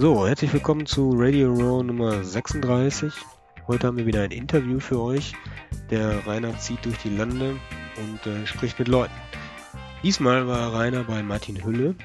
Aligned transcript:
So, 0.00 0.28
herzlich 0.28 0.52
willkommen 0.52 0.86
zu 0.86 1.10
Radio 1.16 1.52
Row 1.52 1.82
Nummer 1.82 2.22
36. 2.22 3.12
Heute 3.66 3.88
haben 3.88 3.96
wir 3.96 4.06
wieder 4.06 4.22
ein 4.22 4.30
Interview 4.30 4.78
für 4.78 5.00
euch. 5.00 5.34
Der 5.90 6.24
Rainer 6.24 6.56
zieht 6.56 6.84
durch 6.84 6.98
die 6.98 7.08
Lande 7.08 7.56
und 7.96 8.24
äh, 8.24 8.46
spricht 8.46 8.78
mit 8.78 8.86
Leuten. 8.86 9.12
Diesmal 10.04 10.46
war 10.46 10.72
Rainer 10.72 11.02
bei 11.02 11.20
Martin 11.24 11.64
Hülle. 11.64 11.96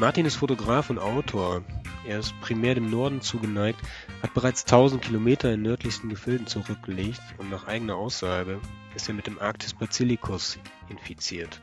Martin 0.00 0.26
ist 0.26 0.34
Fotograf 0.34 0.90
und 0.90 0.98
Autor. 0.98 1.62
Er 2.08 2.18
ist 2.18 2.34
primär 2.40 2.74
dem 2.74 2.90
Norden 2.90 3.20
zugeneigt, 3.20 3.78
hat 4.20 4.34
bereits 4.34 4.64
1000 4.64 5.00
Kilometer 5.00 5.52
in 5.52 5.62
nördlichsten 5.62 6.10
Gefilden 6.10 6.48
zurückgelegt 6.48 7.22
und 7.38 7.52
nach 7.52 7.68
eigener 7.68 7.94
Aussage 7.94 8.58
ist 8.96 9.06
er 9.06 9.14
mit 9.14 9.28
dem 9.28 9.38
Arctis 9.38 9.74
Bacillicus 9.74 10.58
infiziert. 10.88 11.62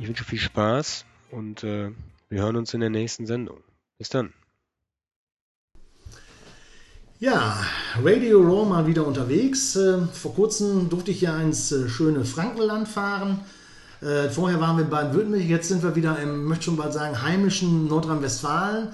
Ich 0.00 0.08
wünsche 0.08 0.24
viel 0.24 0.40
Spaß 0.40 1.04
und 1.30 1.62
äh, 1.62 1.92
wir 2.30 2.42
hören 2.42 2.56
uns 2.56 2.74
in 2.74 2.80
der 2.80 2.90
nächsten 2.90 3.26
Sendung. 3.26 3.63
Bis 3.98 4.08
dann. 4.08 4.32
Ja, 7.20 7.56
Radio 8.02 8.42
Raw 8.42 8.68
mal 8.68 8.86
wieder 8.88 9.06
unterwegs. 9.06 9.76
Äh, 9.76 10.00
vor 10.12 10.34
kurzem 10.34 10.88
durfte 10.88 11.12
ich 11.12 11.20
ja 11.20 11.38
ins 11.38 11.70
äh, 11.70 11.88
schöne 11.88 12.24
Frankenland 12.24 12.88
fahren. 12.88 13.40
Äh, 14.02 14.28
vorher 14.28 14.60
waren 14.60 14.76
wir 14.76 14.84
in 14.84 14.90
Baden-Württemberg, 14.90 15.44
jetzt 15.44 15.68
sind 15.68 15.84
wir 15.84 15.94
wieder 15.94 16.18
im, 16.18 16.44
möchte 16.44 16.64
schon 16.64 16.76
bald 16.76 16.92
sagen, 16.92 17.22
heimischen 17.22 17.86
Nordrhein-Westfalen. 17.86 18.88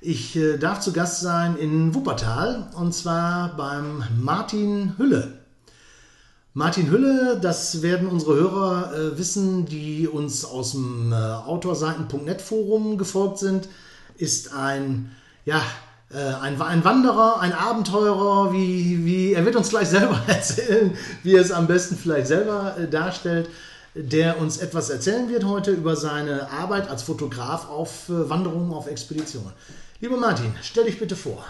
Ich 0.00 0.38
darf 0.60 0.80
zu 0.80 0.92
Gast 0.92 1.20
sein 1.20 1.56
in 1.56 1.92
Wuppertal 1.92 2.70
und 2.76 2.94
zwar 2.94 3.56
beim 3.56 4.04
Martin 4.20 4.94
Hülle. 4.96 5.40
Martin 6.54 6.88
Hülle, 6.88 7.38
das 7.42 7.82
werden 7.82 8.06
unsere 8.08 8.36
Hörer 8.36 9.18
wissen, 9.18 9.66
die 9.66 10.06
uns 10.06 10.44
aus 10.44 10.70
dem 10.70 11.12
Autorseiten.net 11.12 12.40
Forum 12.40 12.96
gefolgt 12.96 13.38
sind, 13.38 13.68
ist 14.18 14.52
ein, 14.52 15.10
ja, 15.44 15.62
äh, 16.12 16.18
ein, 16.18 16.60
ein 16.60 16.84
Wanderer, 16.84 17.40
ein 17.40 17.52
Abenteurer, 17.52 18.52
wie, 18.52 19.04
wie, 19.04 19.32
er 19.32 19.44
wird 19.44 19.56
uns 19.56 19.70
gleich 19.70 19.88
selber 19.88 20.20
erzählen, 20.26 20.96
wie 21.22 21.34
er 21.34 21.42
es 21.42 21.52
am 21.52 21.66
besten 21.66 21.96
vielleicht 21.96 22.26
selber 22.26 22.76
äh, 22.78 22.88
darstellt, 22.88 23.48
der 23.94 24.40
uns 24.40 24.58
etwas 24.58 24.90
erzählen 24.90 25.28
wird 25.28 25.44
heute 25.44 25.70
über 25.70 25.96
seine 25.96 26.50
Arbeit 26.50 26.88
als 26.88 27.02
Fotograf 27.02 27.68
auf 27.68 28.08
äh, 28.08 28.28
Wanderungen, 28.28 28.72
auf 28.72 28.86
Expeditionen. 28.86 29.52
Lieber 30.00 30.16
Martin, 30.16 30.54
stell 30.62 30.84
dich 30.84 30.98
bitte 30.98 31.16
vor. 31.16 31.44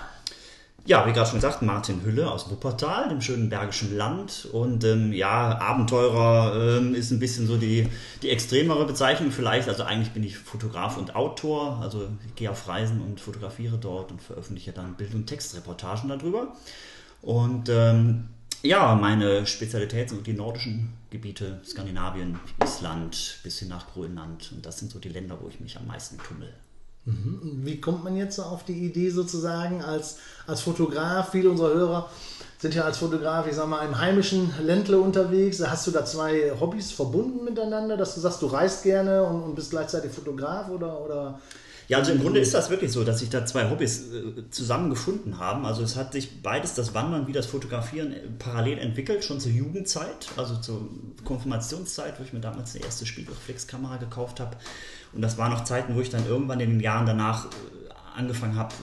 Ja, 0.89 1.07
wie 1.07 1.13
gerade 1.13 1.29
schon 1.29 1.37
gesagt, 1.37 1.61
Martin 1.61 2.03
Hülle 2.03 2.31
aus 2.31 2.49
Wuppertal, 2.51 3.11
dem 3.11 3.21
schönen 3.21 3.51
Bergischen 3.51 3.95
Land. 3.95 4.49
Und 4.51 4.85
ähm, 4.85 5.13
ja, 5.13 5.59
Abenteurer 5.59 6.79
ähm, 6.79 6.95
ist 6.95 7.11
ein 7.11 7.19
bisschen 7.19 7.47
so 7.47 7.59
die, 7.59 7.87
die 8.23 8.31
extremere 8.31 8.87
Bezeichnung 8.87 9.31
vielleicht. 9.31 9.69
Also 9.69 9.83
eigentlich 9.83 10.13
bin 10.13 10.25
ich 10.25 10.39
Fotograf 10.39 10.97
und 10.97 11.15
Autor. 11.15 11.81
Also 11.83 12.09
ich 12.27 12.35
gehe 12.37 12.51
auf 12.51 12.67
Reisen 12.67 13.03
und 13.03 13.21
fotografiere 13.21 13.77
dort 13.77 14.13
und 14.13 14.23
veröffentliche 14.23 14.73
dann 14.73 14.95
Bild- 14.95 15.13
und 15.13 15.27
Textreportagen 15.27 16.09
darüber. 16.09 16.57
Und 17.21 17.69
ähm, 17.69 18.31
ja, 18.63 18.95
meine 18.95 19.47
Spezialität 19.47 20.09
sind 20.09 20.27
die 20.27 20.33
nordischen 20.33 20.95
Gebiete, 21.11 21.61
Skandinavien, 21.67 22.41
Island 22.65 23.41
bis 23.43 23.59
hin 23.59 23.69
nach 23.69 23.93
Grönland. 23.93 24.53
Und 24.53 24.65
das 24.65 24.79
sind 24.79 24.91
so 24.91 24.99
die 24.99 25.11
Länder, 25.11 25.37
wo 25.39 25.49
ich 25.51 25.61
mich 25.61 25.77
am 25.77 25.87
meisten 25.87 26.17
tummel. 26.17 26.51
Mhm. 27.09 27.61
Wie 27.65 27.81
kommt 27.81 28.05
man 28.05 28.17
jetzt 28.17 28.39
auf 28.39 28.65
die 28.65 28.85
Idee 28.85 29.11
sozusagen 29.11 29.83
als, 29.83 30.19
als 30.47 30.61
Fotograf? 30.61 31.31
Viele 31.31 31.51
unserer 31.51 31.75
Hörer 31.75 32.11
sind 32.59 32.75
ja 32.75 32.83
als 32.83 32.99
Fotograf, 32.99 33.47
ich 33.47 33.55
sag 33.55 33.69
mal, 33.69 33.87
im 33.87 33.99
heimischen 33.99 34.53
Ländle 34.63 34.99
unterwegs. 34.99 35.63
Hast 35.65 35.87
du 35.87 35.91
da 35.91 36.05
zwei 36.05 36.53
Hobbys 36.61 36.93
verbunden 36.93 37.45
miteinander, 37.45 37.97
dass 37.97 38.15
du 38.15 38.21
sagst, 38.21 38.43
du 38.43 38.47
reist 38.47 38.83
gerne 38.83 39.23
und, 39.25 39.43
und 39.43 39.55
bist 39.55 39.71
gleichzeitig 39.71 40.13
Fotograf 40.13 40.69
oder, 40.69 41.01
oder 41.01 41.41
ja, 41.89 41.97
also 41.97 42.13
im 42.13 42.21
Grunde 42.21 42.39
ist 42.39 42.53
das 42.53 42.69
wirklich 42.69 42.93
so, 42.93 43.03
dass 43.03 43.21
sich 43.21 43.31
da 43.31 43.47
zwei 43.47 43.71
Hobbys 43.71 44.13
äh, 44.13 44.51
zusammengefunden 44.51 45.39
haben. 45.39 45.65
Also 45.65 45.83
es 45.83 45.97
hat 45.97 46.13
sich 46.13 46.43
beides, 46.43 46.75
das 46.75 46.93
Wandern 46.93 47.27
wie 47.27 47.33
das 47.33 47.47
Fotografieren, 47.47 48.13
äh, 48.13 48.21
parallel 48.39 48.79
entwickelt, 48.79 49.25
schon 49.25 49.41
zur 49.41 49.53
Jugendzeit, 49.53 50.29
also 50.37 50.57
zur 50.57 50.87
Konfirmationszeit, 51.25 52.21
wo 52.21 52.25
ich 52.25 52.35
mir 52.35 52.41
damals 52.41 52.75
die 52.75 52.81
erste 52.81 53.07
Spiegelreflexkamera 53.07 53.97
gekauft 53.97 54.39
habe. 54.39 54.59
Und 55.15 55.23
das 55.23 55.39
waren 55.39 55.51
noch 55.51 55.65
Zeiten, 55.65 55.97
wo 55.97 56.01
ich 56.03 56.11
dann 56.11 56.27
irgendwann 56.27 56.61
in 56.61 56.69
den 56.69 56.81
Jahren 56.81 57.07
danach 57.07 57.47
äh, 57.47 57.49
angefangen 58.15 58.57
habe, 58.57 58.75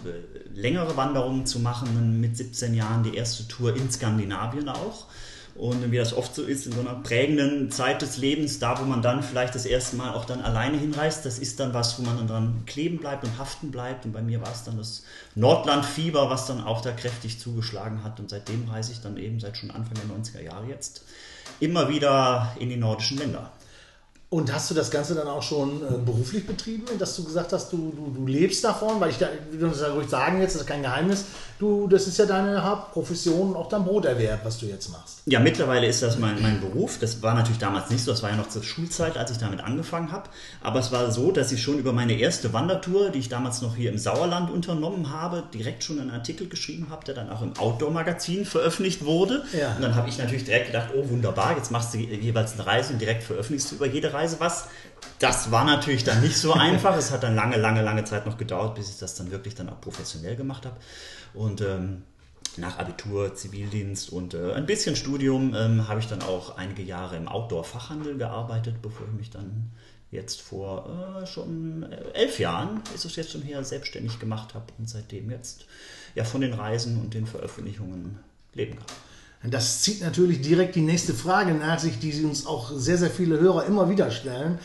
längere 0.55 0.97
Wanderungen 0.97 1.45
zu 1.45 1.59
machen. 1.59 2.19
Mit 2.19 2.35
17 2.35 2.73
Jahren 2.73 3.03
die 3.03 3.15
erste 3.15 3.47
Tour 3.47 3.75
in 3.75 3.91
Skandinavien 3.91 4.67
auch. 4.67 5.05
Und 5.55 5.89
wie 5.89 5.97
das 5.97 6.13
oft 6.13 6.35
so 6.35 6.43
ist, 6.43 6.65
in 6.65 6.73
so 6.73 6.81
einer 6.81 6.95
prägenden 6.95 7.71
Zeit 7.71 8.01
des 8.01 8.17
Lebens, 8.17 8.59
da 8.59 8.77
wo 8.77 8.83
man 8.83 9.01
dann 9.01 9.23
vielleicht 9.23 9.55
das 9.55 9.65
erste 9.65 9.95
Mal 9.95 10.13
auch 10.13 10.25
dann 10.25 10.41
alleine 10.41 10.77
hinreist, 10.77 11.25
das 11.25 11.39
ist 11.39 11.61
dann 11.61 11.73
was, 11.73 11.97
wo 11.97 12.03
man 12.03 12.17
dann 12.17 12.27
dran 12.27 12.63
kleben 12.65 12.97
bleibt 12.97 13.23
und 13.23 13.37
haften 13.37 13.71
bleibt. 13.71 14.03
Und 14.03 14.11
bei 14.11 14.21
mir 14.21 14.41
war 14.41 14.51
es 14.51 14.65
dann 14.65 14.77
das 14.77 15.03
Nordlandfieber, 15.35 16.29
was 16.29 16.45
dann 16.45 16.61
auch 16.61 16.81
da 16.81 16.91
kräftig 16.91 17.39
zugeschlagen 17.39 18.03
hat. 18.03 18.19
Und 18.19 18.29
seitdem 18.29 18.67
reise 18.69 18.91
ich 18.91 18.99
dann 18.99 19.15
eben 19.15 19.39
seit 19.39 19.57
schon 19.57 19.71
Anfang 19.71 19.93
der 19.93 20.13
90er 20.13 20.43
Jahre 20.43 20.67
jetzt 20.67 21.03
immer 21.61 21.87
wieder 21.87 22.53
in 22.59 22.69
die 22.69 22.75
nordischen 22.75 23.17
Länder. 23.17 23.53
Und 24.35 24.53
hast 24.53 24.69
du 24.69 24.75
das 24.75 24.91
Ganze 24.91 25.15
dann 25.15 25.29
auch 25.29 25.41
schon 25.41 25.81
äh, 25.81 25.97
beruflich 26.05 26.45
betrieben, 26.45 26.83
dass 26.99 27.15
du 27.15 27.23
gesagt 27.23 27.53
hast, 27.53 27.71
du, 27.71 27.93
du, 27.95 28.19
du 28.19 28.27
lebst 28.27 28.65
davon? 28.65 28.99
Weil 28.99 29.11
ich 29.11 29.17
da, 29.17 29.29
wie 29.49 29.57
du 29.57 29.65
das 29.65 29.79
ja 29.79 29.87
ruhig 29.93 30.09
sagen 30.09 30.41
jetzt, 30.41 30.55
das 30.55 30.63
ist 30.63 30.67
kein 30.67 30.81
Geheimnis. 30.81 31.23
Du, 31.57 31.87
das 31.87 32.05
ist 32.05 32.17
ja 32.17 32.25
deine 32.25 32.61
Hauptprofession 32.61 33.51
und 33.51 33.55
auch 33.55 33.69
dein 33.69 33.85
Broterwerb, 33.85 34.43
was 34.43 34.57
du 34.57 34.65
jetzt 34.65 34.89
machst. 34.89 35.19
Ja, 35.25 35.39
mittlerweile 35.39 35.87
ist 35.87 36.03
das 36.03 36.19
mein, 36.19 36.41
mein 36.41 36.59
Beruf. 36.59 36.97
Das 36.99 37.23
war 37.23 37.33
natürlich 37.33 37.59
damals 37.59 37.89
nicht 37.89 38.03
so. 38.03 38.11
Das 38.11 38.23
war 38.23 38.29
ja 38.29 38.35
noch 38.35 38.49
zur 38.49 38.61
Schulzeit, 38.61 39.15
als 39.15 39.31
ich 39.31 39.37
damit 39.37 39.61
angefangen 39.61 40.11
habe. 40.11 40.29
Aber 40.61 40.79
es 40.81 40.91
war 40.91 41.09
so, 41.11 41.31
dass 41.31 41.53
ich 41.53 41.63
schon 41.63 41.79
über 41.79 41.93
meine 41.93 42.19
erste 42.19 42.51
Wandertour, 42.51 43.11
die 43.11 43.19
ich 43.19 43.29
damals 43.29 43.61
noch 43.61 43.77
hier 43.77 43.89
im 43.89 43.97
Sauerland 43.97 44.51
unternommen 44.51 45.11
habe, 45.13 45.43
direkt 45.53 45.85
schon 45.85 45.97
einen 45.97 46.11
Artikel 46.11 46.49
geschrieben 46.49 46.87
habe, 46.89 47.05
der 47.05 47.15
dann 47.15 47.29
auch 47.29 47.41
im 47.41 47.55
Outdoor-Magazin 47.57 48.43
veröffentlicht 48.43 49.05
wurde. 49.05 49.45
Ja. 49.57 49.77
Und 49.77 49.81
dann 49.81 49.95
habe 49.95 50.09
ich 50.09 50.17
natürlich 50.17 50.43
direkt 50.43 50.67
gedacht, 50.67 50.89
oh 50.93 51.09
wunderbar, 51.09 51.55
jetzt 51.55 51.71
machst 51.71 51.93
du 51.93 51.99
jeweils 51.99 52.51
eine 52.55 52.67
Reise 52.67 52.91
und 52.91 52.99
direkt 52.99 53.23
veröffentlichst 53.23 53.71
du 53.71 53.75
über 53.75 53.85
jede 53.85 54.11
Reise 54.11 54.24
was. 54.39 54.67
Das 55.19 55.51
war 55.51 55.63
natürlich 55.63 56.03
dann 56.03 56.21
nicht 56.21 56.37
so 56.37 56.53
einfach. 56.53 56.95
es 56.97 57.11
hat 57.11 57.23
dann 57.23 57.35
lange, 57.35 57.57
lange, 57.57 57.81
lange 57.81 58.03
Zeit 58.03 58.25
noch 58.25 58.37
gedauert, 58.37 58.75
bis 58.75 58.89
ich 58.89 58.97
das 58.97 59.15
dann 59.15 59.31
wirklich 59.31 59.55
dann 59.55 59.69
auch 59.69 59.79
professionell 59.81 60.35
gemacht 60.35 60.65
habe. 60.65 60.77
Und 61.33 61.61
ähm, 61.61 62.03
nach 62.57 62.77
Abitur, 62.77 63.35
Zivildienst 63.35 64.09
und 64.11 64.33
äh, 64.33 64.53
ein 64.53 64.65
bisschen 64.65 64.95
Studium 64.95 65.53
ähm, 65.55 65.87
habe 65.87 65.99
ich 65.99 66.07
dann 66.07 66.21
auch 66.21 66.57
einige 66.57 66.83
Jahre 66.83 67.17
im 67.17 67.27
Outdoor-Fachhandel 67.27 68.17
gearbeitet, 68.17 68.81
bevor 68.81 69.07
ich 69.07 69.13
mich 69.13 69.29
dann 69.29 69.71
jetzt 70.11 70.41
vor 70.41 71.21
äh, 71.21 71.25
schon 71.27 71.83
äh, 71.83 72.11
elf 72.13 72.39
Jahren, 72.39 72.81
ist 72.93 73.05
es 73.05 73.15
jetzt 73.15 73.31
schon 73.31 73.41
her, 73.41 73.63
selbstständig 73.63 74.19
gemacht 74.19 74.53
habe 74.53 74.65
und 74.77 74.89
seitdem 74.89 75.29
jetzt 75.29 75.65
ja 76.15 76.23
von 76.23 76.41
den 76.41 76.53
Reisen 76.53 76.99
und 77.01 77.13
den 77.13 77.27
Veröffentlichungen 77.27 78.19
leben 78.53 78.77
kann. 78.77 78.85
Das 79.49 79.81
zieht 79.81 80.01
natürlich 80.01 80.41
direkt 80.41 80.75
die 80.75 80.81
nächste 80.81 81.13
Frage 81.13 81.53
nach 81.53 81.79
sich, 81.79 81.99
die 81.99 82.23
uns 82.23 82.45
auch 82.45 82.71
sehr, 82.75 82.97
sehr 82.97 83.09
viele 83.09 83.39
Hörer 83.39 83.65
immer 83.65 83.89
wieder 83.89 84.11
stellen. 84.11 84.59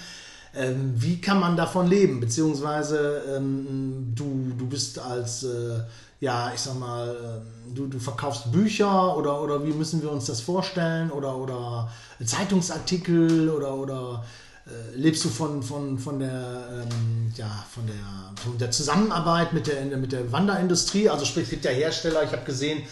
Ähm, 0.55 0.95
wie 0.97 1.21
kann 1.21 1.39
man 1.39 1.57
davon 1.57 1.87
leben? 1.87 2.19
Beziehungsweise 2.19 3.23
ähm, 3.37 4.13
du, 4.15 4.53
du 4.59 4.67
bist 4.67 4.99
als, 4.99 5.45
äh, 5.45 5.81
ja, 6.19 6.51
ich 6.53 6.61
sag 6.61 6.79
mal, 6.79 7.09
äh, 7.09 7.75
du, 7.75 7.87
du 7.87 8.01
verkaufst 8.01 8.51
Bücher 8.51 9.17
oder, 9.17 9.41
oder 9.43 9.65
wie 9.65 9.73
müssen 9.73 10.03
wir 10.03 10.11
uns 10.11 10.27
das 10.27 10.41
vorstellen? 10.41 11.13
Oder, 11.13 11.37
oder 11.37 11.91
Zeitungsartikel 12.25 13.49
oder, 13.49 13.77
oder 13.77 14.25
äh, 14.67 14.97
lebst 14.97 15.25
du 15.25 15.29
von, 15.29 15.63
von, 15.63 15.99
von, 15.99 16.19
der, 16.19 16.69
ähm, 16.83 17.33
ja, 17.37 17.65
von, 17.73 17.87
der, 17.87 18.43
von 18.43 18.59
der 18.59 18.73
Zusammenarbeit 18.73 19.53
mit 19.53 19.69
der, 19.69 19.97
mit 19.97 20.11
der 20.11 20.33
Wanderindustrie? 20.33 21.09
Also 21.09 21.25
sprich, 21.25 21.45
es 21.45 21.51
gibt 21.51 21.65
ja 21.65 21.71
Hersteller, 21.71 22.25
ich 22.25 22.33
habe 22.33 22.45
gesehen, 22.45 22.83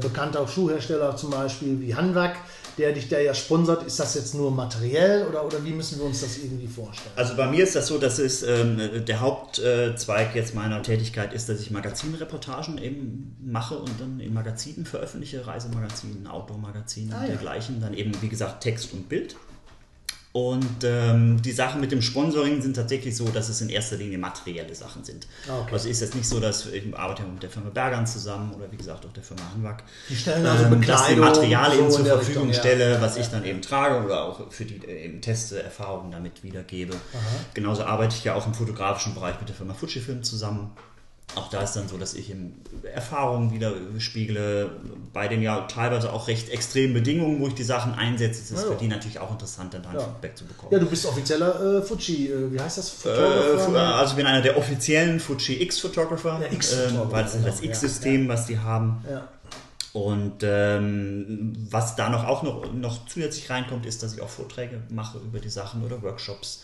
bekannter 0.00 0.46
Schuhhersteller 0.46 1.16
zum 1.16 1.30
Beispiel 1.30 1.80
wie 1.80 1.94
Hanwag, 1.94 2.36
der 2.78 2.92
dich 2.92 3.08
da 3.08 3.18
ja 3.18 3.34
sponsert. 3.34 3.82
Ist 3.84 4.00
das 4.00 4.14
jetzt 4.14 4.34
nur 4.34 4.50
materiell 4.50 5.26
oder, 5.26 5.44
oder 5.44 5.64
wie 5.64 5.72
müssen 5.72 5.98
wir 5.98 6.06
uns 6.06 6.20
das 6.20 6.38
irgendwie 6.38 6.66
vorstellen? 6.66 7.14
Also 7.16 7.36
bei 7.36 7.46
mir 7.46 7.64
ist 7.64 7.76
das 7.76 7.86
so, 7.86 7.98
dass 7.98 8.18
es 8.18 8.42
ähm, 8.42 9.04
der 9.06 9.20
Hauptzweig 9.20 10.34
jetzt 10.34 10.54
meiner 10.54 10.82
Tätigkeit 10.82 11.32
ist, 11.32 11.48
dass 11.48 11.60
ich 11.60 11.70
Magazinreportagen 11.70 12.78
eben 12.78 13.36
mache 13.40 13.76
und 13.76 14.00
dann 14.00 14.20
in 14.20 14.32
Magazinen 14.32 14.86
veröffentliche, 14.86 15.46
Reisemagazinen, 15.46 16.26
Outdoor-Magazinen 16.26 17.12
ah, 17.12 17.20
und 17.20 17.28
dergleichen. 17.28 17.80
Dann 17.80 17.94
eben, 17.94 18.12
wie 18.20 18.28
gesagt, 18.28 18.62
Text 18.62 18.92
und 18.92 19.08
Bild. 19.08 19.36
Und 20.32 20.82
ähm, 20.82 21.42
die 21.42 21.52
Sachen 21.52 21.82
mit 21.82 21.92
dem 21.92 22.00
Sponsoring 22.00 22.62
sind 22.62 22.74
tatsächlich 22.74 23.14
so, 23.14 23.28
dass 23.28 23.50
es 23.50 23.60
in 23.60 23.68
erster 23.68 23.96
Linie 23.96 24.16
materielle 24.16 24.74
Sachen 24.74 25.04
sind. 25.04 25.26
Ah, 25.46 25.60
okay. 25.60 25.74
Also 25.74 25.90
ist 25.90 26.00
jetzt 26.00 26.14
nicht 26.14 26.26
so, 26.26 26.40
dass 26.40 26.64
ich 26.66 26.96
arbeite 26.96 27.22
mit 27.24 27.42
der 27.42 27.50
Firma 27.50 27.68
Bergern 27.68 28.06
zusammen 28.06 28.54
oder 28.54 28.72
wie 28.72 28.78
gesagt 28.78 29.04
auch 29.04 29.12
der 29.12 29.22
Firma 29.22 29.42
Hanwag. 29.54 29.84
Die 30.08 30.16
stellen 30.16 30.46
also 30.46 30.64
ähm, 30.64 30.86
dass 30.86 31.06
die 31.08 31.16
Materialien 31.16 31.90
so 31.90 31.98
zur 31.98 32.06
Verfügung 32.06 32.48
Richtung, 32.48 32.60
stelle, 32.60 32.92
ja. 32.92 33.00
was 33.02 33.18
ich 33.18 33.26
dann 33.26 33.44
eben 33.44 33.60
trage 33.60 34.02
oder 34.02 34.24
auch 34.24 34.50
für 34.50 34.64
die 34.64 34.76
äh, 34.86 35.04
eben 35.04 35.20
Teste, 35.20 35.62
Erfahrungen 35.62 36.10
damit 36.10 36.42
wiedergebe. 36.42 36.94
Aha. 36.94 37.20
Genauso 37.52 37.84
arbeite 37.84 38.16
ich 38.16 38.24
ja 38.24 38.34
auch 38.34 38.46
im 38.46 38.54
fotografischen 38.54 39.14
Bereich 39.14 39.38
mit 39.38 39.50
der 39.50 39.56
Firma 39.56 39.74
Fujifilm 39.74 40.22
zusammen. 40.22 40.70
Auch 41.34 41.48
da 41.48 41.62
ist 41.62 41.74
dann 41.74 41.88
so, 41.88 41.96
dass 41.96 42.14
ich 42.14 42.34
Erfahrungen 42.94 43.52
wieder 43.52 43.72
spiegle, 43.98 44.70
bei 45.12 45.28
den 45.28 45.42
ja 45.42 45.62
teilweise 45.62 46.12
auch 46.12 46.28
recht 46.28 46.50
extremen 46.50 46.94
Bedingungen, 46.94 47.40
wo 47.40 47.48
ich 47.48 47.54
die 47.54 47.62
Sachen 47.62 47.94
einsetze. 47.94 48.40
Es 48.42 48.50
ist 48.50 48.64
ja, 48.64 48.70
für 48.70 48.76
die 48.76 48.88
natürlich 48.88 49.18
auch 49.18 49.30
interessant, 49.30 49.74
dann, 49.74 49.82
dann 49.82 49.94
ja. 49.94 50.00
Feedback 50.00 50.36
zu 50.36 50.44
bekommen. 50.44 50.72
Ja, 50.72 50.78
du 50.78 50.86
bist 50.86 51.06
offizieller 51.06 51.78
äh, 51.78 51.82
Fuji, 51.82 52.28
äh, 52.28 52.52
wie 52.52 52.60
heißt 52.60 52.78
das? 52.78 53.06
Äh, 53.06 53.10
also 53.10 54.12
ich 54.12 54.16
bin 54.16 54.26
einer 54.26 54.42
der 54.42 54.58
offiziellen 54.58 55.20
Fuji 55.20 55.62
X-Photographer, 55.62 56.40
ja, 56.42 56.52
X 56.52 56.72
ähm, 56.72 57.00
weil 57.10 57.22
das 57.22 57.34
ist 57.34 57.46
das 57.46 57.62
X-System, 57.62 58.28
was 58.28 58.46
die 58.46 58.58
haben. 58.58 59.04
Und 59.92 60.38
ähm, 60.42 61.52
was 61.70 61.96
da 61.96 62.08
noch 62.08 62.24
auch 62.24 62.42
noch, 62.42 62.72
noch 62.72 63.06
zusätzlich 63.06 63.50
reinkommt, 63.50 63.84
ist, 63.84 64.02
dass 64.02 64.14
ich 64.14 64.22
auch 64.22 64.28
Vorträge 64.28 64.80
mache 64.88 65.18
über 65.18 65.38
die 65.38 65.50
Sachen 65.50 65.84
oder 65.84 66.02
Workshops 66.02 66.62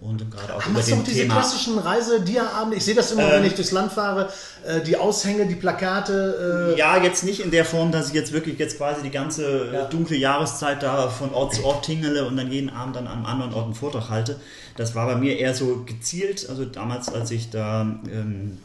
und 0.00 0.30
gerade 0.30 0.54
auch 0.54 0.62
Ach, 0.64 0.70
über 0.70 0.80
den 0.80 1.04
diese 1.04 1.26
klassischen 1.26 1.78
Reisediaabende? 1.78 2.76
Ich 2.76 2.84
sehe 2.84 2.94
das 2.94 3.12
immer, 3.12 3.28
äh, 3.28 3.32
wenn 3.32 3.44
ich 3.44 3.54
durchs 3.54 3.70
Land 3.70 3.92
fahre, 3.92 4.30
äh, 4.66 4.80
die 4.80 4.96
Aushänge, 4.96 5.46
die 5.46 5.54
Plakate. 5.54 6.72
Äh 6.74 6.78
ja, 6.78 7.02
jetzt 7.02 7.22
nicht 7.22 7.40
in 7.40 7.50
der 7.50 7.66
Form, 7.66 7.92
dass 7.92 8.08
ich 8.08 8.14
jetzt 8.14 8.32
wirklich 8.32 8.58
jetzt 8.58 8.78
quasi 8.78 9.02
die 9.02 9.10
ganze 9.10 9.70
ja. 9.72 9.84
dunkle 9.84 10.16
Jahreszeit 10.16 10.82
da 10.82 11.08
von 11.08 11.34
Ort 11.34 11.54
zu 11.54 11.64
Ort 11.66 11.84
tingele 11.84 12.26
und 12.26 12.36
dann 12.36 12.50
jeden 12.50 12.70
Abend 12.70 12.96
an 12.96 13.06
einem 13.06 13.26
anderen 13.26 13.52
Ort 13.52 13.66
einen 13.66 13.74
Vortrag 13.74 14.08
halte. 14.08 14.40
Das 14.76 14.94
war 14.94 15.06
bei 15.06 15.16
mir 15.16 15.38
eher 15.38 15.54
so 15.54 15.84
gezielt. 15.84 16.48
Also 16.48 16.64
damals, 16.64 17.12
als 17.12 17.30
ich 17.30 17.50
da 17.50 17.82
ähm, 17.82 18.58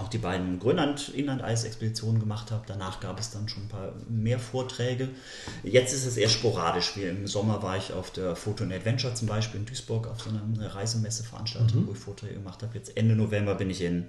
auch 0.00 0.08
die 0.08 0.18
beiden 0.18 0.58
Grönland-Inland-Eis-Expeditionen 0.58 2.20
gemacht 2.20 2.50
habe. 2.50 2.64
Danach 2.66 3.00
gab 3.00 3.20
es 3.20 3.30
dann 3.30 3.48
schon 3.48 3.64
ein 3.64 3.68
paar 3.68 3.92
mehr 4.08 4.38
Vorträge. 4.38 5.08
Jetzt 5.62 5.92
ist 5.92 6.06
es 6.06 6.16
eher 6.16 6.28
sporadisch. 6.28 6.96
Wie 6.96 7.04
im 7.04 7.26
Sommer 7.26 7.62
war 7.62 7.76
ich 7.76 7.92
auf 7.92 8.10
der 8.10 8.34
Photo 8.34 8.64
and 8.64 8.72
Adventure 8.72 9.14
zum 9.14 9.28
Beispiel 9.28 9.60
in 9.60 9.66
Duisburg 9.66 10.08
auf 10.08 10.20
so 10.20 10.30
einer 10.30 10.74
Reisemesseveranstaltung, 10.74 11.82
mhm. 11.82 11.86
wo 11.86 11.92
ich 11.92 11.98
Vorträge 11.98 12.34
gemacht 12.34 12.62
habe. 12.62 12.74
Jetzt 12.74 12.96
Ende 12.96 13.14
November 13.14 13.54
bin 13.54 13.70
ich 13.70 13.82
in 13.82 14.06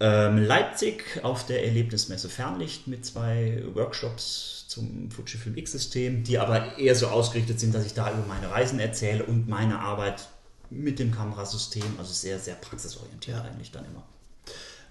ähm, 0.00 0.38
Leipzig 0.38 1.20
auf 1.22 1.46
der 1.46 1.64
Erlebnismesse 1.64 2.28
Fernlicht 2.28 2.86
mit 2.86 3.06
zwei 3.06 3.62
Workshops 3.74 4.66
zum 4.68 5.10
Fujifilm 5.10 5.56
X-System, 5.56 6.22
die 6.24 6.38
aber 6.38 6.78
eher 6.78 6.94
so 6.94 7.06
ausgerichtet 7.06 7.60
sind, 7.60 7.74
dass 7.74 7.86
ich 7.86 7.94
da 7.94 8.12
über 8.12 8.26
meine 8.26 8.50
Reisen 8.50 8.78
erzähle 8.78 9.24
und 9.24 9.48
meine 9.48 9.78
Arbeit 9.78 10.28
mit 10.70 10.98
dem 10.98 11.12
Kamerasystem, 11.12 11.84
also 11.98 12.12
sehr, 12.12 12.38
sehr 12.38 12.56
praxisorientiert 12.56 13.38
ja. 13.38 13.44
eigentlich 13.44 13.70
dann 13.70 13.84
immer. 13.86 14.02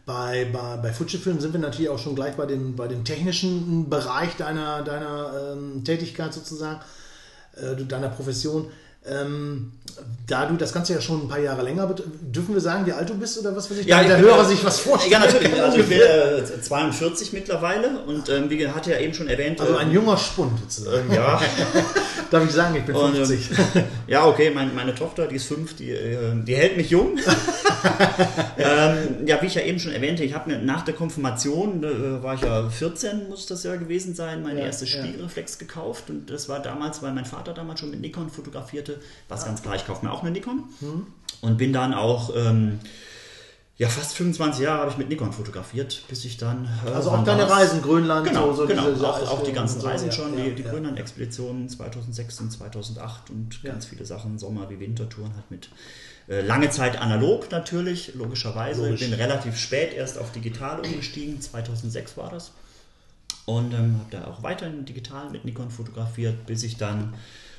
Bei, 0.06 0.48
bei, 0.54 0.78
bei 0.78 0.94
Fujifilm 0.94 1.40
sind 1.40 1.54
wir 1.54 1.60
natürlich 1.60 1.90
auch 1.90 1.98
schon 1.98 2.16
gleich 2.16 2.36
bei 2.36 2.46
dem, 2.46 2.76
bei 2.76 2.88
dem 2.88 3.04
technischen 3.04 3.90
Bereich 3.90 4.36
deiner, 4.38 4.84
deiner 4.84 5.54
ähm, 5.54 5.84
Tätigkeit 5.84 6.32
sozusagen, 6.34 6.80
äh, 7.56 7.76
deiner 7.84 8.10
Profession. 8.10 8.68
Ähm, 9.08 9.72
da 10.28 10.46
du 10.48 10.56
das 10.56 10.74
Ganze 10.74 10.94
ja 10.94 11.02
schon 11.02 11.22
ein 11.22 11.28
paar 11.28 11.40
Jahre 11.40 11.62
länger, 11.62 11.94
dürfen 12.22 12.54
wir 12.54 12.62
sagen, 12.62 12.86
wie 12.86 12.92
alt 12.92 13.08
du 13.10 13.14
bist 13.16 13.40
oder 13.40 13.56
was 13.56 13.70
weiß 13.70 13.78
ich? 13.78 13.86
Ja, 13.86 14.04
der 14.04 14.18
Hörer 14.18 14.46
sich 14.46 14.64
was 14.66 14.80
vorstellt. 14.80 15.14
Ja, 15.14 15.20
natürlich. 15.20 15.54
Also 15.62 15.78
ich 15.78 15.88
bin 15.88 16.00
äh, 16.00 16.62
42 16.62 17.34
mittlerweile 17.34 18.00
und 18.06 18.30
ähm, 18.30 18.50
wie 18.50 18.68
hat 18.68 18.88
ja 18.88 18.98
eben 19.00 19.14
schon 19.14 19.28
erwähnt. 19.28 19.62
Also 19.62 19.76
ein 19.76 19.88
ähm, 19.88 19.94
junger 19.94 20.18
Spund 20.18 20.60
sozusagen. 20.60 21.12
ja. 21.14 21.40
Darf 22.36 22.46
ich 22.46 22.52
sagen, 22.52 22.76
ich 22.76 22.84
bin 22.84 22.94
50. 22.94 23.50
Und, 23.50 23.76
ähm, 23.76 23.84
ja, 24.08 24.26
okay, 24.26 24.52
mein, 24.54 24.76
meine 24.76 24.94
Tochter, 24.94 25.26
die 25.26 25.38
ist 25.38 25.46
fünf, 25.46 25.74
die, 25.78 25.92
äh, 25.92 26.34
die 26.44 26.54
hält 26.54 26.76
mich 26.76 26.90
jung. 26.90 27.18
ähm, 28.58 29.26
ja, 29.26 29.42
wie 29.42 29.46
ich 29.46 29.56
ja 29.56 29.62
eben 29.62 29.80
schon 29.80 29.94
erwähnte, 29.94 30.26
ich 30.26 30.34
habe 30.34 30.52
mir 30.52 30.60
nach 30.60 30.84
der 30.84 30.96
Konfirmation, 30.96 31.82
da 31.82 32.22
war 32.22 32.34
ich 32.34 32.42
ja 32.42 32.70
14, 32.70 33.30
muss 33.30 33.46
das 33.46 33.64
ja 33.64 33.78
gewesen 33.78 34.16
sein, 34.16 34.44
meine 34.44 34.60
ja, 34.60 34.66
erste 34.66 34.86
Spiegelreflex 34.86 35.54
ja. 35.54 35.60
gekauft 35.60 36.10
und 36.10 36.30
das 36.30 36.50
war 36.50 36.62
damals, 36.62 37.02
weil 37.02 37.14
mein 37.14 37.24
Vater 37.24 37.54
damals 37.54 37.80
schon 37.80 37.92
mit 37.92 38.02
Nikon 38.02 38.30
fotografierte 38.30 39.00
war 39.30 39.38
es 39.38 39.46
ganz 39.46 39.62
klar, 39.62 39.78
ich 39.78 39.88
kaufe 39.88 40.06
mir 40.06 40.12
auch 40.12 40.22
eine 40.22 40.32
Nikon 40.32 40.66
mhm. 40.82 41.08
und 41.40 41.58
bin 41.58 41.72
dann 41.72 41.94
auch. 41.94 42.36
Ähm, 42.36 42.82
ja, 43.78 43.90
fast 43.90 44.16
25 44.16 44.64
Jahre 44.64 44.82
habe 44.82 44.92
ich 44.92 44.98
mit 44.98 45.10
Nikon 45.10 45.34
fotografiert, 45.34 46.04
bis 46.08 46.24
ich 46.24 46.38
dann. 46.38 46.70
Äh, 46.86 46.92
also 46.92 47.12
auch 47.12 47.26
deine 47.26 47.50
Reisen, 47.50 47.82
Grönland, 47.82 48.26
genau, 48.26 48.54
so, 48.54 48.62
so 48.62 48.68
genau. 48.68 48.90
Diese, 48.90 49.06
auch, 49.06 49.32
auch 49.32 49.44
die 49.44 49.52
ganzen 49.52 49.82
so, 49.82 49.88
Reisen 49.88 50.12
schon, 50.14 50.38
ja, 50.38 50.46
die, 50.46 50.56
die 50.56 50.64
ja. 50.64 50.72
Grönland-Expeditionen 50.72 51.68
2006 51.68 52.40
und 52.40 52.52
2008 52.52 53.30
und 53.32 53.62
ja. 53.64 53.72
ganz 53.72 53.86
viele 53.86 54.06
Sachen, 54.06 54.40
Sommer- 54.40 54.70
wie 54.70 54.80
Wintertouren, 54.80 55.36
halt 55.36 55.52
mit 55.52 55.70
äh, 56.30 56.40
lange 56.40 56.70
Zeit 56.70 57.02
analog 57.02 57.52
natürlich, 57.52 58.16
logischerweise. 58.16 58.86
Logisch. 58.86 59.02
Ich 59.02 59.10
bin 59.10 59.20
relativ 59.20 59.58
spät 59.58 59.94
erst 59.94 60.18
auf 60.18 60.32
digital 60.32 60.80
umgestiegen, 60.80 61.42
2006 61.42 62.16
war 62.16 62.30
das. 62.30 62.52
Und 63.46 63.74
ähm, 63.74 64.00
habe 64.00 64.10
da 64.10 64.28
auch 64.28 64.42
weiterhin 64.42 64.86
digital 64.86 65.30
mit 65.30 65.44
Nikon 65.44 65.70
fotografiert, 65.70 66.46
bis 66.48 66.64
ich 66.64 66.78
dann 66.78 67.14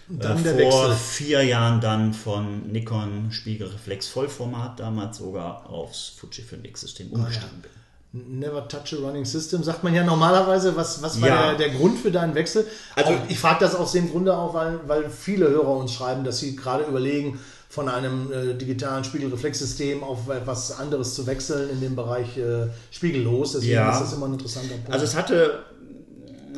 dann 0.08 0.44
äh, 0.44 0.70
vor 0.70 0.93
vier 0.93 1.43
Jahren 1.43 1.81
dann 1.81 2.14
von 2.14 2.70
Nikon 2.70 3.32
Spiegelreflex 3.32 4.08
Vollformat 4.08 4.81
damals 4.81 5.19
sogar 5.19 5.69
aufs 5.69 6.12
Fujifilm 6.17 6.64
X-System 6.64 7.11
umgestiegen 7.11 7.49
oh, 7.53 7.56
ja. 7.56 7.62
bin. 7.62 8.38
Never 8.41 8.67
touch 8.67 8.94
a 8.94 8.97
running 8.97 9.26
system, 9.26 9.62
sagt 9.62 9.85
man 9.85 9.94
ja 9.94 10.03
normalerweise. 10.03 10.75
Was, 10.75 11.03
was 11.03 11.20
war 11.20 11.29
ja. 11.29 11.55
der, 11.55 11.69
der, 11.69 11.76
Grund 11.76 11.99
für 11.99 12.11
deinen 12.11 12.35
Wechsel? 12.35 12.67
Also 12.94 13.12
auch, 13.12 13.19
ich 13.29 13.38
frage 13.38 13.58
das 13.61 13.75
aus 13.75 13.93
dem 13.93 14.11
Grunde 14.11 14.35
auch, 14.35 14.55
weil, 14.55 14.81
weil 14.87 15.11
viele 15.11 15.50
Hörer 15.50 15.76
uns 15.76 15.93
schreiben, 15.93 16.25
dass 16.25 16.38
sie 16.38 16.56
gerade 16.56 16.85
überlegen, 16.85 17.38
von 17.69 17.88
einem 17.88 18.32
äh, 18.32 18.55
digitalen 18.55 19.05
Spiegelreflexsystem 19.05 20.02
auf 20.02 20.29
etwas 20.31 20.79
anderes 20.79 21.14
zu 21.14 21.26
wechseln 21.26 21.69
in 21.69 21.81
dem 21.81 21.97
Bereich 21.97 22.38
äh, 22.38 22.69
spiegellos. 22.91 23.52
Deswegen 23.52 23.75
ja. 23.75 23.93
ist 23.93 24.00
das 24.00 24.12
immer 24.14 24.26
ein 24.26 24.35
interessanter 24.35 24.76
Punkt. 24.76 24.93
Also 24.93 25.05
es 25.05 25.14
hatte 25.14 25.64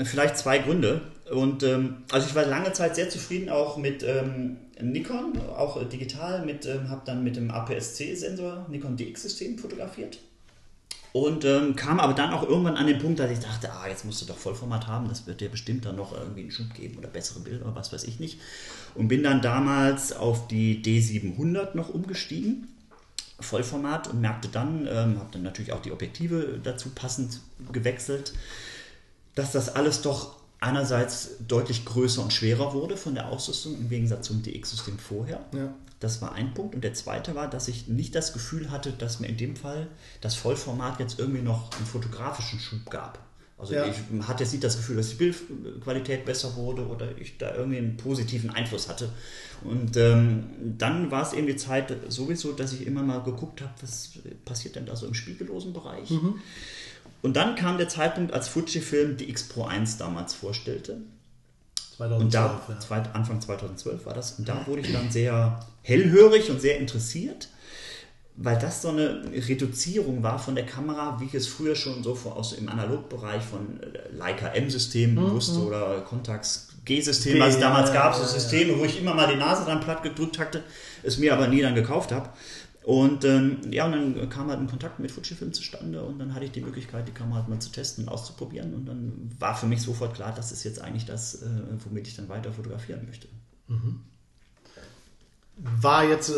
vielleicht 0.05 0.39
zwei 0.39 0.59
Gründe. 0.59 1.01
Und 1.31 1.63
ähm, 1.63 1.99
also 2.11 2.27
ich 2.27 2.35
war 2.35 2.47
lange 2.47 2.73
Zeit 2.73 2.97
sehr 2.97 3.11
zufrieden 3.11 3.51
auch 3.51 3.77
mit 3.77 4.03
ähm, 4.03 4.57
Nikon, 4.81 5.39
auch 5.57 5.81
äh, 5.81 5.85
digital, 5.85 6.45
mit, 6.45 6.67
ähm, 6.67 6.89
habe 6.89 7.03
dann 7.05 7.25
mit 7.25 7.37
dem 7.37 7.51
APS-C-Sensor 7.51 8.67
Nikon 8.69 8.97
DX-System 8.97 9.59
fotografiert. 9.59 10.19
Und 11.13 11.45
ähm, 11.45 11.75
kam 11.75 12.01
aber 12.01 12.13
dann 12.13 12.33
auch 12.33 12.43
irgendwann 12.43 12.77
an 12.77 12.87
den 12.87 12.99
Punkt, 12.99 13.19
dass 13.19 13.31
ich 13.31 13.41
dachte, 13.41 13.73
ah, 13.73 13.89
jetzt 13.89 14.05
musst 14.05 14.21
du 14.23 14.27
doch 14.27 14.37
Vollformat 14.37 14.87
haben, 14.87 15.09
das 15.09 15.27
wird 15.27 15.41
dir 15.41 15.49
bestimmt 15.49 15.85
dann 15.85 15.97
noch 15.97 16.13
irgendwie 16.13 16.43
einen 16.43 16.51
Schub 16.51 16.73
geben 16.75 16.99
oder 16.99 17.09
bessere 17.09 17.41
Bilder 17.41 17.65
oder 17.65 17.75
was 17.75 17.93
weiß 17.93 18.05
ich 18.05 18.21
nicht. 18.21 18.39
Und 18.95 19.09
bin 19.09 19.23
dann 19.23 19.41
damals 19.41 20.13
auf 20.13 20.49
die 20.49 20.83
D700 20.83 21.75
noch 21.75 21.89
umgestiegen, 21.89 22.69
Vollformat, 23.41 24.09
und 24.09 24.21
merkte 24.21 24.49
dann, 24.49 24.87
ähm, 24.87 25.19
habe 25.19 25.29
dann 25.33 25.43
natürlich 25.43 25.73
auch 25.73 25.81
die 25.81 25.93
Objektive 25.93 26.61
dazu 26.63 26.91
passend 26.91 27.41
gewechselt, 27.73 28.35
dass 29.35 29.53
das 29.53 29.75
alles 29.75 30.03
doch 30.03 30.38
einerseits 30.61 31.31
deutlich 31.47 31.85
größer 31.85 32.23
und 32.23 32.33
schwerer 32.33 32.75
wurde 32.75 32.97
von 32.97 33.15
der 33.15 33.29
Ausrüstung 33.29 33.77
im 33.77 33.89
Gegensatz 33.89 34.27
zum 34.27 34.43
DX-System 34.43 34.99
vorher. 34.99 35.45
Ja. 35.55 35.75
Das 36.01 36.23
war 36.23 36.33
ein 36.33 36.55
Punkt. 36.55 36.75
Und 36.75 36.85
der 36.85 36.95
zweite 36.95 37.35
war, 37.35 37.49
dass 37.49 37.69
ich 37.69 37.89
nicht 37.89 38.15
das 38.15 38.33
Gefühl 38.33 38.71
hatte, 38.71 38.93
dass 38.93 39.21
mir 39.21 39.29
in 39.29 39.37
dem 39.37 39.57
Fall 39.57 39.89
das 40.21 40.35
Vollformat 40.37 41.01
jetzt 41.01 41.19
irgendwie 41.19 41.43
noch 41.43 41.73
einen 41.77 41.87
fotografischen 41.87 42.61
Schub 42.61 42.89
gab. 42.91 43.19
Also 43.59 43.75
ja. 43.75 43.87
ich 43.87 43.97
hatte 44.27 44.45
jetzt 44.45 44.53
nicht 44.53 44.63
das 44.63 44.77
Gefühl, 44.77 44.97
dass 44.97 45.09
die 45.09 45.17
Bildqualität 45.17 46.25
besser 46.25 46.55
wurde 46.55 46.87
oder 46.87 47.19
ich 47.19 47.39
da 47.39 47.57
irgendwie 47.57 47.79
einen 47.79 47.97
positiven 47.97 48.51
Einfluss 48.51 48.89
hatte. 48.89 49.11
Und 49.65 49.97
ähm, 49.97 50.45
dann 50.79 51.11
war 51.11 51.23
es 51.23 51.33
eben 51.33 51.49
die 51.49 51.57
Zeit 51.57 51.93
sowieso, 52.09 52.53
dass 52.53 52.73
ich 52.73 52.87
immer 52.87 53.03
mal 53.03 53.19
geguckt 53.25 53.61
habe, 53.61 53.73
was 53.81 54.13
passiert 54.45 54.77
denn 54.77 54.87
da 54.87 54.95
so 54.95 55.09
im 55.09 55.15
spiegellosen 55.15 55.73
Bereich. 55.73 56.09
Mhm. 56.11 56.41
Und 57.23 57.37
dann 57.37 57.57
kam 57.57 57.79
der 57.79 57.89
Zeitpunkt, 57.89 58.33
als 58.33 58.49
Fujifilm 58.49 59.17
die 59.17 59.29
X 59.29 59.45
Pro 59.45 59.65
1 59.65 59.97
damals 59.97 60.35
vorstellte. 60.35 61.01
2012, 61.97 62.23
und 62.23 62.35
da, 62.35 62.61
ja. 62.91 63.11
Anfang 63.13 63.41
2012 63.41 64.07
war 64.07 64.15
das. 64.15 64.33
Und 64.39 64.49
da 64.49 64.67
wurde 64.67 64.83
ich 64.83 64.93
dann 64.93 65.11
sehr 65.11 65.67
hellhörig 65.83 66.49
und 66.51 66.61
sehr 66.61 66.79
interessiert, 66.79 67.49
weil 68.37 68.57
das 68.57 68.83
so 68.83 68.91
eine 68.91 69.25
Reduzierung 69.33 70.23
war 70.23 70.39
von 70.39 70.55
der 70.55 70.65
Kamera, 70.65 71.21
wie 71.21 71.25
ich 71.25 71.35
es 71.35 71.49
früher 71.49 71.75
schon 71.75 72.05
so 72.05 72.13
aus 72.13 72.53
im 72.53 72.69
Analogbereich 72.69 73.43
von 73.43 73.81
äh, 73.83 74.17
Leica 74.17 74.49
M-System 74.49 75.15
mhm. 75.15 75.33
wusste 75.33 75.59
oder 75.59 76.03
Contax 76.03 76.69
G-System, 76.85 77.39
was 77.39 77.55
es 77.55 77.61
damals 77.61 77.93
gab, 77.93 78.15
so 78.15 78.25
Systeme, 78.25 78.79
wo 78.79 78.85
ich 78.85 78.99
immer 78.99 79.13
mal 79.13 79.27
die 79.27 79.37
Nase 79.37 79.65
dran 79.65 79.81
platt 79.81 80.03
gedrückt 80.03 80.39
hatte, 80.39 80.63
es 81.03 81.19
mir 81.19 81.35
aber 81.35 81.47
nie 81.49 81.61
dann 81.61 81.75
gekauft 81.75 82.13
habe. 82.13 82.31
Und 82.89 83.23
ähm, 83.27 83.59
ja, 83.71 83.85
und 83.85 83.93
dann 83.93 84.31
kam 84.31 84.49
halt 84.49 84.61
ein 84.61 84.67
Kontakt 84.67 84.99
mit 84.99 85.11
Fujifilm 85.11 85.53
zustande 85.53 86.03
und 86.03 86.19
dann 86.19 86.35
hatte 86.35 86.47
ich 86.47 86.53
die 86.53 86.63
Möglichkeit, 86.63 87.07
die 87.07 87.13
Kamera 87.13 87.41
halt 87.41 87.49
mal 87.51 87.59
zu 87.59 87.71
testen 87.71 88.05
und 88.05 88.11
auszuprobieren. 88.11 88.73
Und 88.73 88.87
dann 88.87 89.31
war 89.39 89.55
für 89.55 89.67
mich 89.67 89.83
sofort 89.83 90.15
klar, 90.15 90.33
das 90.35 90.53
ist 90.53 90.65
jetzt 90.65 90.81
eigentlich 90.81 91.05
das, 91.05 91.43
äh, 91.43 91.47
womit 91.85 92.09
ich 92.09 92.17
dann 92.17 92.31
weiter 92.31 92.51
fotografieren 92.51 93.05
möchte. 93.05 93.29
Mhm. 93.67 94.01
War 95.59 96.09
jetzt, 96.09 96.31
äh, 96.31 96.33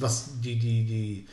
was 0.00 0.40
die, 0.40 0.58
die, 0.58 0.84
die, 0.86 1.26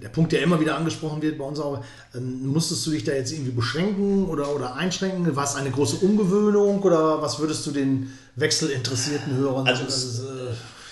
der 0.00 0.08
Punkt, 0.08 0.32
der 0.32 0.40
immer 0.40 0.58
wieder 0.58 0.78
angesprochen 0.78 1.20
wird 1.20 1.36
bei 1.36 1.44
uns 1.44 1.60
auch, 1.60 1.84
äh, 2.14 2.18
musstest 2.18 2.86
du 2.86 2.92
dich 2.92 3.04
da 3.04 3.12
jetzt 3.12 3.30
irgendwie 3.30 3.52
beschränken 3.52 4.24
oder, 4.24 4.54
oder 4.54 4.76
einschränken? 4.76 5.36
War 5.36 5.44
es 5.44 5.54
eine 5.54 5.70
große 5.70 5.96
Umgewöhnung 5.96 6.80
oder 6.80 7.20
was 7.20 7.40
würdest 7.40 7.66
du 7.66 7.72
den 7.72 8.10
wechselinteressierten 8.36 9.36
Hörern 9.36 9.66
also, 9.66 9.84
also 9.84 10.22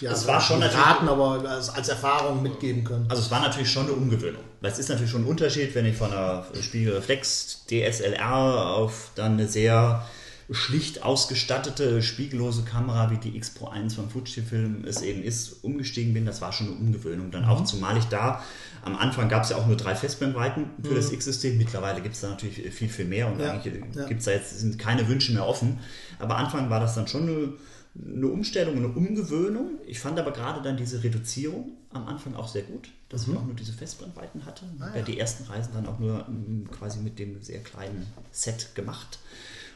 ja, 0.00 0.12
es 0.12 0.26
war 0.26 0.40
schon 0.40 0.62
raten, 0.62 1.08
aber 1.08 1.48
als, 1.48 1.70
als, 1.70 1.88
Erfahrung 1.88 2.42
mitgeben 2.42 2.84
können. 2.84 3.06
Also 3.08 3.22
es 3.22 3.30
war 3.30 3.40
natürlich 3.40 3.70
schon 3.70 3.86
eine 3.86 3.92
Umgewöhnung. 3.92 4.42
Weil 4.60 4.72
es 4.72 4.78
ist 4.78 4.88
natürlich 4.88 5.10
schon 5.10 5.22
ein 5.22 5.28
Unterschied, 5.28 5.74
wenn 5.74 5.86
ich 5.86 5.96
von 5.96 6.12
einer 6.12 6.46
Spiegelreflex 6.60 7.66
DSLR 7.66 8.74
auf 8.76 9.10
dann 9.14 9.32
eine 9.32 9.48
sehr 9.48 10.04
schlicht 10.50 11.02
ausgestattete, 11.02 12.02
spiegellose 12.02 12.64
Kamera 12.64 13.10
wie 13.10 13.16
die 13.16 13.36
X 13.36 13.50
Pro 13.50 13.68
1 13.68 13.94
von 13.94 14.10
Fujifilm 14.10 14.84
es 14.84 15.00
eben 15.00 15.22
ist, 15.22 15.64
umgestiegen 15.64 16.12
bin, 16.12 16.26
das 16.26 16.40
war 16.40 16.52
schon 16.52 16.66
eine 16.66 16.76
Umgewöhnung. 16.76 17.30
Dann 17.30 17.44
auch, 17.46 17.64
zumal 17.64 17.96
ich 17.96 18.04
da, 18.04 18.42
am 18.82 18.96
Anfang 18.96 19.28
gab 19.28 19.44
es 19.44 19.50
ja 19.50 19.56
auch 19.56 19.66
nur 19.66 19.76
drei 19.76 19.94
Festbrennweiten 19.94 20.66
für 20.82 20.94
das 20.94 21.12
X-System, 21.12 21.56
mittlerweile 21.56 22.02
gibt 22.02 22.14
es 22.14 22.20
da 22.20 22.28
natürlich 22.28 22.56
viel, 22.74 22.88
viel 22.88 23.06
mehr 23.06 23.28
und 23.28 23.40
Ja, 23.40 23.52
eigentlich 23.52 23.74
ja. 23.94 24.04
gibt 24.04 24.20
es 24.20 24.26
da 24.26 24.32
jetzt, 24.32 24.58
sind 24.58 24.78
keine 24.78 25.08
Wünsche 25.08 25.32
mehr 25.32 25.46
offen. 25.46 25.78
Aber 26.18 26.36
am 26.36 26.44
Anfang 26.44 26.68
war 26.68 26.80
das 26.80 26.94
dann 26.94 27.08
schon 27.08 27.22
eine, 27.22 27.52
eine 27.96 28.26
Umstellung, 28.26 28.76
eine 28.76 28.88
Umgewöhnung. 28.88 29.78
Ich 29.86 30.00
fand 30.00 30.18
aber 30.18 30.32
gerade 30.32 30.62
dann 30.62 30.76
diese 30.76 31.02
Reduzierung 31.02 31.72
am 31.90 32.08
Anfang 32.08 32.34
auch 32.34 32.48
sehr 32.48 32.62
gut, 32.62 32.88
dass 33.08 33.28
ich 33.28 33.36
auch 33.36 33.44
nur 33.44 33.54
diese 33.54 33.72
Festbrennweiten 33.72 34.44
hatte. 34.44 34.64
Ich 34.76 34.82
habe 34.82 34.98
ja 34.98 35.04
die 35.04 35.18
ersten 35.18 35.44
Reisen 35.44 35.72
dann 35.74 35.86
auch 35.86 36.00
nur 36.00 36.28
mm, 36.28 36.68
quasi 36.72 36.98
mit 36.98 37.18
dem 37.18 37.40
sehr 37.42 37.62
kleinen 37.62 38.06
Set 38.32 38.74
gemacht. 38.74 39.20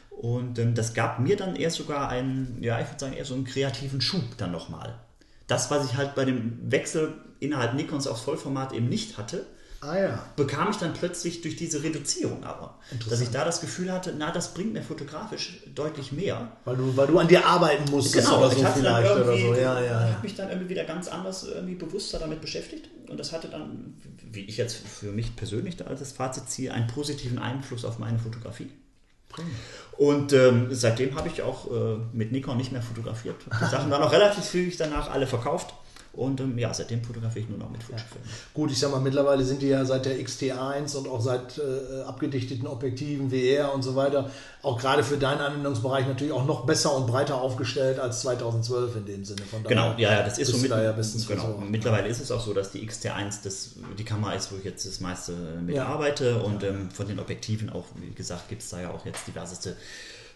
Und 0.09 0.59
ähm, 0.59 0.75
das 0.75 0.93
gab 0.93 1.19
mir 1.19 1.37
dann 1.37 1.55
eher 1.55 1.71
sogar 1.71 2.09
einen, 2.09 2.57
ja, 2.61 2.81
ich 2.81 2.87
würde 2.87 2.99
sagen, 2.99 3.13
eher 3.13 3.23
so 3.23 3.35
einen 3.35 3.45
kreativen 3.45 4.01
Schub 4.01 4.37
dann 4.37 4.51
nochmal. 4.51 4.99
Das, 5.47 5.71
was 5.71 5.85
ich 5.85 5.95
halt 5.95 6.15
bei 6.15 6.25
dem 6.25 6.59
Wechsel 6.69 7.13
innerhalb 7.39 7.73
Nikons 7.73 8.05
aufs 8.05 8.21
Vollformat 8.21 8.73
eben 8.73 8.89
nicht 8.89 9.17
hatte, 9.17 9.45
Ah 9.81 9.97
ja. 9.97 10.23
bekam 10.35 10.71
ich 10.71 10.77
dann 10.77 10.93
plötzlich 10.93 11.41
durch 11.41 11.55
diese 11.55 11.81
Reduzierung 11.81 12.43
aber. 12.43 12.77
Dass 13.09 13.21
ich 13.21 13.29
da 13.29 13.45
das 13.45 13.61
Gefühl 13.61 13.91
hatte, 13.91 14.13
na, 14.17 14.31
das 14.31 14.53
bringt 14.53 14.73
mir 14.73 14.83
fotografisch 14.83 15.61
deutlich 15.73 16.11
mehr. 16.11 16.51
Weil 16.65 16.75
du, 16.75 16.97
weil 16.97 17.07
du 17.07 17.17
an 17.17 17.27
dir 17.29 17.45
arbeiten 17.45 17.89
musstest 17.89 18.29
oder 18.31 18.49
so 18.49 18.61
ich 18.61 18.67
vielleicht 18.67 19.11
oder 19.11 19.25
so. 19.25 19.53
Ja, 19.53 19.81
ja, 19.81 19.99
habe 19.99 20.11
ja. 20.11 20.19
mich 20.21 20.35
dann 20.35 20.49
irgendwie 20.49 20.69
wieder 20.69 20.83
ganz 20.83 21.07
anders, 21.07 21.45
irgendwie 21.45 21.75
bewusster 21.75 22.19
damit 22.19 22.41
beschäftigt. 22.41 22.89
Und 23.07 23.17
das 23.19 23.31
hatte 23.31 23.47
dann, 23.47 23.95
wie 24.31 24.41
ich 24.41 24.57
jetzt 24.57 24.75
für 24.75 25.11
mich 25.13 25.35
persönlich 25.35 25.77
da 25.77 25.85
als 25.85 26.11
Fazit 26.11 26.49
ziehe, 26.49 26.73
einen 26.73 26.87
positiven 26.87 27.39
Einfluss 27.39 27.85
auf 27.85 27.99
meine 27.99 28.19
Fotografie. 28.19 28.69
Und 29.97 30.33
ähm, 30.33 30.67
seitdem 30.71 31.15
habe 31.15 31.29
ich 31.29 31.41
auch 31.41 31.71
äh, 31.71 31.97
mit 32.13 32.31
Nikon 32.31 32.57
nicht 32.57 32.71
mehr 32.71 32.81
fotografiert. 32.81 33.35
Die 33.61 33.65
Sachen 33.65 33.89
waren 33.91 34.01
auch 34.01 34.11
relativ 34.11 34.43
zügig 34.43 34.77
danach 34.77 35.09
alle 35.09 35.27
verkauft. 35.27 35.73
Und 36.11 36.41
ähm, 36.41 36.57
ja, 36.57 36.73
seitdem 36.73 37.03
fotografiere 37.03 37.43
ich 37.45 37.49
nur 37.49 37.59
noch 37.59 37.69
mit 37.69 37.83
Fujifilm. 37.83 38.23
Gut, 38.53 38.71
ich 38.71 38.79
sag 38.79 38.91
mal, 38.91 38.99
mittlerweile 38.99 39.43
sind 39.43 39.61
die 39.61 39.67
ja 39.67 39.85
seit 39.85 40.05
der 40.05 40.15
XT1 40.17 40.95
und 40.97 41.07
auch 41.07 41.21
seit 41.21 41.57
äh, 41.59 42.01
abgedichteten 42.01 42.65
Objektiven, 42.67 43.29
VR 43.29 43.73
und 43.73 43.83
so 43.83 43.95
weiter, 43.95 44.29
auch 44.63 44.79
gerade 44.79 45.03
für 45.03 45.17
deinen 45.17 45.39
Anwendungsbereich 45.39 46.07
natürlich 46.07 46.33
auch 46.33 46.45
noch 46.45 46.65
besser 46.65 46.95
und 46.95 47.05
breiter 47.07 47.39
aufgestellt 47.39 47.99
als 47.99 48.21
2012 48.21 48.95
in 48.97 49.05
dem 49.05 49.23
Sinne. 49.25 49.41
Von 49.43 49.63
Genau, 49.63 49.93
ja, 49.97 50.11
ja, 50.11 50.23
das 50.23 50.39
ist 50.39 50.47
so 50.51 50.57
mit, 50.57 50.71
da 50.71 50.81
ja 50.81 50.91
bestens 50.93 51.27
genau. 51.27 51.41
versorgt. 51.43 51.69
Mittlerweile 51.69 52.07
ist 52.07 52.19
es 52.19 52.31
auch 52.31 52.41
so, 52.41 52.53
dass 52.53 52.71
die 52.71 52.87
XT1 52.89 53.43
das, 53.43 53.69
die 53.97 54.03
Kamera 54.03 54.33
ist, 54.33 54.51
wo 54.51 54.57
ich 54.57 54.63
jetzt 54.63 54.87
das 54.87 54.99
meiste 54.99 55.33
mit 55.63 55.75
Ja. 55.75 55.85
arbeite 55.85 56.41
und 56.41 56.63
ähm, 56.63 56.89
von 56.91 57.07
den 57.07 57.19
Objektiven 57.19 57.69
auch, 57.69 57.85
wie 57.95 58.13
gesagt, 58.13 58.49
gibt 58.49 58.63
es 58.63 58.69
da 58.69 58.81
ja 58.81 58.89
auch 58.91 59.05
jetzt 59.05 59.27
diverseste 59.27 59.75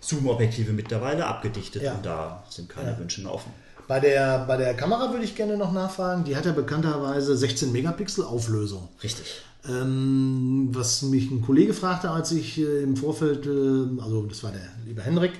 Zoom-Objektive 0.02 0.72
mittlerweile 0.74 1.26
abgedichtet 1.26 1.82
Ja. 1.82 1.94
und 1.96 2.06
da 2.06 2.44
sind 2.50 2.70
keine 2.70 2.98
Wünsche 3.00 3.22
mehr 3.22 3.34
offen. 3.34 3.52
Bei 3.88 4.00
der, 4.00 4.46
bei 4.48 4.58
der 4.58 4.74
Kamera 4.76 5.12
würde 5.12 5.26
ich 5.26 5.36
gerne 5.36 5.58
noch 5.58 5.72
nachfragen. 5.72 6.24
Die 6.24 6.36
hat 6.36 6.46
ja 6.46 6.52
bekannterweise 6.52 7.36
16 7.36 7.72
Megapixel 7.72 8.24
Auflösung. 8.24 8.88
Richtig. 9.04 9.26
Ähm, 9.68 10.70
was 10.72 11.04
mich 11.04 11.32
ein 11.32 11.42
Kollege 11.42 11.74
fragte, 11.74 12.10
als 12.10 12.32
ich 12.32 12.58
äh, 12.60 12.84
im 12.84 12.98
Vorfeld, 12.98 13.46
äh, 13.46 14.02
also 14.02 14.26
das 14.28 14.44
war 14.44 14.52
der 14.52 14.62
liebe 14.86 15.02
Henrik, 15.02 15.32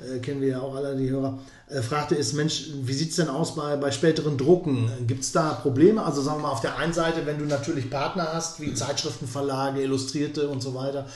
äh, 0.00 0.18
kennen 0.20 0.40
wir 0.40 0.48
ja 0.48 0.60
auch 0.60 0.74
alle 0.74 0.96
die 0.96 1.10
Hörer, 1.10 1.38
äh, 1.68 1.82
fragte 1.82 2.14
ist, 2.14 2.32
Mensch, 2.32 2.68
wie 2.82 2.94
sieht 2.94 3.10
es 3.10 3.16
denn 3.16 3.28
aus 3.28 3.54
bei, 3.54 3.76
bei 3.76 3.90
späteren 3.90 4.38
Drucken? 4.38 4.90
Gibt 5.06 5.22
es 5.22 5.32
da 5.32 5.52
Probleme? 5.52 6.02
Also 6.02 6.22
sagen 6.22 6.38
wir 6.38 6.44
mal 6.44 6.52
auf 6.52 6.62
der 6.62 6.78
einen 6.78 6.94
Seite, 6.94 7.26
wenn 7.26 7.38
du 7.38 7.44
natürlich 7.44 7.90
Partner 7.90 8.28
hast, 8.32 8.58
wie 8.60 8.72
Zeitschriftenverlage, 8.72 9.82
Illustrierte 9.82 10.48
und 10.48 10.62
so 10.62 10.74
weiter, 10.74 11.06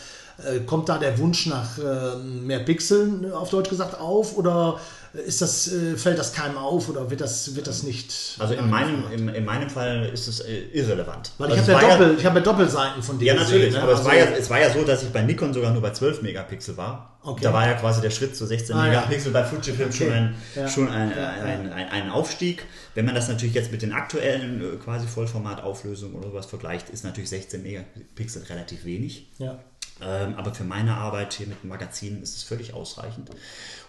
äh, 0.44 0.60
kommt 0.60 0.90
da 0.90 0.98
der 0.98 1.18
Wunsch 1.18 1.46
nach 1.46 1.78
äh, 1.78 2.18
mehr 2.18 2.60
Pixeln, 2.60 3.32
auf 3.32 3.48
Deutsch 3.48 3.70
gesagt, 3.70 3.98
auf? 3.98 4.36
Oder 4.36 4.78
ist 5.14 5.42
das, 5.42 5.70
äh, 5.72 5.96
fällt 5.96 6.18
das 6.18 6.32
keinem 6.32 6.56
auf 6.56 6.88
oder 6.88 7.10
wird 7.10 7.20
das, 7.20 7.54
wird 7.54 7.66
das 7.66 7.82
nicht... 7.82 8.36
Also 8.38 8.54
in 8.54 8.70
meinem, 8.70 9.04
in, 9.12 9.28
in 9.28 9.44
meinem 9.44 9.68
Fall 9.68 10.10
ist 10.12 10.26
es 10.26 10.40
äh, 10.40 10.62
irrelevant. 10.72 11.32
Weil 11.38 11.52
ich 11.52 11.58
also 11.58 11.74
habe 11.74 11.82
es 11.84 11.88
ja, 11.90 11.98
Doppel, 11.98 12.16
ich 12.18 12.24
hab 12.26 12.34
ja 12.34 12.40
Doppelseiten 12.40 13.02
von 13.02 13.18
dir 13.18 13.26
Ja, 13.26 13.34
natürlich, 13.34 13.66
gesehen, 13.66 13.74
ne? 13.74 13.82
aber 13.82 13.92
es, 13.92 13.98
Also- 13.98 14.08
war 14.10 14.16
ja, 14.16 14.24
es 14.24 14.48
war 14.50 14.60
ja 14.60 14.70
so, 14.70 14.82
dass 14.84 15.02
ich 15.02 15.10
bei 15.10 15.22
Nikon 15.22 15.52
sogar 15.52 15.72
nur 15.72 15.82
bei 15.82 15.90
12 15.90 16.22
Megapixel 16.22 16.76
war. 16.76 17.18
Okay. 17.24 17.44
Da 17.44 17.52
war 17.52 17.66
ja 17.66 17.74
quasi 17.74 18.00
der 18.00 18.10
Schritt 18.10 18.34
zu 18.34 18.46
16 18.46 18.74
Ah, 18.74 18.86
ja. 18.86 18.90
Megapixel 19.00 19.32
bei 19.32 19.44
Fujifilm 19.44 19.92
schon, 19.92 20.10
ein, 20.12 20.34
Ja. 20.56 20.66
schon 20.68 20.88
ein, 20.88 21.10
Ja, 21.16 21.30
ein, 21.30 21.72
ein, 21.72 21.88
ein 21.90 22.10
Aufstieg. 22.10 22.64
Wenn 22.94 23.04
man 23.04 23.14
das 23.14 23.28
natürlich 23.28 23.54
jetzt 23.54 23.70
mit 23.70 23.82
den 23.82 23.92
aktuellen 23.92 24.60
äh, 24.60 24.76
quasi 24.76 25.06
Vollformatauflösungen 25.06 26.16
oder 26.16 26.30
sowas 26.30 26.46
vergleicht, 26.46 26.88
ist 26.90 27.04
natürlich 27.04 27.30
16 27.30 27.62
Megapixel 27.62 28.42
relativ 28.48 28.84
wenig. 28.84 29.28
Ja. 29.38 29.58
Ähm, 30.04 30.34
aber 30.36 30.54
für 30.54 30.64
meine 30.64 30.96
Arbeit 30.96 31.34
hier 31.34 31.46
mit 31.46 31.64
Magazinen 31.64 32.22
ist 32.22 32.36
es 32.36 32.42
völlig 32.42 32.74
ausreichend. 32.74 33.30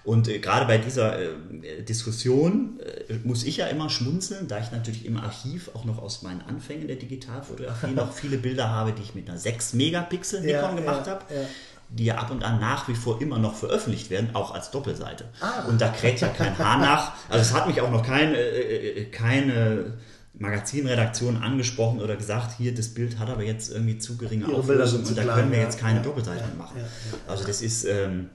Und 0.03 0.27
äh, 0.27 0.39
gerade 0.39 0.65
bei 0.65 0.77
dieser 0.77 1.17
äh, 1.19 1.81
Diskussion 1.87 2.79
äh, 3.07 3.15
muss 3.23 3.43
ich 3.43 3.57
ja 3.57 3.67
immer 3.67 3.89
schmunzeln, 3.89 4.47
da 4.47 4.59
ich 4.59 4.71
natürlich 4.71 5.05
im 5.05 5.17
Archiv 5.17 5.71
auch 5.73 5.85
noch 5.85 5.97
aus 6.01 6.21
meinen 6.21 6.41
Anfängen 6.41 6.87
der 6.87 6.97
Digitalfotografie 6.97 7.91
noch 7.95 8.11
viele 8.13 8.37
Bilder 8.37 8.69
habe, 8.69 8.91
die 8.91 9.01
ich 9.01 9.15
mit 9.15 9.29
einer 9.29 9.37
6 9.37 9.73
Megapixel 9.73 10.41
Nikon 10.41 10.53
Ja, 10.61 10.71
gemacht 10.71 11.07
ja, 11.07 11.13
habe. 11.13 11.25
ja. 11.33 11.41
Die 11.89 12.05
ja 12.05 12.15
ab 12.15 12.31
und 12.31 12.43
an 12.43 12.59
nach 12.59 12.87
wie 12.87 12.95
vor 12.95 13.21
immer 13.21 13.37
noch 13.37 13.55
veröffentlicht 13.55 14.09
werden, 14.09 14.31
auch 14.33 14.53
als 14.53 14.71
Doppelseite. 14.71 15.25
Ah. 15.41 15.65
Und 15.67 15.79
da 15.79 15.89
kräht 15.89 16.21
ja 16.21 16.27
kein 16.29 16.57
Haar 16.57 16.79
nach. 16.79 17.11
Also 17.29 17.41
es 17.41 17.53
hat 17.53 17.67
mich 17.67 17.81
auch 17.81 17.91
noch 17.91 18.03
kein, 18.03 18.33
äh, 18.33 19.05
keine 19.11 19.93
Magazinredaktion 20.33 21.37
angesprochen 21.37 22.01
oder 22.01 22.15
gesagt, 22.15 22.57
hier, 22.57 22.73
das 22.73 22.89
Bild 22.89 23.19
hat 23.19 23.29
aber 23.29 23.43
jetzt 23.43 23.71
irgendwie 23.71 23.97
zu 23.97 24.17
geringe 24.17 24.45
Ihre 24.47 24.57
Auflösung 24.57 25.03
und 25.03 25.17
da 25.17 25.23
können 25.23 25.51
wir 25.51 25.59
ja. 25.59 25.65
jetzt 25.65 25.79
keine 25.79 25.99
Ja. 25.99 26.03
Doppelseiten 26.03 26.57
machen. 26.57 26.77
ja, 26.79 26.85
Also 27.27 27.45
das 27.45 27.61
ist, 27.61 27.85
ähm, 27.85 28.29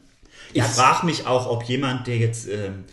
ich 0.53 0.59
Ja, 0.59 0.65
frage 0.65 1.07
mich 1.07 1.27
auch, 1.27 1.49
ob 1.51 1.65
jemand, 1.65 2.07
der 2.07 2.17
jetzt 2.19 2.49
ähm, 2.49 2.85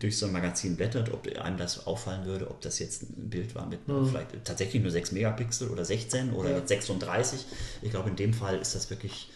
durch 0.00 0.18
so 0.18 0.26
ein 0.26 0.32
Magazin 0.32 0.76
blättert, 0.76 1.12
ob 1.12 1.28
einem 1.38 1.58
das 1.58 1.86
auffallen 1.86 2.24
würde, 2.24 2.50
ob 2.50 2.60
das 2.62 2.78
jetzt 2.78 3.02
ein 3.02 3.28
Bild 3.30 3.54
war 3.54 3.66
mit 3.66 3.80
vielleicht 3.86 4.44
tatsächlich 4.44 4.82
nur 4.82 4.90
6 4.90 5.12
Megapixel 5.12 5.68
oder 5.68 5.84
16 5.84 6.32
oder 6.32 6.48
Mhm. 6.48 6.54
Ja. 6.54 6.58
jetzt 6.60 6.68
36. 6.70 7.44
Ich 7.82 7.90
glaube, 7.90 8.08
in 8.10 8.16
dem 8.16 8.32
Fall 8.34 8.56
ist 8.58 8.74
das 8.74 8.90
wirklich 8.90 9.28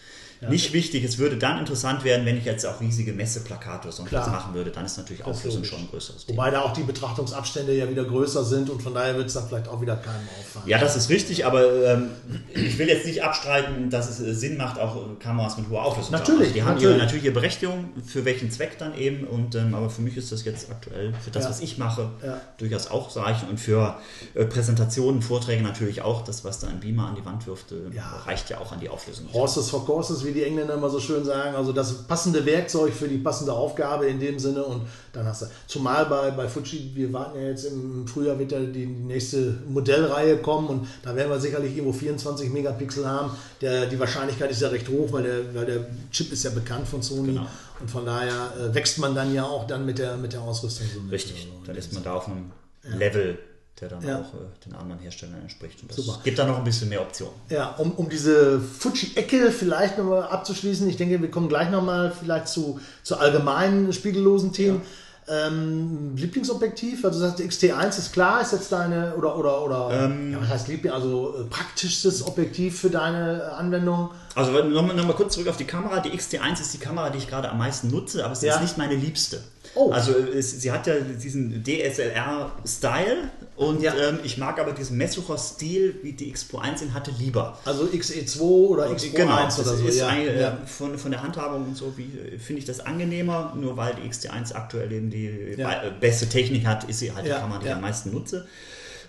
nicht 0.48 0.72
wichtig. 0.72 1.04
Es 1.04 1.18
würde 1.18 1.36
dann 1.36 1.58
interessant 1.58 2.02
werden, 2.04 2.24
wenn 2.24 2.36
ich 2.38 2.44
jetzt 2.44 2.64
auch 2.66 2.80
riesige 2.80 3.12
Messeplakate 3.12 3.88
oder 3.88 3.92
sonst 3.96 4.12
was 4.12 4.26
machen 4.28 4.54
würde. 4.54 4.70
Dann 4.70 4.84
ist 4.86 4.96
natürlich 4.96 5.24
Auflösung 5.24 5.64
schon 5.64 5.80
ein 5.80 5.88
größeres 5.90 6.26
Thema. 6.26 6.38
Wobei 6.38 6.50
da 6.50 6.62
auch 6.62 6.72
die 6.72 6.82
Betrachtungsabstände 6.82 7.74
ja 7.74 7.88
wieder 7.90 8.04
größer 8.04 8.44
sind 8.44 8.70
und 8.70 8.82
von 8.82 8.94
daher 8.94 9.16
wird 9.16 9.26
es 9.26 9.34
dann 9.34 9.46
vielleicht 9.48 9.68
auch 9.68 9.80
wieder 9.80 9.96
keinem 9.96 10.26
auffallen. 10.38 10.68
Ja, 10.68 10.78
das 10.78 10.96
ist 10.96 11.10
richtig, 11.10 11.44
aber 11.44 11.62
ähm, 11.84 12.10
ich 12.54 12.78
will 12.78 12.88
jetzt 12.88 13.04
nicht 13.06 13.22
abstreiten, 13.22 13.90
dass 13.90 14.08
es 14.08 14.20
äh, 14.20 14.34
Sinn 14.34 14.56
macht, 14.56 14.78
auch 14.78 14.96
äh, 14.96 15.14
Kameras 15.18 15.58
mit 15.58 15.68
hoher 15.68 15.84
Auflösung 15.84 16.12
Natürlich, 16.12 16.28
zu 16.30 16.34
haben. 16.36 16.44
Also 16.46 16.54
Die 16.54 16.62
haben 16.62 16.74
natürlich. 16.74 16.90
ihre, 16.94 16.98
natürlich 16.98 17.24
ihre 17.24 17.34
Berechtigung, 17.34 17.90
für 18.06 18.24
welchen 18.24 18.50
Zweck 18.50 18.78
dann 18.78 18.96
eben. 18.96 19.24
Und, 19.26 19.54
ähm, 19.54 19.74
aber 19.74 19.90
für 19.90 20.02
mich 20.02 20.16
ist 20.16 20.32
das 20.32 20.44
jetzt 20.44 20.70
aktuell, 20.70 21.12
für 21.22 21.30
das, 21.30 21.44
Ja. 21.44 21.50
was 21.50 21.60
ich 21.60 21.78
mache, 21.78 22.10
Ja. 22.24 22.40
durchaus 22.58 22.86
auch 22.90 23.14
reichen. 23.16 23.48
Und 23.48 23.58
für 23.60 23.98
äh, 24.34 24.44
Präsentationen, 24.44 25.22
Vorträge 25.22 25.62
natürlich 25.62 26.02
auch. 26.02 26.22
Das, 26.24 26.44
was 26.44 26.60
da 26.60 26.68
ein 26.68 26.80
Beamer 26.80 27.08
an 27.08 27.14
die 27.16 27.24
Wand 27.24 27.46
wirft, 27.46 27.72
äh, 27.72 27.76
Ja. 27.94 28.22
reicht 28.26 28.50
ja 28.50 28.58
auch 28.58 28.72
an 28.72 28.80
die 28.80 28.88
Auflösung. 28.88 29.26
Horses 29.32 29.68
for 29.70 29.84
courses, 29.84 30.24
wie 30.24 30.29
die 30.32 30.42
Engländer 30.44 30.74
immer 30.74 30.90
so 30.90 31.00
schön 31.00 31.24
sagen. 31.24 31.54
Also 31.56 31.72
das 31.72 32.02
passende 32.04 32.44
Werkzeug 32.46 32.92
für 32.92 33.08
die 33.08 33.18
passende 33.18 33.52
Aufgabe 33.52 34.06
in 34.06 34.18
dem 34.20 34.38
Sinne 34.38 34.64
und 34.64 34.82
dann 35.12 35.26
hast 35.26 35.42
du. 35.42 35.46
Zumal 35.66 36.06
bei, 36.06 36.30
bei 36.30 36.48
Fuji, 36.48 36.92
wir 36.94 37.12
warten 37.12 37.38
ja 37.40 37.48
jetzt 37.48 37.64
im 37.64 38.06
Frühjahr 38.06 38.38
wird 38.38 38.52
ja 38.52 38.60
die 38.60 38.86
nächste 38.86 39.58
Modellreihe 39.68 40.38
kommen 40.38 40.68
und 40.68 40.88
da 41.02 41.14
werden 41.16 41.30
wir 41.30 41.40
sicherlich 41.40 41.76
irgendwo 41.76 41.92
24 41.98 42.50
Megapixel 42.50 43.06
haben. 43.06 43.30
Der, 43.60 43.86
die 43.86 43.98
Wahrscheinlichkeit 43.98 44.50
ist 44.50 44.60
ja 44.62 44.68
recht 44.68 44.88
hoch, 44.88 45.12
weil 45.12 45.22
der, 45.24 45.54
weil 45.54 45.66
der 45.66 45.86
Chip 46.10 46.32
ist 46.32 46.44
ja 46.44 46.50
bekannt 46.50 46.86
von 46.88 47.02
Sony 47.02 47.28
Genau. 47.32 47.46
und 47.80 47.90
von 47.90 48.04
daher 48.06 48.52
äh, 48.58 48.74
wächst 48.74 48.98
man 48.98 49.14
dann 49.14 49.34
ja 49.34 49.44
auch 49.44 49.66
dann 49.66 49.84
mit 49.86 49.98
der, 49.98 50.16
mit 50.16 50.32
der 50.32 50.42
Ausrüstung 50.42 50.86
so. 50.92 51.00
Richtig, 51.10 51.48
Also, 51.50 51.66
dann 51.66 51.76
ist 51.76 51.92
man 51.92 52.02
da 52.04 52.14
auf 52.14 52.26
einem 52.28 52.50
Level, 52.82 53.38
der 53.80 53.88
dann 53.88 54.02
Ja. 54.06 54.16
auch 54.20 54.34
äh, 54.34 54.66
den 54.66 54.74
anderen 54.74 55.00
Herstellern 55.00 55.40
entspricht. 55.40 55.82
Und 55.82 55.90
das 55.90 55.96
Super. 56.04 56.20
gibt 56.24 56.38
da 56.38 56.46
noch 56.46 56.58
ein 56.58 56.64
bisschen 56.64 56.88
mehr 56.88 57.00
Optionen. 57.02 57.34
Ja, 57.48 57.68
um, 57.78 57.92
um 57.92 58.08
diese 58.08 58.60
Fuji-Ecke 58.60 59.50
vielleicht 59.50 59.96
nochmal 59.98 60.24
abzuschließen, 60.24 60.88
ich 60.88 60.96
denke, 60.96 61.20
wir 61.20 61.30
kommen 61.30 61.48
gleich 61.48 61.70
nochmal 61.70 62.10
vielleicht 62.12 62.48
zu, 62.48 62.80
zu 63.02 63.18
allgemeinen 63.18 63.92
spiegellosen 63.92 64.52
Themen. 64.52 64.82
Ähm, 65.28 66.16
Lieblingsobjektiv, 66.16 67.04
also 67.04 67.20
du 67.20 67.26
sagst, 67.26 67.40
XT1 67.40 67.98
ist 67.98 68.12
klar, 68.12 68.40
ist 68.40 68.52
jetzt 68.52 68.72
deine, 68.72 69.14
oder, 69.14 69.36
oder, 69.38 69.62
oder, 69.64 69.90
Ähm. 70.06 70.32
ja, 70.32 70.40
was 70.40 70.48
heißt 70.48 70.68
Liebling, 70.68 70.92
also 70.92 71.36
äh, 71.38 71.44
praktischstes 71.44 72.26
Objektiv 72.26 72.80
für 72.80 72.90
deine 72.90 73.42
äh, 73.42 73.54
Anwendung? 73.54 74.10
Also 74.34 74.50
nochmal 74.64 74.96
noch 74.96 75.06
mal 75.06 75.12
kurz 75.12 75.34
zurück 75.34 75.48
auf 75.48 75.56
die 75.56 75.64
Kamera. 75.66 76.00
Die 76.00 76.10
XT1 76.10 76.60
ist 76.60 76.74
die 76.74 76.78
Kamera, 76.78 77.10
die 77.10 77.18
ich 77.18 77.28
gerade 77.28 77.48
am 77.48 77.58
meisten 77.58 77.88
nutze, 77.90 78.24
aber 78.24 78.32
es 78.32 78.42
Ja. 78.42 78.56
ist 78.56 78.62
nicht 78.62 78.78
meine 78.78 78.94
liebste. 78.96 79.40
Oh. 79.74 79.90
Also 79.92 80.12
es, 80.18 80.60
sie 80.60 80.72
hat 80.72 80.86
ja 80.88 80.94
diesen 80.98 81.62
DSLR-Style 81.62 83.30
und 83.56 83.82
Ja. 83.82 83.94
ähm, 83.94 84.18
ich 84.24 84.36
mag 84.38 84.58
aber 84.58 84.72
diesen 84.72 84.96
Messucher-Stil, 84.96 85.96
wie 86.02 86.12
die 86.12 86.28
X 86.30 86.44
Pro 86.44 86.58
1 86.58 86.82
ihn 86.82 86.94
hatte, 86.94 87.12
lieber. 87.18 87.58
Also 87.64 87.84
XE2 87.84 88.40
oder 88.40 88.90
X 88.90 89.06
Pro 89.10 89.16
Genau, 89.16 89.36
1 89.36 89.58
oder 89.60 89.76
so, 89.76 89.86
ist 89.86 89.98
ja. 89.98 90.08
ein, 90.08 90.26
äh, 90.26 90.40
ja. 90.40 90.58
von, 90.66 90.98
von 90.98 91.10
der 91.10 91.22
Handhabung 91.22 91.64
und 91.66 91.76
so, 91.76 91.96
wie 91.96 92.04
äh, 92.18 92.38
finde 92.38 92.60
ich 92.60 92.64
das 92.64 92.80
angenehmer, 92.80 93.54
nur 93.58 93.76
weil 93.76 93.94
die 93.94 94.08
XT1 94.08 94.54
aktuell 94.54 94.90
eben 94.92 95.10
die 95.10 95.26
äh, 95.26 95.92
beste 96.00 96.28
Technik 96.28 96.66
hat, 96.66 96.84
ist 96.84 96.98
sie 96.98 97.12
halt 97.12 97.26
die 97.26 97.30
Kamera, 97.30 97.58
die 97.60 97.66
ich 97.66 97.72
am 97.72 97.80
meisten 97.80 98.10
nutze. 98.12 98.46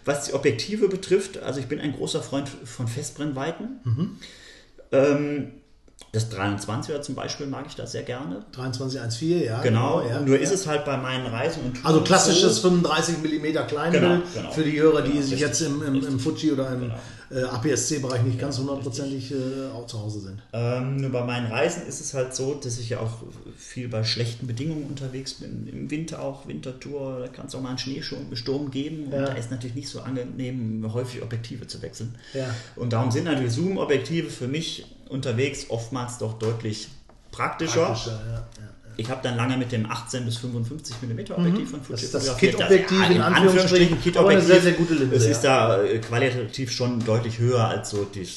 Was 0.05 0.25
die 0.25 0.33
Objektive 0.33 0.87
betrifft, 0.89 1.41
also 1.41 1.59
ich 1.59 1.67
bin 1.67 1.79
ein 1.79 1.93
großer 1.93 2.21
Freund 2.23 2.49
von 2.49 2.87
Festbrennweiten. 2.87 3.79
Mhm. 3.83 4.17
Ähm, 4.91 5.51
Das 6.13 6.29
23er 6.29 7.01
zum 7.01 7.15
Beispiel 7.15 7.47
mag 7.47 7.65
ich 7.67 7.75
da 7.75 7.87
sehr 7.87 8.03
gerne. 8.03 8.43
2314, 8.51 9.45
ja. 9.45 9.61
Genau, 9.61 10.01
ja, 10.01 10.19
nur 10.19 10.35
ja. 10.35 10.41
ist 10.41 10.51
es 10.51 10.67
halt 10.67 10.83
bei 10.83 10.97
meinen 10.97 11.25
Reisen 11.25 11.63
und 11.63 11.73
Touren 11.75 11.85
Also 11.85 12.01
klassisches 12.01 12.57
so, 12.57 12.69
35 12.69 13.19
mm 13.19 13.67
Kleinbild 13.67 14.03
Genau, 14.03 14.21
genau. 14.33 14.51
für 14.51 14.63
die 14.63 14.77
Hörer, 14.77 15.03
die 15.03 15.11
Genau, 15.11 15.23
sich 15.23 15.39
jetzt 15.39 15.61
im, 15.61 15.81
im, 15.83 16.05
im 16.05 16.19
Fuji 16.19 16.51
oder 16.51 16.69
im 16.73 16.81
Genau. 16.81 16.95
Äh, 17.33 17.43
APS-C-Bereich 17.43 18.23
nicht 18.23 18.39
ganz 18.39 18.57
hundertprozentig 18.57 19.31
äh, 19.31 19.35
auch 19.73 19.87
zu 19.87 19.99
Hause 19.99 20.19
sind. 20.21 20.41
Ähm, 20.53 20.97
nur 20.97 21.11
bei 21.11 21.23
meinen 21.23 21.47
Reisen 21.51 21.85
ist 21.87 22.01
es 22.01 22.13
halt 22.13 22.35
so, 22.35 22.55
dass 22.55 22.77
ich 22.79 22.89
ja 22.89 22.99
auch 22.99 23.23
viel 23.57 23.87
bei 23.87 24.03
schlechten 24.03 24.47
Bedingungen 24.47 24.85
unterwegs 24.87 25.35
bin. 25.35 25.67
Im 25.67 25.89
Winter 25.89 26.21
auch, 26.21 26.47
Wintertour, 26.47 27.19
da 27.21 27.27
kann 27.27 27.47
es 27.47 27.55
auch 27.55 27.61
mal 27.61 27.69
einen 27.69 27.77
Schneesturm 27.77 28.71
geben. 28.71 29.05
Und 29.05 29.13
Ja. 29.13 29.25
da 29.27 29.33
ist 29.33 29.51
natürlich 29.51 29.75
nicht 29.75 29.89
so 29.89 30.01
angenehm, 30.01 30.85
häufig 30.93 31.21
Objektive 31.21 31.67
zu 31.67 31.81
wechseln. 31.81 32.15
Ja. 32.33 32.53
Und 32.75 32.93
darum 32.93 33.11
sind 33.11 33.25
natürlich 33.25 33.53
Zoom-Objektive 33.53 34.29
für 34.29 34.47
mich 34.47 34.85
unterwegs 35.09 35.65
oftmals 35.69 36.17
doch 36.17 36.37
deutlich 36.39 36.89
praktischer. 37.31 37.85
Praktischer, 37.85 38.21
ja, 38.27 38.33
ja. 38.33 38.70
Ich 38.97 39.09
habe 39.09 39.21
dann 39.23 39.35
lange 39.37 39.57
mit 39.57 39.71
dem 39.71 39.89
18 39.89 40.25
bis 40.25 40.37
55 40.37 40.95
mm 41.01 41.31
Objektiv 41.33 41.71
von 41.71 41.81
Fuji 41.81 41.89
Mhm. 41.89 41.91
Das 41.91 42.03
ist 42.03 42.13
das. 42.13 42.37
Kit-Objektiv 42.37 42.99
ja, 42.99 43.07
in 43.07 43.21
Anführungsstrichen, 43.21 44.01
Kit 44.01 44.17
aber 44.17 44.29
eine 44.29 44.39
Objektiv. 44.39 44.53
sehr, 44.61 44.71
sehr 44.71 44.79
gute 44.79 44.93
Linse, 44.95 45.15
Es 45.15 45.25
ja. 45.25 45.31
ist 45.31 45.41
da 45.41 45.83
äh, 45.83 45.99
qualitativ 45.99 46.71
schon 46.71 47.03
deutlich 47.03 47.39
höher 47.39 47.65
als 47.67 47.89
so 47.91 48.03
die 48.05 48.27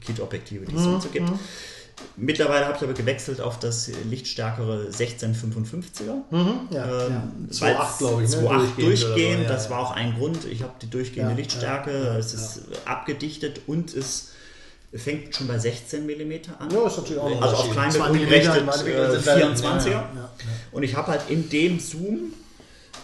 Kit-Objektive, 0.00 0.64
die 0.66 0.74
es 0.74 0.82
Mhm, 0.82 1.00
so 1.00 1.08
gibt. 1.08 1.28
Mittlerweile 2.16 2.66
habe 2.66 2.76
ich 2.76 2.82
aber 2.84 2.92
gewechselt 2.92 3.40
auf 3.40 3.58
das 3.58 3.90
lichtstärkere 4.08 4.86
1655er. 4.92 6.14
Mhm, 6.30 6.52
ja, 6.70 6.84
Ähm, 6.84 7.12
ja. 7.50 7.60
weil 7.60 7.74
2,8 7.76 7.98
glaube 7.98 8.22
ich. 8.24 8.30
Ne? 8.30 8.36
2,8 8.36 8.42
oder 8.44 8.66
durchgehend, 8.76 9.38
so, 9.38 9.42
ja, 9.42 9.48
das 9.48 9.64
ja. 9.64 9.70
war 9.70 9.78
auch 9.80 9.90
ein 9.92 10.14
Grund. 10.16 10.38
Ich 10.50 10.62
habe 10.62 10.72
die 10.80 10.88
durchgehende 10.90 11.34
Lichtstärke, 11.34 11.90
es 12.18 12.34
ist 12.34 12.60
abgedichtet 12.84 13.62
und 13.66 13.94
es 13.94 14.30
fängt 14.94 15.34
schon 15.36 15.46
bei 15.48 15.58
16 15.58 16.06
mm 16.06 16.32
an. 16.58 16.70
Ja, 16.70 16.86
ist 16.86 16.96
natürlich 16.96 17.18
auch 17.18 17.30
ein 17.30 17.42
Also 17.42 17.56
auf 17.56 17.64
in 17.66 17.70
umgerechnet 18.00 18.56
äh, 18.56 18.86
Winkel 18.86 19.10
sind 19.12 19.26
dann- 19.26 19.38
24er. 19.56 19.86
ja, 19.86 19.90
ja, 19.90 20.12
ja. 20.14 20.30
Und 20.72 20.82
ich 20.82 20.96
habe 20.96 21.08
halt 21.08 21.22
in 21.28 21.48
dem 21.50 21.78
Zoom 21.78 22.32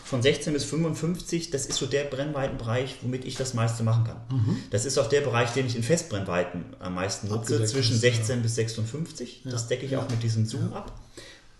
von 0.05 0.23
16 0.23 0.53
bis 0.53 0.65
55, 0.65 1.51
das 1.51 1.67
ist 1.67 1.77
so 1.79 1.87
der 1.87 2.05
Brennweitenbereich, 2.05 2.97
womit 3.03 3.25
ich 3.25 3.37
das 3.37 3.55
meiste 3.55 3.83
machen 3.83 4.05
kann. 4.05 4.17
Mhm. 4.31 4.59
Das 4.71 4.85
ist 4.85 4.99
auch 4.99 5.09
der 5.09 5.21
Bereich, 5.23 5.51
den 5.53 5.67
ich 5.67 5.77
in 5.77 5.83
Festbrennweiten 5.83 6.65
am 6.79 6.95
meisten 6.95 7.29
nutze, 7.29 7.41
Abgedeckt 7.41 7.69
zwischen 7.71 7.95
ist, 7.97 8.01
16 8.03 8.43
bis 8.43 8.55
56. 8.55 9.43
Das 9.45 9.67
decke 9.69 9.87
ich 9.87 9.97
auch 9.97 10.09
mit 10.09 10.23
diesem 10.23 10.47
Zoom 10.47 10.73
ab. 10.73 10.93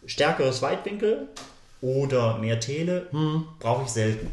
Stärkeres 0.07 0.61
Weitwinkel 0.63 1.29
oder 1.81 2.39
mehr 2.39 2.61
Tele 2.61 3.07
Mhm. 3.13 3.45
brauche 3.59 3.85
ich 3.85 3.91
selten. 3.91 4.29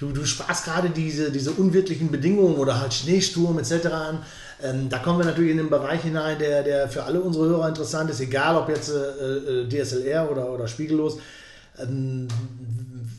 Du, 0.00 0.12
du 0.12 0.24
sprachst 0.24 0.64
gerade 0.64 0.88
diese, 0.88 1.30
diese 1.30 1.50
unwirklichen 1.50 2.10
Bedingungen 2.10 2.56
oder 2.56 2.80
halt 2.80 2.94
Schneesturm 2.94 3.58
etc. 3.58 3.86
an. 3.88 4.22
Ähm, 4.62 4.88
da 4.88 4.98
kommen 4.98 5.18
wir 5.18 5.26
natürlich 5.26 5.50
in 5.50 5.58
den 5.58 5.68
Bereich 5.68 6.00
hinein, 6.00 6.38
der, 6.38 6.62
der 6.62 6.88
für 6.88 7.02
alle 7.02 7.20
unsere 7.20 7.50
Hörer 7.50 7.68
interessant 7.68 8.10
ist, 8.10 8.18
egal 8.20 8.56
ob 8.56 8.70
jetzt 8.70 8.90
äh, 8.90 9.60
äh, 9.60 9.68
DSLR 9.68 10.30
oder, 10.30 10.50
oder 10.50 10.68
spiegellos. 10.68 11.18
Ähm, 11.78 12.28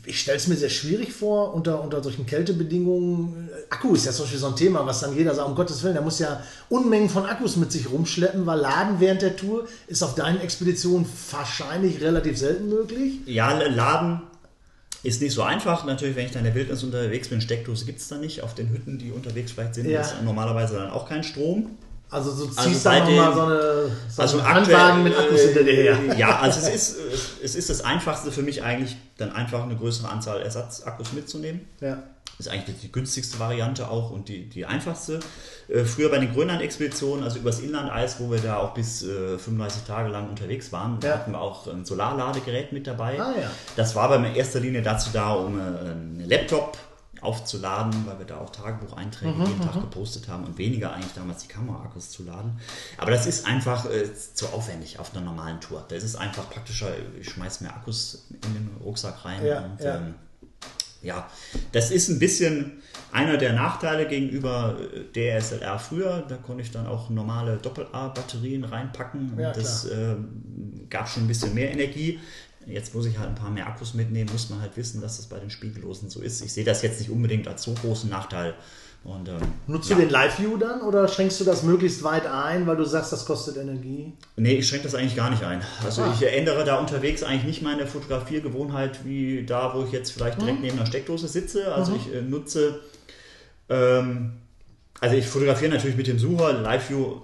ich 0.04 0.18
stelle 0.18 0.38
es 0.38 0.48
mir 0.48 0.56
sehr 0.56 0.70
schwierig 0.70 1.12
vor, 1.12 1.54
unter, 1.54 1.80
unter 1.80 2.02
solchen 2.02 2.26
Kältebedingungen. 2.26 3.48
Akku 3.70 3.94
ist 3.94 4.04
ja 4.04 4.10
zum 4.10 4.24
Beispiel 4.24 4.40
so 4.40 4.48
ein 4.48 4.56
Thema, 4.56 4.84
was 4.84 5.02
dann 5.02 5.16
jeder 5.16 5.36
sagt, 5.36 5.48
um 5.48 5.54
Gottes 5.54 5.84
Willen, 5.84 5.94
der 5.94 6.02
muss 6.02 6.18
ja 6.18 6.42
Unmengen 6.68 7.08
von 7.08 7.26
Akkus 7.26 7.56
mit 7.56 7.70
sich 7.70 7.92
rumschleppen, 7.92 8.44
weil 8.44 8.58
Laden 8.58 8.98
während 8.98 9.22
der 9.22 9.36
Tour 9.36 9.68
ist 9.86 10.02
auf 10.02 10.16
deinen 10.16 10.40
Expeditionen 10.40 11.06
wahrscheinlich 11.30 12.00
relativ 12.00 12.36
selten 12.38 12.68
möglich. 12.68 13.20
Ja, 13.26 13.52
Laden 13.52 14.22
ist 15.02 15.20
nicht 15.20 15.32
so 15.34 15.42
einfach. 15.42 15.84
Natürlich, 15.84 16.16
wenn 16.16 16.26
ich 16.26 16.32
da 16.32 16.38
in 16.38 16.44
der 16.44 16.54
Wildnis 16.54 16.82
unterwegs 16.82 17.28
bin, 17.28 17.40
Steckdose 17.40 17.84
gibt 17.84 18.00
es 18.00 18.08
da 18.08 18.16
nicht. 18.18 18.42
Auf 18.42 18.54
den 18.54 18.68
Hütten, 18.70 18.98
die 18.98 19.10
unterwegs 19.10 19.52
vielleicht 19.52 19.74
sind, 19.74 19.88
Ja. 19.88 20.00
ist 20.00 20.14
normalerweise 20.22 20.74
dann 20.76 20.90
auch 20.90 21.08
kein 21.08 21.24
Strom. 21.24 21.76
Also 22.10 22.30
so 22.30 22.46
ziehst 22.46 22.58
Also 22.58 22.70
du 22.78 22.84
bei 22.84 22.98
dann 23.00 23.16
nochmal 23.16 23.34
so 23.34 23.40
eine 23.42 23.90
so 24.10 24.22
Also 24.22 24.44
Handwagen 24.44 25.02
mit 25.02 25.16
Akkus 25.18 25.40
hinter 25.40 25.64
dir 25.64 25.72
her. 25.72 25.98
Ja, 26.18 26.40
also 26.40 26.60
es 26.60 26.90
ist, 26.92 26.96
es 27.42 27.54
ist 27.54 27.70
das 27.70 27.80
Einfachste 27.82 28.30
für 28.30 28.42
mich 28.42 28.62
eigentlich, 28.62 28.96
dann 29.16 29.32
einfach 29.32 29.62
eine 29.62 29.76
größere 29.76 30.08
Anzahl 30.10 30.42
Ersatzakkus 30.42 31.12
mitzunehmen. 31.14 31.62
Ja. 31.80 32.02
Das 32.42 32.48
ist 32.48 32.52
eigentlich 32.52 32.80
die 32.80 32.90
günstigste 32.90 33.38
Variante 33.38 33.88
auch 33.88 34.10
und 34.10 34.28
die, 34.28 34.48
die 34.48 34.66
einfachste. 34.66 35.20
Äh, 35.68 35.84
Früher 35.84 36.10
bei 36.10 36.18
den 36.18 36.32
Grönland-Expeditionen, 36.32 37.22
also 37.22 37.38
übers 37.38 37.60
Inlandeis, 37.60 38.18
wo 38.18 38.30
wir 38.32 38.40
da 38.40 38.56
auch 38.56 38.74
bis 38.74 39.04
äh, 39.04 39.38
35 39.38 39.84
Tage 39.84 40.08
lang 40.08 40.28
unterwegs 40.28 40.72
waren, 40.72 40.98
Ja. 41.02 41.10
hatten 41.14 41.30
wir 41.32 41.40
auch 41.40 41.68
ein 41.68 41.84
Solarladegerät 41.84 42.72
mit 42.72 42.86
dabei. 42.88 43.20
Ah, 43.20 43.32
ja. 43.40 43.50
Das 43.76 43.94
war 43.94 44.04
aber 44.04 44.16
in 44.16 44.34
erster 44.34 44.58
Linie 44.58 44.82
dazu 44.82 45.10
da, 45.12 45.34
um 45.34 45.56
äh, 45.58 45.62
einen 45.62 46.24
Laptop 46.28 46.76
aufzuladen, 47.20 48.04
weil 48.06 48.18
wir 48.18 48.26
da 48.26 48.38
auch 48.38 48.50
Tagebucheinträge 48.50 49.32
Mhm, 49.32 49.46
jeden 49.46 49.60
Tag 49.60 49.74
gepostet 49.74 50.26
haben 50.28 50.42
und 50.44 50.58
weniger 50.58 50.92
eigentlich 50.92 51.12
damals 51.14 51.42
die 51.42 51.48
Kameraakkus 51.48 52.10
zu 52.10 52.24
laden. 52.24 52.58
Aber 52.98 53.12
das 53.12 53.26
ist 53.26 53.46
einfach 53.46 53.84
äh, 53.88 54.12
zu 54.34 54.46
aufwendig 54.48 54.98
auf 54.98 55.14
einer 55.14 55.24
normalen 55.24 55.60
Tour. 55.60 55.84
Da 55.88 55.94
ist 55.94 56.02
es 56.02 56.16
einfach 56.16 56.50
praktischer, 56.50 56.88
ich 57.20 57.30
schmeiße 57.30 57.62
mir 57.62 57.70
Akkus 57.72 58.26
in 58.30 58.40
den 58.54 58.70
Rucksack 58.84 59.24
rein 59.24 59.46
Ja, 59.46 59.60
und. 59.60 59.76
Ähm, 59.80 60.14
ja, 61.02 61.28
das 61.72 61.90
ist 61.90 62.08
ein 62.08 62.18
bisschen 62.18 62.82
einer 63.10 63.36
der 63.36 63.52
Nachteile 63.52 64.06
gegenüber 64.06 64.78
äh, 65.14 65.38
DSLR 65.40 65.78
früher. 65.78 66.24
Da 66.28 66.36
konnte 66.36 66.62
ich 66.62 66.70
dann 66.70 66.86
auch 66.86 67.10
normale 67.10 67.56
Doppel-A-Batterien 67.58 68.64
reinpacken. 68.64 69.38
Ja, 69.38 69.48
und 69.48 69.56
das 69.56 69.90
ähm, 69.90 70.86
gab 70.88 71.08
schon 71.08 71.24
ein 71.24 71.28
bisschen 71.28 71.54
mehr 71.54 71.70
Energie. 71.70 72.20
Jetzt 72.66 72.94
muss 72.94 73.06
ich 73.06 73.18
halt 73.18 73.28
ein 73.28 73.34
paar 73.34 73.50
mehr 73.50 73.66
Akkus 73.66 73.94
mitnehmen, 73.94 74.30
muss 74.32 74.48
man 74.48 74.60
halt 74.60 74.76
wissen, 74.76 75.00
dass 75.00 75.16
das 75.16 75.26
bei 75.26 75.38
den 75.38 75.50
Spiegellosen 75.50 76.10
so 76.10 76.20
ist. 76.20 76.40
Ich 76.42 76.52
sehe 76.52 76.64
das 76.64 76.82
jetzt 76.82 77.00
nicht 77.00 77.10
unbedingt 77.10 77.48
als 77.48 77.64
so 77.64 77.74
großen 77.74 78.08
Nachteil. 78.08 78.54
Und, 79.04 79.28
ähm, 79.28 79.34
Nutzt 79.66 79.90
ja. 79.90 79.96
du 79.96 80.02
den 80.02 80.10
Live-View 80.10 80.56
dann 80.58 80.80
oder 80.82 81.08
schränkst 81.08 81.40
du 81.40 81.44
das 81.44 81.64
möglichst 81.64 82.04
weit 82.04 82.24
ein, 82.26 82.68
weil 82.68 82.76
du 82.76 82.84
sagst, 82.84 83.12
das 83.12 83.26
kostet 83.26 83.56
Energie? 83.56 84.12
Nee, 84.36 84.54
ich 84.58 84.68
schränke 84.68 84.84
das 84.84 84.94
eigentlich 84.94 85.16
gar 85.16 85.28
nicht 85.30 85.42
ein. 85.42 85.60
Also 85.84 86.02
Ah. 86.02 86.14
ich 86.16 86.24
ändere 86.24 86.64
da 86.64 86.78
unterwegs 86.78 87.24
eigentlich 87.24 87.44
nicht 87.44 87.62
meine 87.62 87.86
Fotografiergewohnheit 87.88 89.04
wie 89.04 89.44
da, 89.44 89.74
wo 89.74 89.82
ich 89.84 89.90
jetzt 89.90 90.12
vielleicht 90.12 90.40
direkt 90.40 90.58
Mhm. 90.60 90.64
neben 90.66 90.76
einer 90.78 90.86
Steckdose 90.86 91.26
sitze. 91.26 91.74
Also 91.74 91.96
ich 91.96 92.14
äh, 92.14 92.22
nutze, 92.22 92.78
ähm, 93.68 94.34
also 95.00 95.16
ich 95.16 95.26
fotografiere 95.26 95.72
natürlich 95.72 95.96
mit 95.96 96.06
dem 96.06 96.20
Sucher. 96.20 96.52
Live-View 96.52 97.22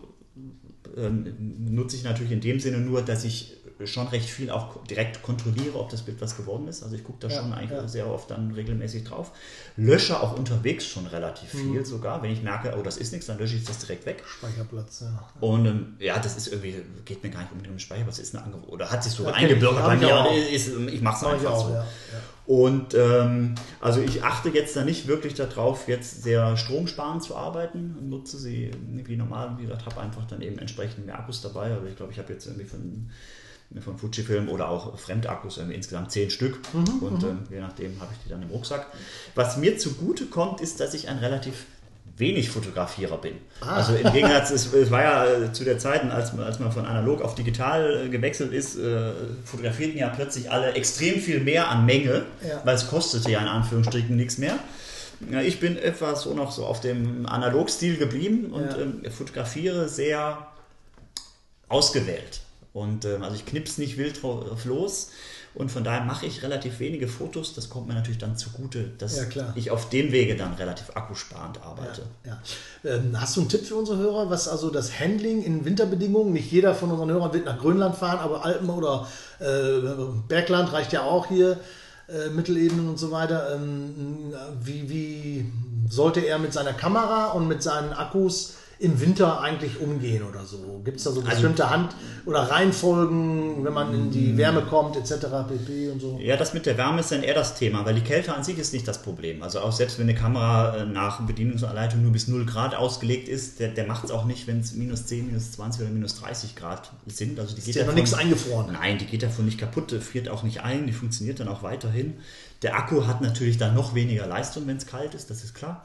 ähm, 0.96 1.26
nutze 1.70 1.94
ich 1.94 2.02
natürlich 2.02 2.32
in 2.32 2.40
dem 2.40 2.58
Sinne 2.58 2.78
nur, 2.78 3.02
dass 3.02 3.22
ich 3.24 3.56
schon 3.84 4.08
recht 4.08 4.28
viel 4.28 4.50
auch 4.50 4.84
direkt 4.86 5.22
kontrolliere, 5.22 5.78
ob 5.78 5.88
das 5.90 6.02
Bild 6.02 6.20
was 6.20 6.36
geworden 6.36 6.66
ist. 6.68 6.82
Also 6.82 6.96
ich 6.96 7.04
gucke 7.04 7.18
da 7.20 7.28
Ja, 7.28 7.40
schon 7.40 7.52
eigentlich 7.52 7.70
ja. 7.80 7.86
sehr 7.88 8.06
oft 8.08 8.30
dann 8.30 8.50
regelmäßig 8.52 9.04
drauf. 9.04 9.30
Lösche 9.76 10.20
auch 10.20 10.36
unterwegs 10.36 10.86
schon 10.86 11.06
relativ 11.06 11.54
Mhm. 11.54 11.72
viel 11.72 11.86
sogar. 11.86 12.22
Wenn 12.22 12.32
ich 12.32 12.42
merke, 12.42 12.74
oh, 12.78 12.82
das 12.82 12.96
ist 12.96 13.12
nichts, 13.12 13.26
dann 13.26 13.38
lösche 13.38 13.56
ich 13.56 13.64
das 13.64 13.78
direkt 13.78 14.04
weg. 14.06 14.24
Speicherplatz, 14.26 15.00
ja. 15.00 15.28
Und 15.40 15.66
ähm, 15.66 15.96
ja, 16.00 16.18
das 16.18 16.36
ist 16.36 16.48
irgendwie, 16.48 16.82
geht 17.04 17.22
mir 17.22 17.30
gar 17.30 17.40
nicht 17.42 17.52
um 17.52 17.62
den 17.62 17.78
Speicher, 17.78 18.06
was 18.06 18.18
ist 18.18 18.34
eine 18.34 18.44
Angebot? 18.44 18.68
Oder 18.68 18.90
hat 18.90 19.04
sich 19.04 19.12
so 19.12 19.28
ich. 19.28 19.34
eingebürgert 19.34 19.84
bei 19.84 19.94
ich 19.94 20.00
mir. 20.00 20.48
Ist, 20.50 20.68
ich 20.92 21.00
mache 21.00 21.24
es 21.24 21.32
einfach 21.32 21.50
auch, 21.52 21.68
so. 21.68 21.74
ja. 21.74 21.86
Und 22.46 22.94
ähm, 22.94 23.54
also 23.78 24.00
ich 24.00 24.24
achte 24.24 24.48
jetzt 24.48 24.74
da 24.74 24.82
nicht 24.82 25.06
wirklich 25.06 25.34
darauf, 25.34 25.86
jetzt 25.86 26.22
sehr 26.22 26.56
stromsparend 26.56 27.22
zu 27.22 27.36
arbeiten. 27.36 28.08
Nutze 28.08 28.38
sie 28.38 28.70
wie 28.90 29.16
normal, 29.16 29.56
wie 29.58 29.64
gesagt, 29.66 29.84
habe 29.84 30.00
einfach 30.00 30.26
dann 30.26 30.40
eben 30.40 30.58
entsprechend 30.58 31.04
mehr 31.04 31.18
Akkus 31.18 31.42
dabei. 31.42 31.72
Also 31.74 31.86
ich 31.86 31.96
glaube, 31.96 32.10
ich 32.12 32.18
habe 32.18 32.32
jetzt 32.32 32.46
irgendwie 32.46 32.64
von, 32.64 33.10
von 33.82 33.98
Fujifilm 33.98 34.48
oder 34.48 34.68
auch 34.70 34.98
Fremdakkus 34.98 35.58
irgendwie 35.58 35.76
insgesamt 35.76 36.10
zehn 36.10 36.30
Stück. 36.30 36.58
Mhm, 36.72 36.98
und 37.02 37.22
ähm, 37.22 37.38
je 37.50 37.60
nachdem 37.60 38.00
habe 38.00 38.10
ich 38.12 38.18
die 38.24 38.30
dann 38.30 38.42
im 38.42 38.48
Rucksack. 38.50 38.86
Was 39.34 39.56
mir 39.58 39.76
zugute 39.78 40.26
kommt, 40.26 40.60
ist, 40.60 40.80
dass 40.80 40.94
ich 40.94 41.08
ein 41.08 41.18
relativ 41.18 41.66
wenig 42.16 42.50
Fotografierer 42.50 43.18
bin. 43.18 43.34
Ah. 43.60 43.76
Also 43.76 43.94
im 43.94 44.10
Gegensatz, 44.12 44.50
es, 44.50 44.72
es 44.72 44.90
war 44.90 45.02
ja 45.02 45.24
äh, 45.26 45.52
zu 45.52 45.62
der 45.64 45.78
Zeit, 45.78 46.02
als, 46.10 46.32
man- 46.32 46.46
als 46.46 46.58
man 46.58 46.72
von 46.72 46.84
analog 46.86 47.22
auf 47.22 47.34
digital 47.36 48.06
äh, 48.06 48.08
gewechselt 48.08 48.52
ist, 48.52 48.76
äh, 48.76 49.12
fotografierten 49.44 49.98
ja 49.98 50.08
plötzlich 50.08 50.50
alle 50.50 50.72
extrem 50.72 51.20
viel 51.20 51.38
mehr 51.40 51.68
an 51.68 51.84
Menge, 51.86 52.24
Ja. 52.42 52.60
weil 52.64 52.74
es 52.74 52.88
kostete 52.88 53.30
ja 53.30 53.40
in 53.40 53.46
Anführungsstrichen 53.46 54.16
nichts 54.16 54.38
mehr. 54.38 54.58
Ja, 55.30 55.42
ich 55.42 55.60
bin 55.60 55.76
etwas 55.76 56.22
so 56.22 56.32
noch 56.34 56.50
so 56.52 56.64
auf 56.64 56.80
dem 56.80 57.26
Analogstil 57.26 57.98
geblieben 57.98 58.46
und 58.52 58.64
Ja. 58.70 58.78
ähm, 58.78 59.02
fotografiere 59.16 59.88
sehr 59.88 60.48
ausgewählt. 61.68 62.40
Und 62.72 63.04
ähm, 63.04 63.22
also 63.22 63.34
ich 63.34 63.46
knips 63.46 63.78
nicht 63.78 63.96
wild 63.96 64.22
drauf 64.22 64.64
los. 64.64 65.10
Und 65.54 65.72
von 65.72 65.82
daher 65.82 66.04
mache 66.04 66.26
ich 66.26 66.42
relativ 66.42 66.78
wenige 66.78 67.08
Fotos. 67.08 67.54
Das 67.54 67.68
kommt 67.70 67.88
mir 67.88 67.94
natürlich 67.94 68.18
dann 68.18 68.36
zugute, 68.36 68.84
dass 68.98 69.16
Ja, 69.16 69.24
klar. 69.24 69.52
ich 69.56 69.70
auf 69.70 69.88
dem 69.88 70.12
Wege 70.12 70.36
dann 70.36 70.54
relativ 70.54 70.90
akkusparend 70.94 71.62
arbeite. 71.62 72.02
Ja. 72.24 72.40
Ähm, 72.84 73.18
hast 73.20 73.36
du 73.36 73.40
einen 73.40 73.48
Tipp 73.48 73.64
für 73.64 73.74
unsere 73.74 73.98
Hörer, 73.98 74.30
was 74.30 74.46
also 74.46 74.70
das 74.70 75.00
Handling 75.00 75.42
in 75.42 75.64
Winterbedingungen, 75.64 76.32
nicht 76.32 76.52
jeder 76.52 76.74
von 76.74 76.90
unseren 76.92 77.10
Hörern 77.10 77.32
wird 77.32 77.46
nach 77.46 77.58
Grönland 77.58 77.96
fahren, 77.96 78.18
aber 78.18 78.44
Alpen 78.44 78.70
oder 78.70 79.08
äh, 79.40 79.80
Bergland 80.28 80.72
reicht 80.72 80.92
ja 80.92 81.02
auch 81.02 81.26
hier, 81.26 81.58
äh, 82.08 82.28
Mittelebenen 82.30 82.88
und 82.88 82.98
so 82.98 83.10
weiter. 83.10 83.54
Ähm, 83.54 84.32
wie, 84.62 84.88
wie 84.88 85.52
sollte 85.88 86.20
er 86.20 86.38
mit 86.38 86.52
seiner 86.52 86.72
Kamera 86.74 87.32
und 87.32 87.48
mit 87.48 87.62
seinen 87.62 87.92
Akkus 87.92 88.54
im 88.80 89.00
Winter 89.00 89.40
eigentlich 89.40 89.80
umgehen 89.80 90.22
oder 90.22 90.44
so? 90.44 90.80
Gibt 90.84 90.98
es 90.98 91.04
da 91.04 91.10
so 91.10 91.20
Also 91.20 91.30
bestimmte 91.30 91.68
Hand- 91.68 91.94
oder 92.26 92.42
Reihenfolgen, 92.42 93.64
wenn 93.64 93.72
man 93.72 93.92
in 93.92 94.08
Mm. 94.08 94.10
die 94.12 94.36
Wärme 94.36 94.62
kommt, 94.62 94.96
etc. 94.96 95.26
pp. 95.48 95.90
und 95.90 96.00
so? 96.00 96.18
Ja, 96.22 96.36
das 96.36 96.54
mit 96.54 96.64
der 96.66 96.78
Wärme 96.78 97.00
ist 97.00 97.10
dann 97.10 97.22
eher 97.22 97.34
das 97.34 97.54
Thema, 97.56 97.84
weil 97.84 97.94
die 97.96 98.02
Kälte 98.02 98.34
an 98.34 98.44
sich 98.44 98.58
ist 98.58 98.72
nicht 98.72 98.86
das 98.86 99.02
Problem. 99.02 99.42
Also 99.42 99.60
auch 99.60 99.72
selbst 99.72 99.98
wenn 99.98 100.08
eine 100.08 100.16
Kamera 100.18 100.76
äh, 100.76 100.86
nach 100.86 101.20
Bedienungsanleitung 101.22 102.02
nur 102.02 102.12
bis 102.12 102.28
0 102.28 102.46
Grad 102.46 102.74
ausgelegt 102.74 103.28
ist, 103.28 103.58
der, 103.60 103.68
der 103.68 103.86
macht 103.86 104.04
es 104.04 104.10
auch 104.10 104.24
nicht, 104.24 104.46
wenn 104.46 104.60
es 104.60 104.72
minus 104.74 105.06
10, 105.06 105.26
minus 105.26 105.52
20 105.52 105.82
oder 105.82 105.90
minus 105.90 106.14
30 106.20 106.54
Grad 106.54 106.90
sind. 107.06 107.38
Also 107.40 107.54
die 107.56 107.60
geht 107.62 107.70
Ist 107.70 107.74
ja 107.76 107.82
noch 107.82 107.88
davon- 107.88 107.94
nichts 108.00 108.14
eingefroren. 108.14 108.72
Nein, 108.72 108.98
die 108.98 109.06
geht 109.06 109.22
davon 109.22 109.44
nicht 109.44 109.58
kaputt, 109.58 109.92
äh, 109.92 110.00
friert 110.00 110.28
auch 110.28 110.42
nicht 110.44 110.62
ein, 110.62 110.86
die 110.86 110.92
funktioniert 110.92 111.40
dann 111.40 111.48
auch 111.48 111.62
weiterhin. 111.62 112.14
Der 112.62 112.76
Akku 112.76 113.06
hat 113.06 113.20
natürlich 113.20 113.58
dann 113.58 113.74
noch 113.74 113.94
weniger 113.94 114.26
Leistung, 114.26 114.66
wenn 114.66 114.76
es 114.76 114.86
kalt 114.86 115.14
ist, 115.14 115.30
das 115.30 115.42
ist 115.44 115.54
klar. 115.54 115.84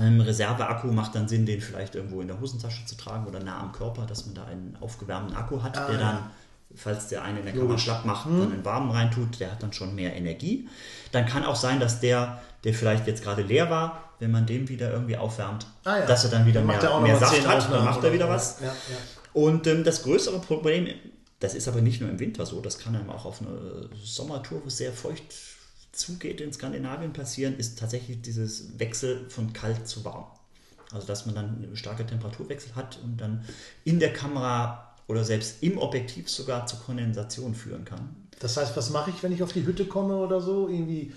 Ein 0.00 0.20
Reserveakku 0.20 0.88
macht 0.88 1.14
dann 1.14 1.28
Sinn, 1.28 1.46
den 1.46 1.60
vielleicht 1.60 1.94
irgendwo 1.94 2.20
in 2.20 2.28
der 2.28 2.40
Hosentasche 2.40 2.84
zu 2.86 2.96
tragen 2.96 3.26
oder 3.26 3.40
nah 3.40 3.60
am 3.60 3.72
Körper, 3.72 4.06
dass 4.06 4.26
man 4.26 4.34
da 4.34 4.44
einen 4.46 4.76
aufgewärmten 4.80 5.36
Akku 5.36 5.62
hat, 5.62 5.76
Ah, 5.76 5.86
der 5.88 5.98
dann, 5.98 6.30
falls 6.74 7.08
der 7.08 7.22
eine 7.22 7.38
in 7.40 7.44
der 7.44 7.52
Kamera 7.54 7.68
Logisch. 7.70 7.84
schlapp 7.84 8.04
macht, 8.04 8.26
dann 8.26 8.52
einen 8.52 8.64
warmen 8.64 8.90
reintut, 8.90 9.38
der 9.40 9.52
hat 9.52 9.62
dann 9.62 9.72
schon 9.72 9.94
mehr 9.94 10.14
Energie. 10.16 10.68
Dann 11.12 11.26
kann 11.26 11.44
auch 11.44 11.56
sein, 11.56 11.80
dass 11.80 12.00
der, 12.00 12.40
der 12.64 12.72
vielleicht 12.74 13.06
jetzt 13.06 13.22
gerade 13.22 13.42
leer 13.42 13.68
war, 13.70 14.04
wenn 14.20 14.30
man 14.30 14.46
den 14.46 14.68
wieder 14.68 14.90
irgendwie 14.92 15.16
aufwärmt, 15.16 15.66
Ah, 15.84 15.98
ja. 15.98 16.06
dass 16.06 16.24
er 16.24 16.30
dann 16.30 16.46
wieder 16.46 16.60
Dann 16.62 16.66
mehr, 16.66 17.00
mehr 17.00 17.18
Saft 17.18 17.34
10 17.34 17.46
hat, 17.48 17.70
dann 17.72 17.84
macht 17.84 18.02
er 18.04 18.12
wieder 18.12 18.28
was. 18.28 18.60
Ja, 18.60 18.66
ja. 18.66 18.72
Und 19.32 19.66
ähm, 19.66 19.84
das 19.84 20.02
größere 20.02 20.40
Problem, 20.40 20.88
das 21.40 21.54
ist 21.54 21.68
aber 21.68 21.80
nicht 21.80 22.00
nur 22.00 22.10
im 22.10 22.18
Winter 22.18 22.44
so, 22.46 22.60
das 22.60 22.78
kann 22.78 22.94
einem 22.96 23.08
auch 23.10 23.24
auf 23.24 23.40
einer 23.40 23.50
Sommertour, 24.02 24.60
wo 24.62 24.68
es 24.68 24.76
sehr 24.76 24.92
feucht 24.92 25.34
zugeht 25.92 26.40
in 26.40 26.52
Skandinavien 26.52 27.12
passieren, 27.12 27.56
ist 27.58 27.78
tatsächlich 27.78 28.22
dieses 28.22 28.78
Wechsel 28.78 29.28
von 29.28 29.52
kalt 29.52 29.86
zu 29.88 30.04
warm. 30.04 30.26
Also 30.92 31.06
dass 31.06 31.26
man 31.26 31.34
dann 31.34 31.62
einen 31.62 31.76
starken 31.76 32.06
Temperaturwechsel 32.06 32.74
hat 32.74 32.98
und 33.02 33.20
dann 33.20 33.44
in 33.84 34.00
der 34.00 34.12
Kamera 34.12 34.94
oder 35.06 35.24
selbst 35.24 35.62
im 35.62 35.78
Objektiv 35.78 36.28
sogar 36.28 36.66
zur 36.66 36.80
Kondensation 36.80 37.54
führen 37.54 37.84
kann. 37.84 38.16
Das 38.38 38.56
heißt, 38.56 38.76
was 38.76 38.90
mache 38.90 39.10
ich, 39.10 39.22
wenn 39.22 39.32
ich 39.32 39.42
auf 39.42 39.52
die 39.52 39.66
Hütte 39.66 39.84
komme 39.84 40.16
oder 40.16 40.40
so? 40.40 40.68
Irgendwie. 40.68 41.12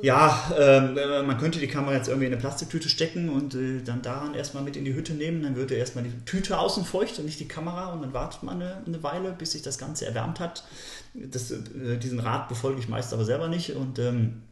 Ja, 0.00 0.52
ähm, 0.56 0.96
äh, 0.96 1.22
man 1.22 1.38
könnte 1.38 1.58
die 1.58 1.66
Kamera 1.66 1.94
jetzt 1.94 2.06
irgendwie 2.06 2.26
in 2.26 2.32
eine 2.32 2.40
Plastiktüte 2.40 2.88
stecken 2.88 3.28
und 3.28 3.54
äh, 3.54 3.82
dann 3.82 4.00
daran 4.00 4.34
erstmal 4.34 4.62
mit 4.62 4.76
in 4.76 4.84
die 4.84 4.94
Hütte 4.94 5.14
nehmen. 5.14 5.42
Dann 5.42 5.56
würde 5.56 5.74
erstmal 5.74 6.04
die 6.04 6.12
Tüte 6.24 6.58
außen 6.58 6.84
feucht 6.84 7.18
und 7.18 7.24
nicht 7.24 7.40
die 7.40 7.48
Kamera 7.48 7.92
und 7.92 8.02
dann 8.02 8.12
wartet 8.12 8.44
man 8.44 8.62
eine, 8.62 8.82
eine 8.86 9.02
Weile, 9.02 9.32
bis 9.32 9.52
sich 9.52 9.62
das 9.62 9.76
Ganze 9.76 10.06
erwärmt 10.06 10.38
hat. 10.38 10.62
Das, 11.30 11.50
äh, 11.50 11.96
diesen 12.02 12.20
Rat 12.20 12.48
befolge 12.48 12.78
ich 12.80 12.88
meist 12.88 13.12
aber 13.12 13.24
selber 13.24 13.48
nicht 13.48 13.74
und 13.74 13.98
ähm, 13.98 14.42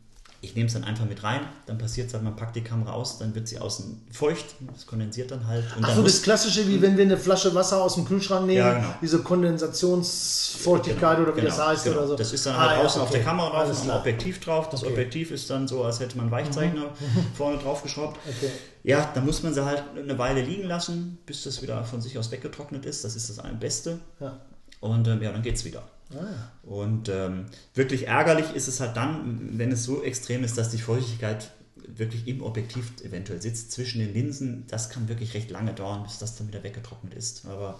ich 0.40 0.54
nehme 0.54 0.66
es 0.66 0.74
dann 0.74 0.84
einfach 0.84 1.06
mit 1.06 1.22
rein. 1.22 1.40
Dann 1.66 1.78
passiert 1.78 2.08
es 2.08 2.12
halt, 2.14 2.22
man 2.22 2.36
packt 2.36 2.54
die 2.56 2.60
Kamera 2.62 2.92
aus, 2.92 3.18
dann 3.18 3.34
wird 3.34 3.48
sie 3.48 3.58
außen 3.58 4.02
feucht, 4.10 4.44
das 4.74 4.86
kondensiert 4.86 5.30
dann 5.30 5.46
halt. 5.46 5.64
Und 5.76 5.82
Ach 5.84 5.88
dann 5.88 5.96
so, 5.96 6.02
das 6.02 6.22
Klassische, 6.22 6.66
wie 6.68 6.82
wenn 6.82 6.96
wir 6.98 7.04
eine 7.04 7.16
Flasche 7.16 7.54
Wasser 7.54 7.82
aus 7.82 7.94
dem 7.94 8.04
Kühlschrank 8.04 8.46
nehmen, 8.46 8.58
Ja, 8.58 8.74
genau. 8.74 8.94
diese 9.00 9.20
Kondensationsfeuchtigkeit 9.22 11.18
oder 11.18 11.34
wie 11.36 11.40
das 11.42 11.56
Genau, 11.56 11.68
heißt 11.68 11.84
genau. 11.84 11.96
oder 11.98 12.06
so. 12.08 12.16
Das 12.16 12.32
ist 12.32 12.44
dann 12.46 12.54
Ah, 12.56 12.68
halt 12.68 12.78
ja, 12.78 12.84
außen 12.84 13.00
auf 13.00 13.08
okay. 13.08 13.16
der 13.18 13.24
Kamera 13.26 13.50
drauf, 13.64 13.76
am 13.78 13.82
klar. 13.84 14.00
Objektiv 14.00 14.40
drauf. 14.40 14.68
Das 14.70 14.80
Okay. 14.82 14.90
Mhm. 14.90 14.94
Objektiv 14.98 15.30
ist 15.30 15.48
dann 15.50 15.66
so, 15.68 15.82
als 15.84 16.00
hätte 16.00 16.16
man 16.18 16.30
Weichzeichner 16.30 16.90
vorne 17.34 17.58
drauf 17.58 17.82
geschraubt. 17.82 18.18
Okay. 18.26 18.50
Ja, 18.82 19.10
dann 19.14 19.24
muss 19.24 19.42
man 19.42 19.54
sie 19.54 19.64
halt 19.64 19.82
eine 19.96 20.18
Weile 20.18 20.42
liegen 20.42 20.64
lassen, 20.68 21.18
bis 21.24 21.42
das 21.44 21.62
wieder 21.62 21.84
von 21.84 22.00
sich 22.02 22.18
aus 22.18 22.30
weggetrocknet 22.30 22.84
ist. 22.84 23.02
Das 23.04 23.16
ist 23.16 23.30
das 23.30 23.40
Beste. 23.58 23.98
Ja. 24.20 24.38
Und 24.80 25.08
ähm, 25.08 25.22
ja, 25.22 25.32
dann 25.32 25.40
geht's 25.42 25.64
wieder. 25.64 25.82
Ah. 26.16 26.50
Und 26.62 27.08
ähm, 27.08 27.46
wirklich 27.74 28.08
ärgerlich 28.08 28.54
ist 28.54 28.68
es 28.68 28.80
halt 28.80 28.96
dann, 28.96 29.58
wenn 29.58 29.72
es 29.72 29.84
so 29.84 30.02
extrem 30.02 30.44
ist, 30.44 30.56
dass 30.58 30.70
die 30.70 30.78
Feuchtigkeit 30.78 31.50
wirklich 31.86 32.26
im 32.26 32.42
Objektiv 32.42 32.92
eventuell 33.02 33.40
sitzt, 33.40 33.72
zwischen 33.72 34.00
den 34.00 34.12
Linsen. 34.12 34.66
Das 34.68 34.90
kann 34.90 35.08
wirklich 35.08 35.34
recht 35.34 35.50
lange 35.50 35.74
dauern, 35.74 36.02
bis 36.02 36.18
das 36.18 36.36
dann 36.36 36.48
wieder 36.48 36.62
weggetrocknet 36.62 37.14
ist. 37.14 37.46
Aber 37.46 37.78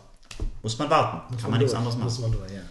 muss 0.62 0.78
man 0.78 0.90
warten. 0.90 1.36
Kann 1.36 1.50
man 1.50 1.60
nichts 1.60 1.74
anderes 1.74 1.96
Muss 1.96 2.18
machen. 2.18 2.30
man 2.30 2.40
durch, 2.40 2.52
ja. 2.52 2.62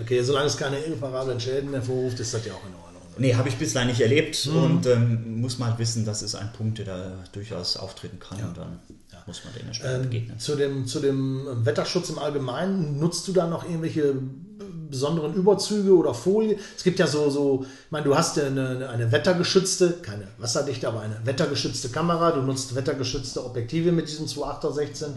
Okay, 0.00 0.22
solange 0.22 0.46
es 0.46 0.56
keine 0.56 0.78
irreparablen 0.78 1.40
Schäden 1.40 1.70
hervorruft, 1.72 2.20
ist 2.20 2.32
das 2.32 2.44
ja 2.46 2.52
auch 2.52 2.64
in 2.66 2.74
Ordnung. 2.74 2.87
Nee, 3.18 3.34
habe 3.34 3.48
ich 3.48 3.56
bislang 3.56 3.86
nicht 3.88 4.00
erlebt 4.00 4.46
Mhm. 4.46 4.56
und 4.56 4.86
ähm, 4.86 5.40
muss 5.40 5.58
man 5.58 5.70
halt 5.70 5.78
wissen, 5.78 6.04
das 6.04 6.22
ist 6.22 6.34
ein 6.34 6.52
Punkt, 6.52 6.78
der 6.78 6.86
da 6.86 7.12
durchaus 7.32 7.76
auftreten 7.76 8.18
kann 8.18 8.38
und 8.44 8.56
dann 8.56 8.78
muss 9.26 9.42
man 9.44 9.52
den 9.54 9.66
entsprechend 9.66 9.96
Ähm, 9.96 10.02
begegnen. 10.10 10.38
zu, 10.38 10.56
dem, 10.56 10.86
zu 10.86 11.00
dem 11.00 11.46
Wetterschutz 11.66 12.08
im 12.10 12.18
Allgemeinen, 12.18 12.98
nutzt 12.98 13.28
du 13.28 13.32
da 13.32 13.46
noch 13.46 13.64
irgendwelche 13.64 14.14
besonderen 14.90 15.34
Überzüge 15.34 15.94
oder 15.94 16.14
Folie? 16.14 16.56
Es 16.76 16.82
gibt 16.82 16.98
ja 16.98 17.06
so, 17.06 17.28
so 17.28 17.64
ich 17.84 17.90
meine, 17.90 18.04
du 18.06 18.16
hast 18.16 18.36
ja 18.38 18.46
eine, 18.46 18.88
eine 18.88 19.12
wettergeschützte, 19.12 19.98
keine 20.02 20.28
wasserdichte, 20.38 20.88
aber 20.88 21.00
eine 21.00 21.20
wettergeschützte 21.24 21.90
Kamera, 21.90 22.30
du 22.30 22.40
nutzt 22.40 22.74
wettergeschützte 22.74 23.44
Objektive 23.44 23.92
mit 23.92 24.08
diesem 24.08 24.26
2.8er 24.26 24.72
16, 24.72 25.08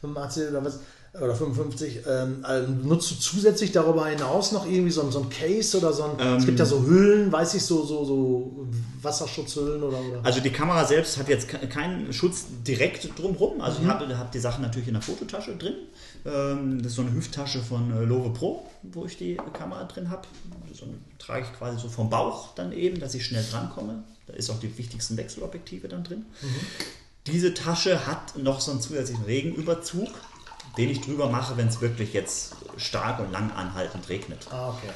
85 0.00 0.48
oder 0.50 0.64
was 0.64 0.80
oder 1.14 1.34
55. 1.34 2.00
Ähm, 2.08 2.44
ähm, 2.48 2.86
nutzt 2.88 3.10
du 3.10 3.14
zusätzlich 3.16 3.70
darüber 3.72 4.06
hinaus 4.06 4.52
noch 4.52 4.64
irgendwie 4.64 4.90
so, 4.90 5.02
ein- 5.02 5.12
so 5.12 5.20
ein 5.20 5.28
Case 5.28 5.76
oder 5.76 5.92
so 5.92 6.04
ein, 6.04 6.18
es 6.38 6.46
gibt 6.46 6.58
ja 6.58 6.64
so 6.64 6.82
Hüllen, 6.86 7.30
weiß 7.30 7.52
ich, 7.54 7.62
so, 7.62 7.84
so, 7.84 8.04
so 8.04 8.66
Wasserschutzhüllen 9.02 9.82
oder, 9.82 9.98
oder 10.00 10.20
Also 10.24 10.40
die 10.40 10.50
Kamera 10.50 10.84
selbst 10.86 11.18
hat 11.18 11.28
jetzt 11.28 11.48
ke- 11.48 11.66
keinen 11.68 12.12
Schutz 12.14 12.46
direkt 12.66 13.18
drumherum. 13.18 13.60
Also 13.60 13.80
Mhm. 13.80 13.84
ich 13.86 13.90
habe 13.92 14.18
hab 14.18 14.32
die 14.32 14.38
Sachen 14.38 14.62
natürlich 14.62 14.88
in 14.88 14.94
der 14.94 15.02
Fototasche 15.02 15.54
drin. 15.56 15.74
Ähm, 16.24 16.78
das 16.82 16.92
ist 16.92 16.96
so 16.96 17.02
eine 17.02 17.12
Hüfttasche 17.12 17.60
von 17.60 17.92
äh, 17.92 18.04
Love 18.04 18.30
Pro, 18.30 18.66
wo 18.82 19.04
ich 19.04 19.18
die 19.18 19.36
Kamera 19.52 19.84
drin 19.84 20.08
habe. 20.08 20.22
So 20.72 20.86
trage 21.18 21.44
ich 21.50 21.58
quasi 21.58 21.78
so 21.78 21.88
vom 21.88 22.08
Bauch 22.08 22.54
dann 22.54 22.72
eben, 22.72 23.00
dass 23.00 23.14
ich 23.14 23.26
schnell 23.26 23.44
drankomme. 23.50 24.02
Da 24.28 24.32
ist 24.34 24.48
auch 24.48 24.58
die 24.60 24.78
wichtigsten 24.78 25.16
Wechselobjektive 25.18 25.88
dann 25.88 26.04
drin. 26.04 26.24
Mhm. 26.40 26.46
Diese 27.26 27.52
Tasche 27.54 28.06
hat 28.06 28.36
noch 28.38 28.60
so 28.60 28.70
einen 28.70 28.80
zusätzlichen 28.80 29.24
Regenüberzug, 29.24 30.08
den 30.76 30.90
ich 30.90 31.00
drüber 31.00 31.28
mache, 31.28 31.56
wenn 31.56 31.68
es 31.68 31.80
wirklich 31.80 32.12
jetzt 32.12 32.54
stark 32.76 33.20
und 33.20 33.30
lang 33.30 33.50
anhaltend 33.52 34.08
regnet. 34.08 34.46
Ah, 34.50 34.70
okay. 34.70 34.88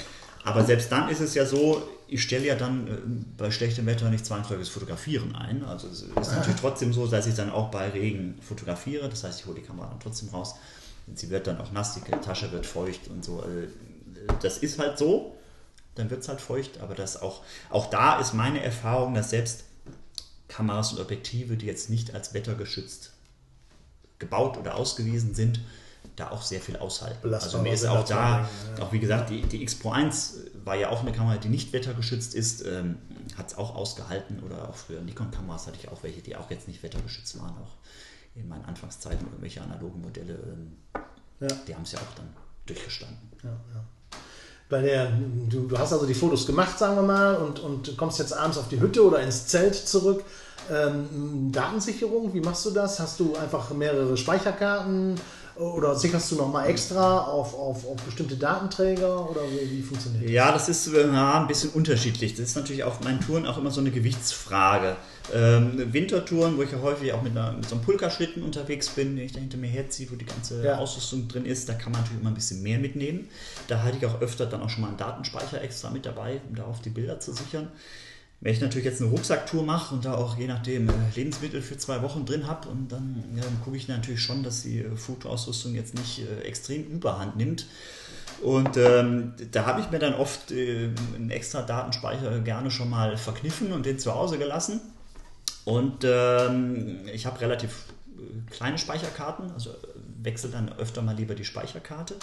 Aber 0.44 0.64
selbst 0.64 0.92
dann 0.92 1.08
ist 1.08 1.20
es 1.20 1.34
ja 1.34 1.44
so, 1.44 1.82
ich 2.08 2.22
stelle 2.22 2.46
ja 2.46 2.54
dann 2.54 2.86
äh, 2.86 2.90
bei 3.36 3.50
schlechtem 3.50 3.84
Wetter 3.86 4.08
nicht 4.10 4.24
zwangsläufig 4.24 4.66
das 4.66 4.72
Fotografieren 4.72 5.34
ein. 5.34 5.64
Also 5.64 5.88
es 5.88 6.02
ist 6.02 6.32
natürlich 6.32 6.60
trotzdem 6.60 6.92
so, 6.92 7.06
dass 7.06 7.26
ich 7.26 7.34
dann 7.34 7.50
auch 7.50 7.70
bei 7.70 7.88
Regen 7.90 8.38
fotografiere. 8.40 9.08
Das 9.08 9.24
heißt, 9.24 9.40
ich 9.40 9.46
hole 9.46 9.56
die 9.56 9.66
Kamera 9.66 9.88
dann 9.88 10.00
trotzdem 10.00 10.28
raus. 10.28 10.54
Sie 11.14 11.30
wird 11.30 11.46
dann 11.46 11.60
auch 11.60 11.72
nass, 11.72 11.94
die 11.94 12.00
Tasche 12.10 12.50
wird 12.52 12.64
feucht 12.66 13.08
und 13.08 13.24
so. 13.24 13.40
Also, 13.40 13.58
äh, 13.58 13.68
das 14.40 14.58
ist 14.58 14.78
halt 14.78 14.98
so. 14.98 15.36
Dann 15.96 16.10
wird 16.10 16.22
es 16.22 16.28
halt 16.28 16.40
feucht. 16.40 16.80
Aber 16.80 16.94
das 16.94 17.20
auch, 17.20 17.42
auch 17.70 17.90
da 17.90 18.20
ist 18.20 18.32
meine 18.32 18.62
Erfahrung, 18.62 19.14
dass 19.14 19.30
selbst 19.30 19.64
Kameras 20.48 20.92
und 20.92 21.00
Objektive, 21.00 21.56
die 21.56 21.66
jetzt 21.66 21.90
nicht 21.90 22.14
als 22.14 22.34
wettergeschützt 22.34 23.15
gebaut 24.18 24.56
oder 24.56 24.76
ausgewiesen 24.76 25.34
sind, 25.34 25.60
da 26.16 26.30
auch 26.30 26.42
sehr 26.42 26.60
viel 26.60 26.76
aushalten. 26.76 27.18
Belastbare 27.22 27.56
Also 27.56 27.62
mir 27.62 27.74
ist 27.74 27.84
auch 27.86 28.04
da, 28.04 28.48
ja. 28.78 28.82
auch 28.82 28.92
wie 28.92 29.00
gesagt, 29.00 29.30
die, 29.30 29.42
die 29.42 29.62
X 29.62 29.74
Pro 29.74 29.90
1 29.90 30.34
war 30.64 30.74
ja 30.76 30.88
auch 30.88 31.02
eine 31.02 31.12
Kamera, 31.12 31.36
die 31.36 31.48
nicht 31.48 31.72
wettergeschützt 31.72 32.34
ist, 32.34 32.64
ähm, 32.64 32.96
hat 33.36 33.48
es 33.48 33.58
auch 33.58 33.74
ausgehalten 33.74 34.42
oder 34.42 34.68
auch 34.68 34.74
früher 34.76 35.00
Nikon-Kameras 35.02 35.66
hatte 35.66 35.76
ich 35.80 35.88
auch 35.88 36.02
welche, 36.02 36.22
die 36.22 36.36
auch 36.36 36.50
jetzt 36.50 36.68
nicht 36.68 36.82
wettergeschützt 36.82 37.38
waren, 37.38 37.54
auch 37.62 37.74
in 38.34 38.48
meinen 38.48 38.64
Anfangszeiten 38.64 39.26
irgendwelche 39.26 39.60
analogen 39.62 40.00
Modelle, 40.00 40.34
ähm, 40.34 40.76
Ja. 41.40 41.48
die 41.66 41.74
haben 41.74 41.82
es 41.82 41.92
ja 41.92 41.98
auch 41.98 42.14
dann 42.16 42.28
durchgestanden. 42.66 43.18
Ja. 43.42 43.50
Bei 44.68 44.82
der, 44.82 45.12
du, 45.48 45.68
du 45.68 45.78
hast 45.78 45.92
also 45.92 46.06
die 46.06 46.14
Fotos 46.14 46.46
gemacht, 46.46 46.78
sagen 46.78 46.96
wir 46.96 47.02
mal, 47.02 47.36
und, 47.36 47.60
und 47.60 47.96
kommst 47.96 48.18
jetzt 48.18 48.32
abends 48.32 48.58
auf 48.58 48.68
die 48.68 48.80
Hütte 48.80 49.04
oder 49.06 49.20
ins 49.20 49.46
Zelt 49.46 49.74
zurück. 49.76 50.24
Ähm, 50.70 51.50
Datensicherung, 51.52 52.32
wie 52.34 52.40
machst 52.40 52.64
du 52.66 52.70
das? 52.70 52.98
Hast 53.00 53.20
du 53.20 53.36
einfach 53.36 53.70
mehrere 53.72 54.16
Speicherkarten 54.16 55.14
oder 55.56 55.94
sicherst 55.94 56.30
du 56.32 56.36
nochmal 56.36 56.68
extra 56.68 57.20
auf, 57.20 57.54
auf, 57.54 57.86
auf 57.86 57.96
bestimmte 58.02 58.36
Datenträger 58.36 59.30
oder 59.30 59.40
wie, 59.50 59.70
wie 59.78 59.82
funktioniert 59.82 60.24
das? 60.24 60.30
Ja, 60.30 60.52
das 60.52 60.68
ist 60.68 60.88
äh, 60.88 61.06
ja, 61.10 61.40
ein 61.40 61.46
bisschen 61.46 61.70
unterschiedlich. 61.70 62.34
Das 62.34 62.46
ist 62.46 62.56
natürlich 62.56 62.84
auf 62.84 63.00
meinen 63.02 63.20
Touren 63.20 63.46
auch 63.46 63.56
immer 63.56 63.70
so 63.70 63.80
eine 63.80 63.90
Gewichtsfrage. 63.90 64.96
Ähm, 65.34 65.92
Wintertouren, 65.92 66.56
wo 66.58 66.62
ich 66.62 66.70
ja 66.70 66.80
häufig 66.82 67.12
auch 67.12 67.22
mit, 67.22 67.32
einer, 67.36 67.52
mit 67.52 67.66
so 67.68 67.74
einem 67.74 67.84
Pulkerschlitten 67.84 68.42
unterwegs 68.42 68.90
bin, 68.90 69.16
den 69.16 69.24
ich 69.24 69.32
da 69.32 69.40
hinter 69.40 69.56
mir 69.56 69.68
herziehe, 69.68 70.08
wo 70.10 70.14
die 70.16 70.26
ganze 70.26 70.62
Ja. 70.62 70.76
Ausrüstung 70.76 71.26
drin 71.26 71.46
ist, 71.46 71.68
da 71.68 71.72
kann 71.72 71.90
man 71.90 72.02
natürlich 72.02 72.20
immer 72.20 72.30
ein 72.30 72.34
bisschen 72.34 72.62
mehr 72.62 72.78
mitnehmen. 72.78 73.28
Da 73.66 73.82
halte 73.82 73.96
ich 73.98 74.06
auch 74.06 74.20
öfter 74.20 74.46
dann 74.46 74.62
auch 74.62 74.68
schon 74.70 74.82
mal 74.82 74.88
einen 74.88 74.98
Datenspeicher 74.98 75.62
extra 75.62 75.90
mit 75.90 76.04
dabei, 76.06 76.40
um 76.48 76.54
darauf 76.54 76.80
die 76.82 76.90
Bilder 76.90 77.18
zu 77.18 77.32
sichern. 77.32 77.68
Wenn 78.40 78.52
ich 78.52 78.60
natürlich 78.60 78.84
jetzt 78.84 79.00
eine 79.00 79.10
Rucksacktour 79.10 79.62
mache 79.62 79.94
und 79.94 80.04
da 80.04 80.14
auch 80.14 80.36
je 80.36 80.46
nachdem 80.46 80.88
äh, 80.88 80.92
Lebensmittel 81.14 81.62
für 81.62 81.78
zwei 81.78 82.02
Wochen 82.02 82.26
drin 82.26 82.46
habe 82.46 82.68
und 82.68 82.92
dann, 82.92 83.24
ja, 83.34 83.42
dann 83.42 83.60
gucke 83.64 83.76
ich 83.76 83.88
natürlich 83.88 84.20
schon, 84.20 84.42
dass 84.42 84.62
die 84.62 84.80
äh, 84.80 84.96
Fotoausrüstung 84.96 85.74
jetzt 85.74 85.94
nicht 85.94 86.20
äh, 86.20 86.42
extrem 86.42 86.84
überhand 86.84 87.36
nimmt. 87.36 87.66
Und 88.42 88.76
ähm, 88.76 89.32
da 89.50 89.64
habe 89.64 89.80
ich 89.80 89.90
mir 89.90 89.98
dann 89.98 90.14
oft 90.14 90.52
äh, 90.52 90.90
einen 91.14 91.30
extra 91.30 91.62
Datenspeicher 91.62 92.40
gerne 92.40 92.70
schon 92.70 92.90
mal 92.90 93.16
verkniffen 93.16 93.72
und 93.72 93.86
den 93.86 93.98
zu 93.98 94.14
Hause 94.14 94.36
gelassen. 94.36 94.80
Und 95.64 96.04
ähm, 96.04 97.08
ich 97.12 97.24
habe 97.24 97.40
relativ 97.40 97.86
äh, 98.18 98.50
kleine 98.50 98.76
Speicherkarten, 98.76 99.50
also 99.52 99.70
wechsle 100.22 100.50
dann 100.50 100.70
öfter 100.74 101.00
mal 101.00 101.16
lieber 101.16 101.34
die 101.34 101.44
Speicherkarte. 101.44 102.16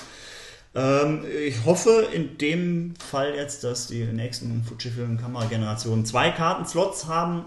Ähm, 0.75 1.23
ich 1.45 1.65
hoffe 1.65 2.07
in 2.13 2.37
dem 2.39 2.93
Fall 2.95 3.35
jetzt, 3.35 3.63
dass 3.63 3.87
die 3.87 4.03
nächsten 4.05 4.63
Fujifilm-Kameragenerationen 4.63 6.05
zwei 6.05 6.31
Kartenslots 6.31 7.05
haben. 7.07 7.45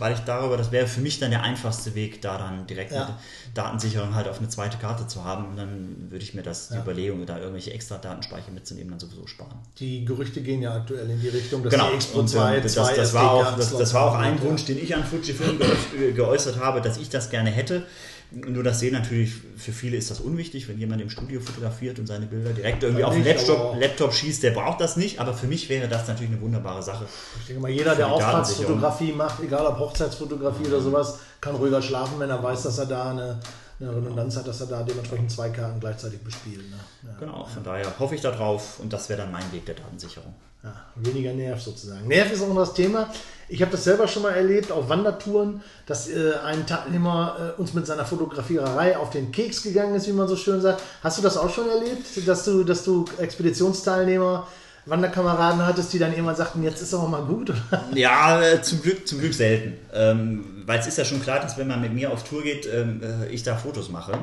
weil 0.00 0.14
ich 0.14 0.18
darüber, 0.26 0.56
das 0.56 0.72
wäre 0.72 0.88
für 0.88 1.00
mich 1.00 1.20
dann 1.20 1.30
der 1.30 1.44
einfachste 1.44 1.94
Weg, 1.94 2.20
da 2.20 2.38
dann 2.38 2.66
direkt 2.66 2.90
Ja. 2.90 3.04
mit 3.06 3.14
Datensicherung 3.56 4.16
halt 4.16 4.26
auf 4.26 4.38
eine 4.40 4.48
zweite 4.48 4.78
Karte 4.78 5.06
zu 5.06 5.22
haben. 5.22 5.46
Und 5.50 5.56
dann 5.56 6.10
würde 6.10 6.24
ich 6.24 6.34
mir 6.34 6.42
das, 6.42 6.70
die 6.70 6.74
Ja. 6.74 6.82
Überlegung, 6.82 7.24
da 7.24 7.38
irgendwelche 7.38 7.72
extra 7.72 7.96
Datenspeicher 7.96 8.50
mitzunehmen, 8.50 8.90
dann 8.90 8.98
sowieso 8.98 9.28
sparen. 9.28 9.60
Die 9.78 10.04
Gerüchte 10.04 10.40
gehen 10.42 10.60
ja 10.60 10.74
aktuell 10.74 11.08
in 11.08 11.20
die 11.20 11.28
Richtung, 11.28 11.62
dass 11.62 11.72
Genau, 11.72 11.88
die 11.90 11.94
Expo 11.94 12.18
und 12.18 12.26
2 12.28 12.56
ähm, 12.56 12.62
das, 12.64 12.72
zwei 12.74 12.96
das, 12.96 13.14
war 13.14 13.30
auch, 13.30 13.56
das, 13.56 13.76
das 13.78 13.94
war 13.94 14.10
auch 14.10 14.14
ein. 14.16 14.42
Wunsch, 14.42 14.64
den 14.64 14.76
ich 14.82 14.92
an 14.92 15.04
Fujifilm 15.04 15.56
ge 15.96 16.12
geäußert 16.14 16.58
habe, 16.58 16.80
dass 16.80 16.96
ich 16.98 17.08
das 17.08 17.30
gerne 17.30 17.50
hätte. 17.50 17.86
Nur 18.32 18.64
das 18.64 18.80
sehen 18.80 18.92
natürlich, 18.92 19.34
für 19.56 19.72
viele 19.72 19.96
ist 19.96 20.10
das 20.10 20.20
unwichtig, 20.20 20.68
wenn 20.68 20.78
jemand 20.78 21.00
im 21.00 21.10
Studio 21.10 21.40
fotografiert 21.40 21.98
und 22.00 22.06
seine 22.06 22.26
Bilder 22.26 22.52
direkt 22.52 22.82
irgendwie 22.82 23.02
Ja, 23.02 23.06
auf 23.06 23.14
den 23.14 23.24
Laptop, 23.24 23.76
Laptop 23.80 24.12
schießt, 24.12 24.42
der 24.42 24.50
braucht 24.50 24.80
das 24.80 24.96
nicht, 24.96 25.20
aber 25.20 25.32
für 25.32 25.46
mich 25.46 25.68
wäre 25.68 25.86
das 25.88 26.08
natürlich 26.08 26.32
eine 26.32 26.40
wunderbare 26.40 26.82
Sache. 26.82 27.06
Ich 27.40 27.46
denke 27.46 27.62
mal, 27.62 27.70
jeder, 27.70 27.94
der 27.94 28.08
Auftragsfotografie 28.08 29.12
macht, 29.12 29.42
egal 29.42 29.64
ob 29.66 29.78
Hochzeitsfotografie 29.78 30.66
oder 30.66 30.80
sowas, 30.80 31.20
kann 31.40 31.54
ruhiger 31.54 31.80
schlafen, 31.80 32.18
wenn 32.18 32.30
er 32.30 32.42
weiß, 32.42 32.64
dass 32.64 32.78
er 32.78 32.86
da 32.86 33.10
eine, 33.10 33.38
eine 33.80 33.94
Redundanz 33.94 34.36
hat, 34.36 34.46
dass 34.46 34.60
er 34.60 34.66
da 34.68 34.82
dementsprechend 34.82 35.30
zwei 35.30 35.50
Karten 35.50 35.80
gleichzeitig 35.80 36.20
bespielt. 36.22 36.70
Ne? 36.70 36.76
Ja. 37.02 37.16
Genau, 37.20 37.44
von 37.44 37.62
daher 37.62 37.98
hoffe 37.98 38.14
ich 38.14 38.20
darauf 38.20 38.80
und 38.80 38.92
das 38.92 39.08
wäre 39.08 39.22
dann 39.22 39.32
mein 39.32 39.50
Weg 39.52 39.66
der 39.66 39.74
Datensicherung. 39.74 40.34
Ja, 40.62 40.74
weniger 40.96 41.32
Nerv 41.32 41.62
sozusagen. 41.62 42.08
Nerv 42.08 42.32
ist 42.32 42.42
auch 42.42 42.48
noch 42.48 42.56
das 42.56 42.74
Thema. 42.74 43.08
Ich 43.48 43.60
habe 43.62 43.70
das 43.70 43.84
selber 43.84 44.08
schon 44.08 44.22
mal 44.22 44.32
erlebt 44.32 44.72
auf 44.72 44.88
Wandertouren, 44.88 45.62
dass 45.86 46.08
äh, 46.08 46.32
ein 46.44 46.66
Teilnehmer 46.66 47.54
äh, 47.56 47.60
uns 47.60 47.72
mit 47.74 47.86
seiner 47.86 48.04
Fotografiererei 48.04 48.96
auf 48.96 49.10
den 49.10 49.30
Keks 49.30 49.62
gegangen 49.62 49.94
ist, 49.94 50.08
wie 50.08 50.12
man 50.12 50.26
so 50.26 50.34
schön 50.34 50.60
sagt. 50.60 50.82
Hast 51.02 51.18
du 51.18 51.22
das 51.22 51.36
auch 51.36 51.50
schon 51.50 51.68
erlebt, 51.68 52.04
dass 52.26 52.44
du, 52.44 52.64
dass 52.64 52.82
du 52.82 53.04
Expeditionsteilnehmer, 53.18 54.48
Wanderkameraden 54.86 55.64
hattest, 55.66 55.92
die 55.92 55.98
dann 55.98 56.12
irgendwann 56.12 56.36
sagten, 56.36 56.62
jetzt 56.62 56.80
ist 56.80 56.94
aber 56.94 57.08
mal 57.08 57.22
gut? 57.22 57.50
Oder? 57.50 57.84
Ja, 57.94 58.40
äh, 58.42 58.62
zum 58.62 58.82
Glück, 58.82 59.06
zum 59.06 59.18
Glück 59.18 59.34
selten. 59.34 59.74
Ähm, 59.92 60.55
weil 60.66 60.80
es 60.80 60.86
ist 60.86 60.98
ja 60.98 61.04
schon 61.04 61.22
klar, 61.22 61.40
dass 61.40 61.56
wenn 61.56 61.68
man 61.68 61.80
mit 61.80 61.92
mir 61.92 62.12
auf 62.12 62.24
Tour 62.24 62.42
geht, 62.42 62.66
ähm, 62.66 63.00
äh, 63.02 63.28
ich 63.28 63.42
da 63.42 63.56
Fotos 63.56 63.88
mache. 63.88 64.18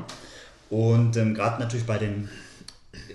Und 0.70 1.18
ähm, 1.18 1.34
gerade 1.34 1.62
natürlich 1.62 1.86
bei 1.86 1.98
den, 1.98 2.30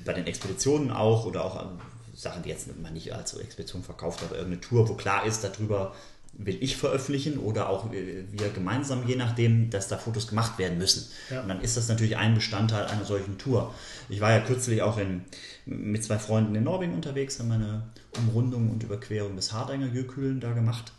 bei 0.04 0.12
den 0.12 0.26
Expeditionen 0.26 0.90
auch 0.90 1.26
oder 1.26 1.44
auch 1.44 1.62
ähm, 1.62 1.78
Sachen, 2.14 2.42
die 2.42 2.48
jetzt 2.48 2.68
man 2.80 2.92
nicht 2.94 3.12
als 3.12 3.34
Expedition 3.34 3.82
verkauft, 3.82 4.22
aber 4.22 4.36
irgendeine 4.36 4.60
Tour, 4.60 4.88
wo 4.88 4.94
klar 4.94 5.24
ist, 5.26 5.44
darüber 5.44 5.94
will 6.32 6.56
ich 6.60 6.76
veröffentlichen 6.76 7.38
oder 7.38 7.68
auch 7.68 7.92
äh, 7.92 8.24
wir 8.30 8.48
gemeinsam, 8.50 9.06
je 9.06 9.16
nachdem, 9.16 9.70
dass 9.70 9.88
da 9.88 9.98
Fotos 9.98 10.28
gemacht 10.28 10.58
werden 10.58 10.78
müssen. 10.78 11.10
Ja. 11.30 11.42
Und 11.42 11.48
dann 11.48 11.60
ist 11.60 11.76
das 11.76 11.88
natürlich 11.88 12.16
ein 12.16 12.34
Bestandteil 12.34 12.86
einer 12.86 13.04
solchen 13.04 13.38
Tour. 13.38 13.74
Ich 14.08 14.20
war 14.20 14.30
ja 14.30 14.40
kürzlich 14.40 14.82
auch 14.82 14.98
in, 14.98 15.24
mit 15.66 16.02
zwei 16.04 16.18
Freunden 16.18 16.54
in 16.54 16.64
Norwegen 16.64 16.94
unterwegs, 16.94 17.38
haben 17.38 17.52
eine 17.52 17.82
Umrundung 18.16 18.70
und 18.70 18.82
Überquerung 18.82 19.36
des 19.36 19.52
Hardanger 19.52 19.86
Jökulen 19.86 20.40
da 20.40 20.52
gemacht. 20.52 20.92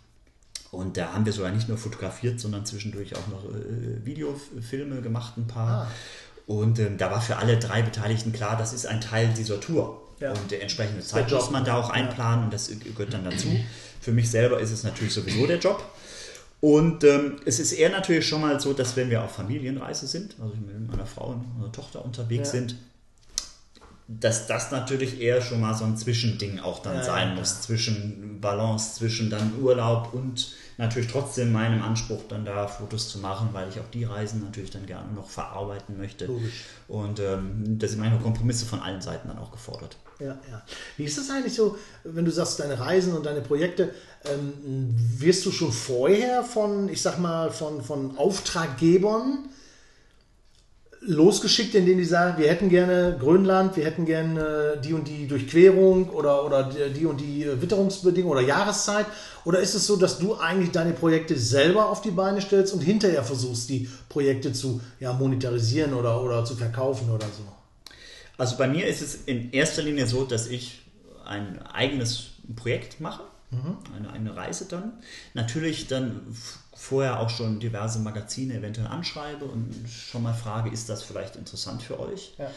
Und 0.71 0.97
da 0.97 1.13
haben 1.13 1.25
wir 1.25 1.33
sogar 1.33 1.51
nicht 1.51 1.67
nur 1.67 1.77
fotografiert, 1.77 2.39
sondern 2.39 2.65
zwischendurch 2.65 3.15
auch 3.15 3.27
noch 3.27 3.43
äh, 3.45 4.05
Videofilme 4.05 5.01
gemacht, 5.01 5.37
ein 5.37 5.47
paar. 5.47 5.87
Ah. 5.87 5.91
Und 6.45 6.79
ähm, 6.79 6.97
da 6.97 7.11
war 7.11 7.21
für 7.21 7.37
alle 7.37 7.57
drei 7.57 7.81
Beteiligten 7.81 8.31
klar, 8.31 8.57
das 8.57 8.73
ist 8.73 8.85
ein 8.85 9.01
Teil 9.01 9.33
dieser 9.35 9.59
Tour. 9.59 10.01
Ja. 10.19 10.31
Und 10.31 10.51
der 10.51 10.61
entsprechende 10.61 11.01
Zeit 11.01 11.31
muss 11.31 11.49
man 11.49 11.63
da 11.63 11.75
auch 11.75 11.89
einplanen 11.89 12.45
und 12.45 12.53
das 12.53 12.69
gehört 12.69 13.13
dann 13.13 13.23
dazu. 13.23 13.47
Für 14.01 14.11
mich 14.11 14.29
selber 14.29 14.59
ist 14.59 14.71
es 14.71 14.83
natürlich 14.83 15.13
sowieso 15.13 15.47
der 15.47 15.59
Job. 15.59 15.83
Und 16.61 17.05
ähm, 17.05 17.37
es 17.45 17.59
ist 17.59 17.71
eher 17.71 17.89
natürlich 17.89 18.27
schon 18.27 18.41
mal 18.41 18.59
so, 18.59 18.73
dass 18.73 18.97
wenn 18.97 19.09
wir 19.09 19.23
auf 19.23 19.31
Familienreise 19.31 20.07
sind, 20.07 20.35
also 20.41 20.55
mit 20.55 20.89
meiner 20.89 21.05
Frau 21.05 21.27
und 21.27 21.57
meiner 21.57 21.71
Tochter 21.71 22.03
unterwegs 22.03 22.49
Ja. 22.49 22.59
sind, 22.59 22.75
dass 24.11 24.47
das 24.47 24.71
natürlich 24.71 25.21
eher 25.21 25.39
schon 25.39 25.61
mal 25.61 25.75
so 25.75 25.85
ein 25.85 25.95
Zwischending 25.95 26.59
auch 26.59 26.79
dann 26.79 26.95
Ja, 26.95 27.03
sein 27.03 27.29
ja, 27.29 27.35
muss, 27.35 27.61
zwischen 27.61 28.41
Balance, 28.41 28.95
zwischen 28.95 29.29
dann 29.29 29.53
Urlaub 29.61 30.13
und 30.13 30.51
natürlich 30.77 31.11
trotzdem 31.11 31.51
meinem 31.51 31.83
Anspruch 31.83 32.21
dann 32.27 32.43
da 32.43 32.65
Fotos 32.65 33.09
zu 33.09 33.19
machen, 33.19 33.49
weil 33.51 33.69
ich 33.69 33.79
auch 33.79 33.89
die 33.93 34.05
Reisen 34.05 34.43
natürlich 34.43 34.71
dann 34.71 34.87
gerne 34.87 35.13
noch 35.13 35.29
verarbeiten 35.29 35.95
möchte. 35.97 36.25
Logisch. 36.25 36.63
Und 36.87 37.19
ähm, 37.19 37.77
da 37.77 37.87
sind 37.87 37.99
manchmal 37.99 38.19
Kompromisse 38.21 38.65
von 38.65 38.79
allen 38.79 39.01
Seiten 39.01 39.27
dann 39.27 39.37
auch 39.37 39.51
gefordert. 39.51 39.97
Ja, 40.19 40.39
ja. 40.49 40.63
Wie 40.97 41.03
ist 41.03 41.17
das 41.17 41.29
eigentlich 41.29 41.53
so, 41.53 41.77
wenn 42.03 42.25
du 42.25 42.31
sagst, 42.31 42.59
deine 42.59 42.79
Reisen 42.79 43.13
und 43.13 43.27
deine 43.27 43.41
Projekte, 43.41 43.93
ähm, 44.25 44.95
wirst 45.19 45.45
du 45.45 45.51
schon 45.51 45.71
vorher 45.71 46.43
von, 46.43 46.89
ich 46.89 47.01
sag 47.01 47.19
mal, 47.19 47.51
von, 47.51 47.83
von 47.83 48.17
Auftraggebern 48.17 49.49
losgeschickt, 51.09 51.73
in 51.73 51.87
denen 51.87 51.97
die 51.97 52.05
sagen, 52.05 52.39
wir 52.39 52.47
hätten 52.47 52.69
gerne 52.69 53.17
Grönland, 53.19 53.75
wir 53.75 53.83
hätten 53.83 54.05
gerne 54.05 54.79
die 54.83 54.93
und 54.93 55.07
die 55.07 55.27
Durchquerung 55.27 56.09
oder, 56.09 56.45
oder 56.45 56.69
die- 56.69 57.05
und 57.05 57.19
die 57.19 57.47
Witterungsbedingungen 57.59 58.37
oder 58.37 58.47
Jahreszeit? 58.47 59.07
Oder 59.43 59.59
ist 59.59 59.73
es 59.73 59.87
so, 59.87 59.95
dass 59.95 60.19
du 60.19 60.35
eigentlich 60.35 60.71
deine 60.71 60.93
Projekte 60.93 61.37
selber 61.37 61.89
auf 61.89 62.01
die 62.01 62.11
Beine 62.11 62.41
stellst 62.41 62.73
und 62.73 62.81
hinterher 62.81 63.23
versuchst, 63.23 63.69
die 63.69 63.89
Projekte 64.07 64.53
zu 64.53 64.81
ja, 64.99 65.11
monetarisieren 65.13 65.95
oder, 65.95 66.23
oder 66.23 66.45
zu 66.45 66.55
verkaufen 66.55 67.09
oder 67.09 67.25
so? 67.25 67.43
Also 68.37 68.55
bei 68.57 68.67
mir 68.67 68.85
ist 68.85 69.01
es 69.01 69.15
in 69.25 69.51
erster 69.51 69.81
Linie 69.81 70.05
so, 70.05 70.25
dass 70.25 70.45
ich 70.45 70.83
ein 71.25 71.59
eigenes 71.73 72.27
Projekt 72.55 73.01
mache, 73.01 73.23
eine, 73.97 74.11
eine 74.11 74.35
Reise 74.35 74.65
dann. 74.69 74.93
Natürlich 75.33 75.87
dann 75.87 76.21
vorher 76.79 77.19
auch 77.19 77.29
schon 77.29 77.59
diverse 77.59 77.99
Magazine 77.99 78.53
eventuell 78.53 78.87
anschreibe 78.87 79.45
und 79.45 79.73
schon 79.89 80.23
mal 80.23 80.33
frage, 80.33 80.69
ist 80.69 80.87
das 80.87 81.03
vielleicht 81.03 81.35
interessant 81.35 81.83
für 81.83 81.99
euch? 81.99 82.33
Ja. 82.37 82.49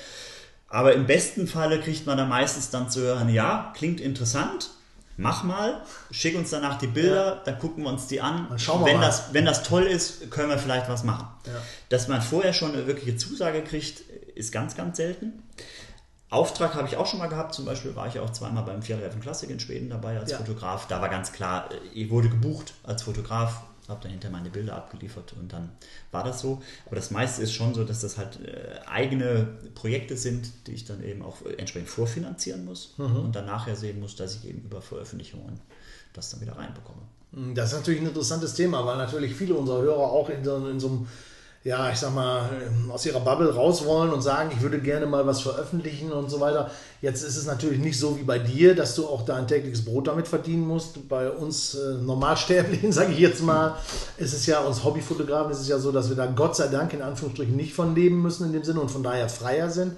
Aber 0.68 0.94
im 0.94 1.06
besten 1.06 1.48
Falle 1.48 1.80
kriegt 1.80 2.06
man 2.06 2.16
dann 2.16 2.28
meistens 2.28 2.70
dann 2.70 2.88
zu 2.88 3.00
hören, 3.00 3.28
ja, 3.28 3.72
klingt 3.76 4.00
interessant, 4.00 4.70
mach 5.16 5.42
mal, 5.42 5.82
schick 6.12 6.38
uns 6.38 6.50
danach 6.50 6.78
die 6.78 6.86
Bilder, 6.86 7.42
dann 7.44 7.58
gucken 7.58 7.82
wir 7.82 7.90
uns 7.90 8.06
die 8.06 8.20
an. 8.20 8.46
Dann 8.48 8.58
schauen 8.58 8.80
wir 8.80 8.86
wenn, 8.86 9.00
mal. 9.00 9.06
Das, 9.06 9.34
wenn 9.34 9.44
das 9.44 9.64
toll 9.64 9.82
ist, 9.82 10.30
können 10.30 10.48
wir 10.48 10.58
vielleicht 10.58 10.88
was 10.88 11.02
machen. 11.02 11.26
Ja. 11.46 11.60
Dass 11.88 12.06
man 12.06 12.22
vorher 12.22 12.52
schon 12.52 12.72
eine 12.72 12.86
wirkliche 12.86 13.16
Zusage 13.16 13.62
kriegt, 13.62 14.00
ist 14.34 14.52
ganz, 14.52 14.76
ganz 14.76 14.96
selten. 14.96 15.42
Auftrag 16.30 16.74
habe 16.74 16.88
ich 16.88 16.96
auch 16.96 17.06
schon 17.06 17.18
mal 17.18 17.26
gehabt. 17.26 17.54
Zum 17.54 17.66
Beispiel 17.66 17.94
war 17.94 18.06
ich 18.06 18.18
auch 18.18 18.30
zweimal 18.30 18.62
beim 18.62 18.80
Fjällräven 18.82 19.20
Classic 19.20 19.50
in 19.50 19.60
Schweden 19.60 19.90
dabei 19.90 20.18
als 20.18 20.30
Ja. 20.30 20.38
Fotograf. 20.38 20.86
Da 20.86 21.02
war 21.02 21.10
ganz 21.10 21.32
klar, 21.32 21.68
äh, 21.70 21.76
ich 21.92 22.08
wurde 22.08 22.30
gebucht 22.30 22.72
als 22.84 23.02
Fotograf, 23.02 23.64
habe 23.88 24.00
dann 24.02 24.12
hinter 24.12 24.30
meine 24.30 24.50
Bilder 24.50 24.76
abgeliefert 24.76 25.34
und 25.38 25.52
dann 25.52 25.70
war 26.10 26.24
das 26.24 26.40
so. 26.40 26.62
Aber 26.86 26.96
das 26.96 27.10
meiste 27.10 27.42
ist 27.42 27.52
schon 27.52 27.74
so, 27.74 27.84
dass 27.84 28.00
das 28.00 28.16
halt 28.16 28.38
äh, 28.44 28.80
eigene 28.86 29.48
Projekte 29.74 30.16
sind, 30.16 30.50
die 30.66 30.72
ich 30.72 30.84
dann 30.84 31.02
eben 31.02 31.22
auch 31.22 31.38
entsprechend 31.58 31.88
vorfinanzieren 31.88 32.64
muss 32.64 32.94
und 32.98 33.34
dann 33.34 33.46
nachher 33.46 33.76
sehen 33.76 34.00
muss, 34.00 34.16
dass 34.16 34.36
ich 34.36 34.48
eben 34.48 34.62
über 34.62 34.80
Veröffentlichungen 34.80 35.60
das 36.12 36.30
dann 36.30 36.40
wieder 36.40 36.56
reinbekomme. 36.56 37.02
Das 37.54 37.72
ist 37.72 37.78
natürlich 37.78 38.00
ein 38.02 38.08
interessantes 38.08 38.54
Thema, 38.54 38.84
weil 38.84 38.98
natürlich 38.98 39.34
viele 39.34 39.54
unserer 39.54 39.80
Hörer 39.80 40.12
auch 40.12 40.28
in 40.28 40.44
so, 40.44 40.68
in 40.68 40.78
so 40.78 40.88
einem, 40.88 41.08
ja, 41.64 41.90
ich 41.90 41.98
sag 41.98 42.12
mal, 42.12 42.50
ähm, 42.66 42.90
aus 42.90 43.06
ihrer 43.06 43.20
Bubble 43.20 43.54
raus 43.54 43.84
wollen 43.84 44.10
und 44.10 44.20
sagen, 44.20 44.50
ich 44.52 44.62
würde 44.62 44.80
gerne 44.80 45.06
mal 45.06 45.26
was 45.26 45.42
veröffentlichen 45.42 46.10
und 46.10 46.28
so 46.28 46.40
weiter. 46.40 46.70
Jetzt 47.00 47.22
ist 47.22 47.36
es 47.36 47.46
natürlich 47.46 47.78
nicht 47.78 47.98
so 47.98 48.18
wie 48.18 48.24
bei 48.24 48.40
dir, 48.40 48.74
dass 48.74 48.96
du 48.96 49.06
auch 49.06 49.24
dein 49.24 49.46
tägliches 49.46 49.84
Brot 49.84 50.08
damit 50.08 50.26
verdienen 50.26 50.66
musst. 50.66 51.08
Bei 51.08 51.30
uns 51.30 51.76
äh, 51.76 51.94
Normalsterblichen, 52.02 52.90
sage 52.92 53.12
ich 53.12 53.20
jetzt 53.20 53.42
mal, 53.42 53.76
ist 54.16 54.32
es 54.32 54.46
ja, 54.46 54.60
uns 54.60 54.82
Hobbyfotografen 54.82 55.52
ist 55.52 55.60
es 55.60 55.68
ja 55.68 55.78
so, 55.78 55.92
dass 55.92 56.08
wir 56.08 56.16
da 56.16 56.26
Gott 56.26 56.56
sei 56.56 56.66
Dank 56.66 56.94
in 56.94 57.02
Anführungsstrichen 57.02 57.54
nicht 57.54 57.74
von 57.74 57.94
leben 57.94 58.20
müssen 58.22 58.46
in 58.46 58.52
dem 58.52 58.64
Sinne 58.64 58.80
und 58.80 58.90
von 58.90 59.04
daher 59.04 59.28
freier 59.28 59.70
sind. 59.70 59.96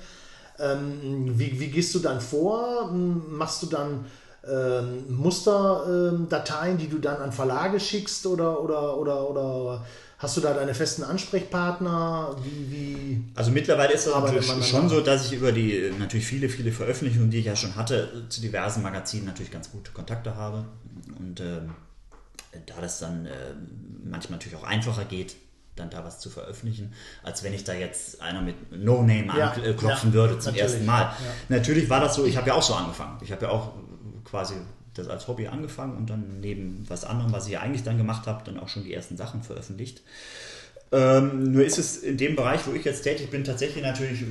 Ähm, 0.58 1.38
wie, 1.38 1.58
wie 1.58 1.68
gehst 1.68 1.94
du 1.94 1.98
dann 1.98 2.20
vor? 2.20 2.90
Ähm, 2.92 3.22
Machst 3.30 3.62
du 3.62 3.66
dann 3.66 4.04
ähm, 4.46 5.04
Musterdateien, 5.08 6.76
die 6.76 6.88
du 6.88 6.98
dann 6.98 7.22
an 7.22 7.32
Verlage 7.32 7.80
schickst 7.80 8.26
oder, 8.26 8.62
oder, 8.62 8.98
oder, 8.98 9.30
oder 9.30 9.84
hast 10.18 10.36
du 10.36 10.40
da 10.40 10.54
deine 10.54 10.74
festen 10.74 11.02
Ansprechpartner? 11.02 12.36
Wie, 12.42 12.70
wie 12.70 13.24
Also 13.34 13.50
mittlerweile 13.50 13.92
ist 13.92 14.06
es 14.06 14.14
natürlich 14.14 14.66
schon 14.66 14.88
so, 14.88 15.00
dass 15.00 15.26
ich 15.26 15.32
über 15.32 15.52
die 15.52 15.74
äh, 15.76 15.92
natürlich 15.98 16.26
viele, 16.26 16.48
viele 16.48 16.72
Veröffentlichungen, 16.72 17.30
die 17.30 17.38
ich 17.38 17.46
ja 17.46 17.56
schon 17.56 17.74
hatte, 17.76 18.24
zu 18.28 18.40
diversen 18.40 18.82
Magazinen 18.82 19.26
natürlich 19.26 19.52
ganz 19.52 19.70
gute 19.70 19.90
Kontakte 19.92 20.36
habe. 20.36 20.64
Und 21.18 21.40
ähm, 21.40 21.74
da 22.66 22.80
das 22.80 22.98
dann 22.98 23.26
äh, 23.26 23.30
manchmal 24.04 24.38
natürlich 24.38 24.56
auch 24.58 24.64
einfacher 24.64 25.04
geht, 25.04 25.36
dann 25.76 25.90
da 25.90 26.04
was 26.04 26.20
zu 26.20 26.30
veröffentlichen, 26.30 26.92
als 27.24 27.42
wenn 27.42 27.52
ich 27.52 27.64
da 27.64 27.72
jetzt 27.72 28.22
einer 28.22 28.40
mit 28.40 28.54
No-Name 28.70 29.26
Ja, 29.36 29.50
anklopfen 29.50 30.10
ja, 30.10 30.14
würde 30.14 30.38
zum 30.38 30.54
ersten 30.54 30.86
Mal. 30.86 31.02
ja. 31.02 31.16
Natürlich 31.48 31.90
war 31.90 32.00
das 32.00 32.14
so, 32.14 32.24
ich 32.24 32.36
habe 32.36 32.48
ja 32.48 32.54
auch 32.54 32.62
so 32.62 32.74
angefangen. 32.74 33.18
Ich 33.22 33.32
habe 33.32 33.46
ja 33.46 33.50
auch 33.50 33.72
quasi 34.24 34.54
das 34.94 35.08
als 35.08 35.28
Hobby 35.28 35.48
angefangen 35.48 35.96
und 35.96 36.10
dann 36.10 36.40
neben 36.40 36.84
was 36.88 37.04
anderem, 37.04 37.32
was 37.32 37.46
ich 37.46 37.52
ja 37.52 37.60
eigentlich 37.60 37.82
dann 37.82 37.98
gemacht 37.98 38.26
habe, 38.26 38.44
dann 38.44 38.58
auch 38.58 38.68
schon 38.68 38.84
die 38.84 38.94
ersten 38.94 39.16
Sachen 39.16 39.42
veröffentlicht. 39.42 40.02
Ähm, 40.92 41.52
nur 41.52 41.64
ist 41.64 41.78
es 41.78 41.98
in 41.98 42.16
dem 42.16 42.36
Bereich, 42.36 42.66
wo 42.66 42.72
ich 42.72 42.84
jetzt 42.84 43.02
tätig 43.02 43.30
bin, 43.30 43.44
tatsächlich 43.44 43.82
natürlich 43.82 44.24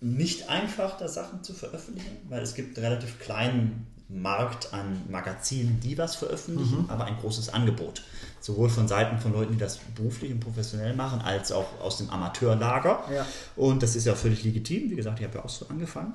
nicht 0.00 0.48
einfach, 0.48 0.96
da 0.96 1.08
Sachen 1.08 1.42
zu 1.42 1.52
veröffentlichen, 1.52 2.16
weil 2.28 2.42
es 2.42 2.54
gibt 2.54 2.78
einen 2.78 2.86
relativ 2.86 3.18
kleinen 3.18 3.86
Markt 4.08 4.72
an 4.72 5.02
Magazinen, 5.10 5.80
die 5.80 5.98
was 5.98 6.14
veröffentlichen, 6.14 6.84
aber 6.88 7.06
ein 7.06 7.16
großes 7.16 7.48
Angebot. 7.52 8.04
Sowohl 8.40 8.68
von 8.68 8.86
Seiten 8.86 9.18
von 9.18 9.32
Leuten, 9.32 9.54
die 9.54 9.58
das 9.58 9.78
beruflich 9.96 10.30
und 10.30 10.38
professionell 10.38 10.94
machen, 10.94 11.20
als 11.20 11.50
auch 11.50 11.80
aus 11.80 11.98
dem 11.98 12.08
Amateurlager. 12.10 13.02
Ja. 13.12 13.26
Und 13.56 13.82
das 13.82 13.96
ist 13.96 14.06
ja 14.06 14.14
völlig 14.14 14.44
legitim. 14.44 14.90
Wie 14.90 14.94
gesagt, 14.94 15.18
ich 15.18 15.26
habe 15.26 15.38
ja 15.38 15.44
auch 15.44 15.48
so 15.48 15.66
angefangen. 15.68 16.14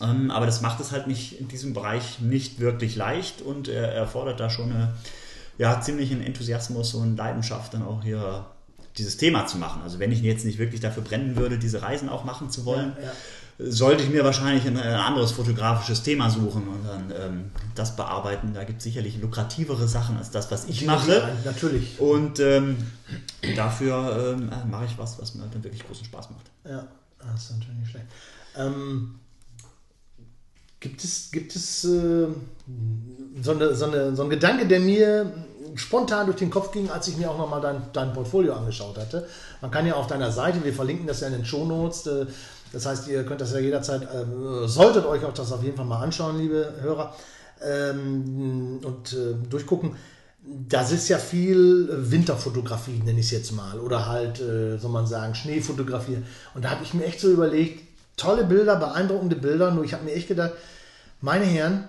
Ähm, 0.00 0.30
aber 0.30 0.46
das 0.46 0.60
macht 0.60 0.80
es 0.80 0.92
halt 0.92 1.06
nicht 1.06 1.40
in 1.40 1.48
diesem 1.48 1.72
Bereich 1.72 2.20
nicht 2.20 2.60
wirklich 2.60 2.96
leicht 2.96 3.42
und 3.42 3.68
er 3.68 3.92
erfordert 3.92 4.40
da 4.40 4.50
schon 4.50 4.70
eine 4.70 4.94
ja, 5.58 5.80
ziemlichen 5.80 6.22
Enthusiasmus 6.22 6.94
und 6.94 7.16
Leidenschaft 7.16 7.72
dann 7.74 7.82
auch 7.82 8.02
hier 8.02 8.46
dieses 8.98 9.16
Thema 9.16 9.46
zu 9.46 9.58
machen. 9.58 9.82
Also 9.82 9.98
wenn 9.98 10.12
ich 10.12 10.20
jetzt 10.20 10.44
nicht 10.44 10.58
wirklich 10.58 10.80
dafür 10.80 11.02
brennen 11.02 11.36
würde, 11.36 11.58
diese 11.58 11.82
Reisen 11.82 12.08
auch 12.08 12.24
machen 12.24 12.50
zu 12.50 12.64
wollen, 12.64 12.92
ja, 12.98 13.06
ja 13.06 13.12
sollte 13.58 14.02
ich 14.02 14.10
mir 14.10 14.22
wahrscheinlich 14.24 14.66
ein, 14.66 14.76
anderes 14.76 15.32
fotografisches 15.32 16.02
Thema 16.02 16.30
suchen 16.30 16.68
und 16.68 16.84
dann 16.86 17.12
ähm, 17.18 17.50
das 17.74 17.96
bearbeiten. 17.96 18.52
Da 18.52 18.64
gibt 18.64 18.78
es 18.78 18.84
sicherlich 18.84 19.20
lukrativere 19.20 19.88
Sachen 19.88 20.16
als 20.18 20.30
das, 20.30 20.50
was 20.50 20.66
ich 20.66 20.84
mache. 20.84 21.12
Ja, 21.12 21.30
natürlich. 21.44 21.98
Und 21.98 22.38
ähm, 22.40 22.76
dafür 23.56 24.34
ähm, 24.36 24.50
äh, 24.50 24.66
mache 24.66 24.84
ich 24.84 24.98
was, 24.98 25.18
was 25.20 25.34
mir 25.34 25.44
dann 25.50 25.64
wirklich 25.64 25.86
großen 25.86 26.04
Spaß 26.04 26.30
macht. 26.30 26.50
Ja, 26.68 26.86
das 27.18 27.44
ist 27.44 27.52
natürlich 27.52 27.78
nicht 27.78 27.90
schlecht. 27.90 28.06
Ähm, 28.56 29.20
gibt 30.80 31.02
es, 31.02 31.30
gibt 31.30 31.54
es 31.54 31.84
äh, 31.84 32.26
so, 33.40 33.50
eine, 33.50 33.74
so, 33.74 33.86
eine, 33.86 34.14
so 34.14 34.22
einen 34.22 34.30
Gedanke, 34.30 34.66
der 34.66 34.80
mir 34.80 35.32
spontan 35.74 36.26
durch 36.26 36.38
den 36.38 36.50
Kopf 36.50 36.72
ging, 36.72 36.90
als 36.90 37.08
ich 37.08 37.16
mir 37.16 37.30
auch 37.30 37.38
nochmal 37.38 37.60
dein, 37.60 37.82
dein 37.92 38.12
Portfolio 38.12 38.54
angeschaut 38.54 38.96
hatte. 38.98 39.28
Man 39.60 39.70
kann 39.70 39.86
ja 39.86 39.94
auf 39.94 40.06
deiner 40.06 40.30
Seite, 40.30 40.64
wir 40.64 40.72
verlinken 40.72 41.06
das 41.06 41.20
ja 41.20 41.28
in 41.28 41.34
den 41.34 41.44
Shownotes, 41.44 42.06
äh, 42.06 42.26
das 42.72 42.86
heißt, 42.86 43.08
ihr 43.08 43.24
könnt 43.24 43.40
das 43.40 43.52
ja 43.52 43.58
jederzeit, 43.58 44.02
äh, 44.02 44.66
solltet 44.66 45.06
euch 45.06 45.24
auch 45.24 45.32
das 45.32 45.52
auf 45.52 45.62
jeden 45.62 45.76
Fall 45.76 45.86
mal 45.86 46.02
anschauen, 46.02 46.38
liebe 46.38 46.74
Hörer, 46.80 47.14
ähm, 47.64 48.80
und 48.82 49.12
äh, 49.12 49.34
durchgucken. 49.48 49.96
Das 50.68 50.92
ist 50.92 51.08
ja 51.08 51.18
viel 51.18 51.88
Winterfotografie, 52.10 53.02
nenne 53.04 53.18
ich 53.18 53.26
es 53.26 53.32
jetzt 53.32 53.52
mal, 53.52 53.80
oder 53.80 54.06
halt, 54.06 54.40
äh, 54.40 54.78
soll 54.78 54.90
man 54.90 55.06
sagen, 55.06 55.34
Schneefotografie. 55.34 56.18
Und 56.54 56.64
da 56.64 56.70
habe 56.70 56.84
ich 56.84 56.94
mir 56.94 57.04
echt 57.04 57.20
so 57.20 57.30
überlegt, 57.30 57.85
tolle 58.16 58.44
Bilder, 58.44 58.76
beeindruckende 58.76 59.36
Bilder, 59.36 59.70
nur 59.70 59.84
ich 59.84 59.92
habe 59.92 60.04
mir 60.04 60.12
echt 60.12 60.28
gedacht, 60.28 60.52
meine 61.20 61.44
Herren, 61.44 61.88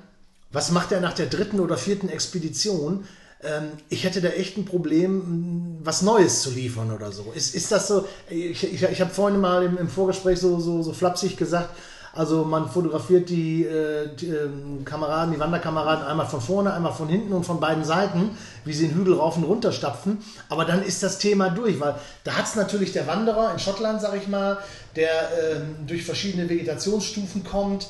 was 0.52 0.72
macht 0.72 0.92
er 0.92 1.02
nach 1.02 1.14
der 1.14 1.28
dritten 1.28 1.60
oder 1.60 1.78
vierten 1.78 2.10
Expedition? 2.10 3.06
Ähm, 3.44 3.66
ich 3.90 4.04
hätte 4.04 4.22
da 4.22 4.30
echt 4.30 4.58
ein 4.58 4.66
Problem, 4.66 5.80
was 5.84 6.02
Neues 6.02 6.42
zu 6.42 6.52
liefern 6.52 6.92
oder 6.92 7.12
so. 7.12 7.32
Ist, 7.36 7.56
ist 7.56 7.72
das 7.72 7.88
so? 7.88 8.08
Ich, 8.30 8.64
ich, 8.64 8.84
ich 8.84 9.02
habe 9.02 9.14
vorhin 9.14 9.40
mal 9.40 9.64
im, 9.64 9.78
im 9.78 9.90
Vorgespräch 9.90 10.40
so, 10.40 10.60
so, 10.60 10.82
so 10.82 10.94
flapsig 10.94 11.38
gesagt, 11.38 11.70
also 12.18 12.44
man 12.44 12.70
fotografiert 12.70 13.30
die, 13.30 13.64
äh, 13.64 14.10
die 14.16 14.30
äh, 14.30 14.50
Kameraden, 14.84 15.34
die 15.34 15.40
Wanderkameraden 15.40 16.06
einmal 16.06 16.26
von 16.26 16.42
vorne, 16.42 16.74
einmal 16.74 16.94
von 16.94 17.08
hinten 17.08 17.32
und 17.32 17.46
von 17.46 17.60
beiden 17.60 17.84
Seiten, 17.84 18.32
wie 18.66 18.74
sie 18.74 18.88
den 18.88 18.98
Hügel 18.98 19.14
rauf 19.14 19.38
und 19.38 19.44
runter 19.44 19.72
stapfen. 19.72 20.18
Aber 20.50 20.66
dann 20.66 20.84
ist 20.84 21.04
das 21.04 21.20
Thema 21.20 21.50
durch, 21.50 21.80
weil 21.80 21.96
da 22.24 22.34
hat 22.34 22.46
es 22.46 22.56
natürlich 22.56 22.92
der 22.92 23.06
Wanderer 23.08 23.54
in 23.54 23.60
Schottland, 23.60 24.02
sag 24.02 24.16
ich 24.18 24.28
mal, 24.28 24.58
der 24.96 25.10
äh, 25.10 25.60
durch 25.86 26.04
verschiedene 26.04 26.50
Vegetationsstufen 26.50 27.44
kommt, 27.44 27.88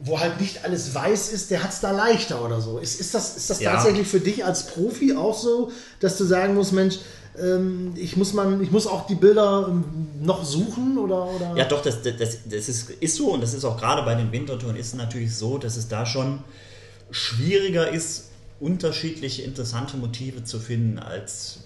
wo 0.00 0.20
halt 0.20 0.40
nicht 0.40 0.64
alles 0.64 0.94
weiß 0.94 1.32
ist, 1.32 1.50
der 1.50 1.62
hat 1.62 1.70
es 1.70 1.80
da 1.80 1.90
leichter 1.90 2.44
oder 2.44 2.60
so. 2.60 2.78
Ist, 2.78 3.00
ist 3.00 3.14
das, 3.14 3.36
ist 3.36 3.50
das 3.50 3.60
ja. 3.60 3.72
tatsächlich 3.72 4.06
für 4.06 4.20
dich 4.20 4.44
als 4.44 4.66
Profi 4.66 5.16
auch 5.16 5.36
so, 5.36 5.70
dass 6.00 6.16
du 6.16 6.24
sagen 6.24 6.54
musst, 6.54 6.72
Mensch, 6.72 6.96
ähm, 6.96 7.04
ich, 7.96 8.16
muss 8.16 8.32
man, 8.32 8.62
ich 8.62 8.70
muss 8.70 8.86
auch 8.86 9.06
die 9.06 9.14
Bilder 9.14 9.66
ähm, 9.68 9.84
noch 10.20 10.44
suchen 10.44 10.98
oder, 10.98 11.26
oder? 11.26 11.56
Ja, 11.56 11.64
doch, 11.64 11.82
das, 11.82 12.02
das, 12.02 12.16
das 12.16 12.68
ist, 12.68 12.90
ist 12.90 13.16
so 13.16 13.32
und 13.32 13.42
das 13.42 13.54
ist 13.54 13.64
auch 13.64 13.76
gerade 13.76 14.02
bei 14.02 14.14
den 14.14 14.32
Wintertouren 14.32 14.76
ist 14.76 14.94
natürlich 14.94 15.34
so, 15.34 15.58
dass 15.58 15.76
es 15.76 15.88
da 15.88 16.04
schon 16.04 16.40
schwieriger 17.10 17.88
ist, 17.90 18.30
unterschiedliche 18.60 19.42
interessante 19.42 19.96
Motive 19.96 20.44
zu 20.44 20.58
finden 20.58 20.98
als 20.98 21.60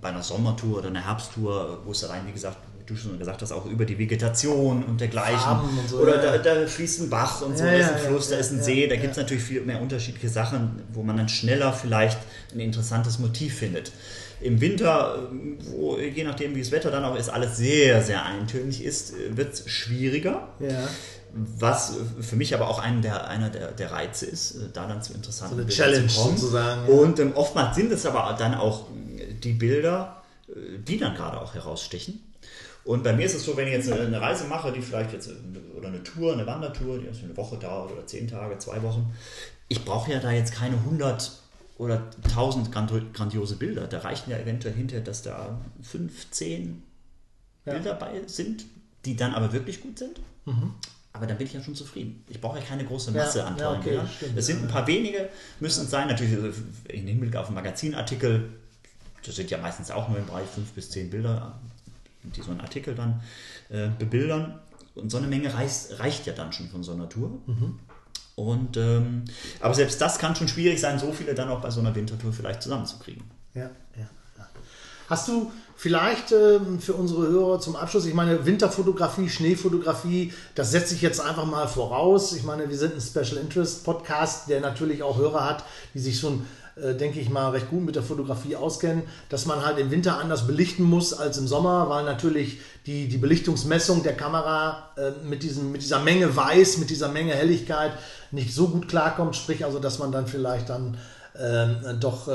bei 0.00 0.10
einer 0.10 0.22
Sommertour 0.22 0.78
oder 0.78 0.88
einer 0.88 1.04
Herbsttour, 1.04 1.80
wo 1.84 1.90
es 1.90 2.08
rein, 2.08 2.22
wie 2.26 2.32
gesagt, 2.32 2.58
du 2.88 2.96
schon 2.96 3.18
gesagt 3.18 3.42
hast, 3.42 3.52
auch 3.52 3.66
über 3.66 3.84
die 3.84 3.98
Vegetation 3.98 4.82
und 4.84 5.00
dergleichen. 5.00 5.60
Und 5.78 5.88
so, 5.88 5.98
Oder 5.98 6.24
ja. 6.24 6.38
da, 6.38 6.60
da, 6.60 6.66
fließt 6.66 7.02
ein 7.02 7.10
Bach 7.10 7.42
und 7.42 7.56
so, 7.56 7.64
ja, 7.64 7.72
da 7.72 7.78
ist 7.78 7.90
ein 7.90 7.98
Fluss, 7.98 8.28
da 8.30 8.36
ist 8.36 8.52
ein 8.52 8.62
See, 8.62 8.86
da 8.86 8.96
gibt 8.96 9.12
es 9.12 9.16
natürlich 9.16 9.42
viel 9.42 9.60
mehr 9.62 9.80
unterschiedliche 9.80 10.28
Sachen, 10.28 10.82
wo 10.92 11.02
man 11.02 11.16
dann 11.16 11.28
schneller 11.28 11.72
vielleicht 11.72 12.18
ein 12.54 12.60
interessantes 12.60 13.18
Motiv 13.18 13.54
findet. 13.54 13.92
Im 14.40 14.60
Winter, 14.60 15.28
wo, 15.70 15.98
je 15.98 16.24
nachdem 16.24 16.54
wie 16.54 16.60
das 16.60 16.70
Wetter 16.70 16.90
dann 16.90 17.04
auch 17.04 17.16
ist, 17.16 17.28
alles 17.28 17.56
sehr, 17.56 18.02
sehr 18.02 18.24
eintönig 18.24 18.84
ist, 18.84 19.14
wird 19.30 19.54
es 19.54 19.68
schwieriger. 19.68 20.48
Was 21.34 21.94
für 22.20 22.36
mich 22.36 22.54
aber 22.54 22.68
auch 22.68 22.78
ein 22.78 23.02
der, 23.02 23.28
einer 23.28 23.50
der, 23.50 23.72
der 23.72 23.92
Reize 23.92 24.26
ist, 24.26 24.56
da 24.72 24.86
dann 24.86 25.02
zu 25.02 25.12
interessanten 25.12 25.56
so 25.56 25.62
eine 25.62 25.70
Challenge 25.70 26.06
zu 26.06 26.20
kommen. 26.20 26.36
sozusagen. 26.38 26.88
Und 26.88 27.20
ähm, 27.20 27.32
oftmals 27.34 27.76
sind 27.76 27.92
es 27.92 28.06
aber 28.06 28.34
dann 28.38 28.54
auch 28.54 28.86
die 29.42 29.52
Bilder, 29.52 30.22
die 30.86 30.98
dann 30.98 31.14
gerade 31.14 31.40
auch 31.40 31.54
herausstechen. 31.54 32.20
Und 32.88 33.04
bei 33.04 33.12
mir 33.12 33.26
ist 33.26 33.34
es 33.34 33.44
so, 33.44 33.54
wenn 33.54 33.66
ich 33.66 33.74
jetzt 33.74 33.92
eine 33.92 34.18
Reise 34.18 34.44
mache, 34.46 34.72
die 34.72 34.80
vielleicht 34.80 35.12
jetzt, 35.12 35.28
oder 35.76 35.88
eine 35.88 36.02
Tour, 36.02 36.32
eine 36.32 36.46
Wandertour, 36.46 36.98
die 36.98 37.06
eine 37.06 37.36
Woche 37.36 37.58
dauert 37.58 37.92
oder 37.92 38.06
zehn 38.06 38.26
Tage, 38.26 38.56
zwei 38.56 38.82
Wochen, 38.82 39.12
ich 39.68 39.84
brauche 39.84 40.10
ja 40.10 40.20
da 40.20 40.30
jetzt 40.30 40.54
keine 40.54 40.76
100 40.76 41.32
oder 41.76 42.08
1000 42.24 42.72
grandiose 42.72 43.56
Bilder. 43.56 43.88
Da 43.88 43.98
reichen 43.98 44.30
ja 44.30 44.38
eventuell 44.38 44.72
hinterher, 44.72 45.04
dass 45.04 45.20
da 45.20 45.60
5, 45.82 46.30
10 46.30 46.82
ja. 47.66 47.74
Bilder 47.74 47.92
bei 47.92 48.22
sind, 48.26 48.64
die 49.04 49.16
dann 49.16 49.34
aber 49.34 49.52
wirklich 49.52 49.82
gut 49.82 49.98
sind. 49.98 50.18
Mhm. 50.46 50.72
Aber 51.12 51.26
dann 51.26 51.36
bin 51.36 51.46
ich 51.46 51.52
ja 51.52 51.62
schon 51.62 51.74
zufrieden. 51.74 52.24
Ich 52.30 52.40
brauche 52.40 52.58
ja 52.58 52.64
keine 52.64 52.86
große 52.86 53.10
Masse 53.10 53.40
ja, 53.40 53.44
an 53.44 53.58
tollen 53.58 53.82
ja, 53.84 54.00
okay. 54.00 54.30
Es 54.34 54.46
sind 54.46 54.62
ein 54.62 54.68
paar 54.68 54.86
wenige, 54.86 55.28
müssen 55.60 55.84
es 55.84 55.90
sein. 55.90 56.08
Natürlich 56.08 56.38
im 56.88 57.06
Hinblick 57.06 57.36
auf 57.36 57.48
einen 57.48 57.54
Magazinartikel, 57.56 58.48
das 59.26 59.36
sind 59.36 59.50
ja 59.50 59.58
meistens 59.58 59.90
auch 59.90 60.08
nur 60.08 60.16
im 60.16 60.24
Bereich 60.24 60.48
5 60.48 60.72
bis 60.72 60.88
10 60.88 61.10
Bilder 61.10 61.60
die 62.22 62.42
so 62.42 62.50
einen 62.50 62.60
Artikel 62.60 62.94
dann 62.94 63.20
äh, 63.68 63.88
bebildern. 63.98 64.58
Und 64.94 65.10
so 65.10 65.18
eine 65.18 65.28
Menge 65.28 65.54
reicht, 65.54 65.98
reicht 66.00 66.26
ja 66.26 66.32
dann 66.32 66.52
schon 66.52 66.68
von 66.68 66.82
so 66.82 66.92
einer 66.92 67.08
Tour. 67.08 67.30
Mhm. 67.46 67.78
Und, 68.34 68.76
ähm, 68.76 69.24
aber 69.60 69.74
selbst 69.74 70.00
das 70.00 70.18
kann 70.18 70.36
schon 70.36 70.48
schwierig 70.48 70.80
sein, 70.80 70.98
so 70.98 71.12
viele 71.12 71.34
dann 71.34 71.48
auch 71.48 71.60
bei 71.60 71.70
so 71.70 71.80
einer 71.80 71.94
Wintertour 71.94 72.32
vielleicht 72.32 72.62
zusammenzukriegen. 72.62 73.24
Ja, 73.54 73.62
ja. 73.96 74.08
ja. 74.36 74.48
Hast 75.08 75.26
du 75.28 75.50
vielleicht 75.74 76.32
ähm, 76.32 76.80
für 76.80 76.94
unsere 76.94 77.26
Hörer 77.26 77.60
zum 77.60 77.74
Abschluss, 77.76 78.06
ich 78.06 78.14
meine, 78.14 78.46
Winterfotografie, 78.46 79.28
Schneefotografie, 79.28 80.32
das 80.54 80.70
setze 80.70 80.94
ich 80.94 81.02
jetzt 81.02 81.20
einfach 81.20 81.46
mal 81.46 81.66
voraus. 81.66 82.32
Ich 82.32 82.44
meine, 82.44 82.68
wir 82.68 82.76
sind 82.76 82.94
ein 82.94 83.00
Special 83.00 83.40
Interest 83.40 83.84
Podcast, 83.84 84.48
der 84.48 84.60
natürlich 84.60 85.02
auch 85.02 85.16
Hörer 85.18 85.44
hat, 85.44 85.64
die 85.94 86.00
sich 86.00 86.18
schon 86.18 86.46
äh, 86.82 86.94
denke 86.94 87.20
ich 87.20 87.28
mal, 87.28 87.50
recht 87.50 87.70
gut 87.70 87.84
mit 87.84 87.96
der 87.96 88.02
Fotografie 88.02 88.56
auskennen, 88.56 89.02
dass 89.28 89.46
man 89.46 89.64
halt 89.64 89.78
im 89.78 89.90
Winter 89.90 90.18
anders 90.18 90.46
belichten 90.46 90.84
muss 90.84 91.12
als 91.12 91.38
im 91.38 91.46
Sommer, 91.46 91.88
weil 91.88 92.04
natürlich 92.04 92.60
die, 92.86 93.08
die 93.08 93.18
Belichtungsmessung 93.18 94.02
der 94.02 94.14
Kamera 94.14 94.90
äh, 94.96 95.10
mit, 95.24 95.42
diesem, 95.42 95.72
mit 95.72 95.82
dieser 95.82 96.00
Menge 96.00 96.34
Weiß, 96.34 96.78
mit 96.78 96.90
dieser 96.90 97.08
Menge 97.08 97.34
Helligkeit 97.34 97.92
nicht 98.30 98.54
so 98.54 98.68
gut 98.68 98.88
klarkommt. 98.88 99.36
Sprich 99.36 99.64
also, 99.64 99.78
dass 99.78 99.98
man 99.98 100.12
dann 100.12 100.26
vielleicht 100.26 100.68
dann 100.68 100.96
äh, 101.34 101.94
doch 102.00 102.28
äh, 102.28 102.32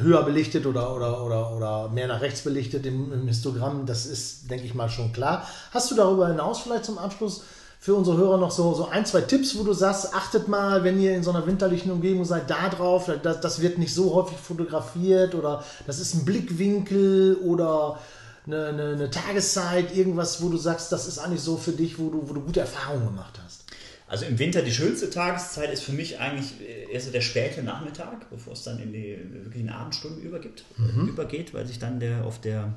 höher 0.00 0.22
belichtet 0.24 0.66
oder, 0.66 0.94
oder, 0.94 1.24
oder, 1.24 1.56
oder 1.56 1.88
mehr 1.88 2.08
nach 2.08 2.20
rechts 2.20 2.42
belichtet 2.42 2.86
im, 2.86 3.12
im 3.12 3.28
Histogramm. 3.28 3.86
Das 3.86 4.06
ist, 4.06 4.50
denke 4.50 4.64
ich 4.64 4.74
mal, 4.74 4.88
schon 4.88 5.12
klar. 5.12 5.46
Hast 5.70 5.90
du 5.90 5.94
darüber 5.94 6.28
hinaus 6.28 6.60
vielleicht 6.60 6.84
zum 6.84 6.98
Abschluss 6.98 7.44
für 7.82 7.96
unsere 7.96 8.16
Hörer 8.16 8.38
noch 8.38 8.52
so, 8.52 8.72
so 8.74 8.86
ein, 8.86 9.04
zwei 9.04 9.22
Tipps, 9.22 9.58
wo 9.58 9.64
du 9.64 9.72
sagst, 9.72 10.14
achtet 10.14 10.46
mal, 10.46 10.84
wenn 10.84 11.00
ihr 11.00 11.16
in 11.16 11.24
so 11.24 11.30
einer 11.30 11.44
winterlichen 11.48 11.90
Umgebung 11.90 12.24
seid, 12.24 12.48
da 12.48 12.68
drauf, 12.68 13.10
das, 13.20 13.40
das 13.40 13.60
wird 13.60 13.78
nicht 13.78 13.92
so 13.92 14.14
häufig 14.14 14.38
fotografiert 14.38 15.34
oder 15.34 15.64
das 15.84 15.98
ist 15.98 16.14
ein 16.14 16.24
Blickwinkel 16.24 17.38
oder 17.42 17.98
eine, 18.46 18.66
eine, 18.66 18.92
eine, 18.92 19.10
Tageszeit, 19.10 19.96
irgendwas, 19.96 20.40
wo 20.40 20.48
du 20.48 20.58
sagst, 20.58 20.92
das 20.92 21.08
ist 21.08 21.18
eigentlich 21.18 21.40
so 21.40 21.56
für 21.56 21.72
dich, 21.72 21.98
wo 21.98 22.08
du, 22.08 22.28
wo 22.28 22.34
du 22.34 22.42
gute 22.42 22.60
Erfahrungen 22.60 23.06
gemacht 23.06 23.40
hast? 23.44 23.64
Also 24.06 24.26
im 24.26 24.38
Winter 24.38 24.62
die 24.62 24.70
schönste 24.70 25.10
Tageszeit 25.10 25.72
ist 25.72 25.82
für 25.82 25.92
mich 25.92 26.20
eigentlich 26.20 26.52
erst 26.88 27.06
so 27.06 27.12
der 27.12 27.20
späte 27.20 27.64
Nachmittag, 27.64 28.30
bevor 28.30 28.52
es 28.52 28.62
dann 28.62 28.78
in 28.78 28.92
die 28.92 29.18
wirklichen 29.32 29.70
Abendstunden 29.70 30.22
übergibt, 30.22 30.64
mhm. 30.76 31.08
übergeht, 31.08 31.52
weil 31.52 31.66
sich 31.66 31.80
dann 31.80 31.98
der 31.98 32.24
auf 32.24 32.40
der 32.40 32.74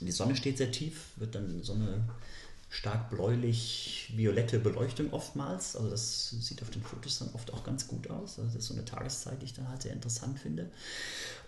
die 0.00 0.10
Sonne 0.10 0.34
steht 0.34 0.58
sehr 0.58 0.72
tief, 0.72 1.10
wird 1.16 1.34
dann 1.34 1.48
die 1.48 1.64
Sonne 1.64 2.02
stark 2.72 3.10
bläulich-violette 3.10 4.58
Beleuchtung 4.58 5.12
oftmals. 5.12 5.76
Also 5.76 5.90
das 5.90 6.30
sieht 6.30 6.62
auf 6.62 6.70
den 6.70 6.82
Fotos 6.82 7.18
dann 7.18 7.28
oft 7.34 7.52
auch 7.52 7.64
ganz 7.64 7.86
gut 7.86 8.08
aus. 8.08 8.38
Also 8.38 8.44
das 8.44 8.54
ist 8.54 8.68
so 8.68 8.72
eine 8.72 8.86
Tageszeit, 8.86 9.42
die 9.42 9.44
ich 9.44 9.52
dann 9.52 9.68
halt 9.68 9.82
sehr 9.82 9.92
interessant 9.92 10.38
finde. 10.38 10.70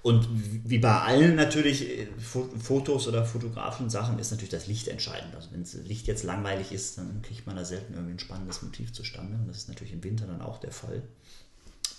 Und 0.02 0.28
wie 0.30 0.78
bei 0.78 1.00
allen 1.00 1.34
natürlich 1.34 1.88
äh, 1.88 2.06
Fotos 2.18 3.08
oder 3.08 3.24
Fotografen-Sachen 3.24 4.18
ist 4.18 4.32
natürlich 4.32 4.50
das 4.50 4.66
Licht 4.66 4.87
entscheidend. 4.88 5.34
Also 5.34 5.48
wenn 5.52 5.62
das 5.62 5.72
Licht 5.72 6.06
jetzt 6.08 6.24
langweilig 6.24 6.72
ist, 6.72 6.98
dann 6.98 7.22
kriegt 7.22 7.46
man 7.46 7.56
da 7.56 7.64
selten 7.64 7.94
irgendwie 7.94 8.12
ein 8.12 8.18
spannendes 8.18 8.60
Motiv 8.60 8.92
zustande. 8.92 9.38
Und 9.38 9.48
das 9.48 9.56
ist 9.56 9.68
natürlich 9.70 9.94
im 9.94 10.04
Winter 10.04 10.26
dann 10.26 10.42
auch 10.42 10.60
der 10.60 10.72
Fall. 10.72 11.02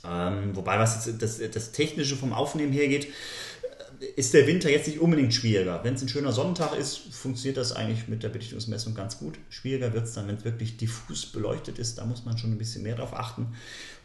Ähm, 0.08 0.56
wobei, 0.56 0.78
was 0.78 1.08
jetzt 1.08 1.20
das, 1.20 1.40
das 1.52 1.72
Technische 1.72 2.16
vom 2.16 2.32
Aufnehmen 2.32 2.72
hergeht, 2.72 3.08
ist 4.16 4.34
der 4.34 4.48
Winter 4.48 4.70
jetzt 4.70 4.88
nicht 4.88 5.00
unbedingt 5.00 5.34
schwieriger. 5.34 5.84
Wenn 5.84 5.96
es 5.96 6.02
ein 6.02 6.10
schöner 6.10 6.32
Sonnentag 6.32 6.76
ist, 6.76 6.98
funktioniert 7.14 7.58
das 7.58 7.72
eigentlich 7.72 8.08
mit 8.08 8.24
der 8.24 8.30
Belichtungsmessung 8.30 8.94
ganz 8.96 9.18
gut. 9.18 9.36
Schwieriger 9.50 9.94
wird 9.94 10.06
es 10.06 10.14
dann, 10.14 10.28
wenn 10.28 10.36
es 10.38 10.46
wirklich 10.46 10.78
diffus 10.78 11.26
beleuchtet 11.26 11.80
ist. 11.80 11.98
Da 11.98 12.06
muss 12.06 12.26
man 12.26 12.38
schon 12.38 12.52
ein 12.52 12.58
bisschen 12.58 12.84
mehr 12.84 12.96
drauf 12.96 13.14
achten. 13.14 13.56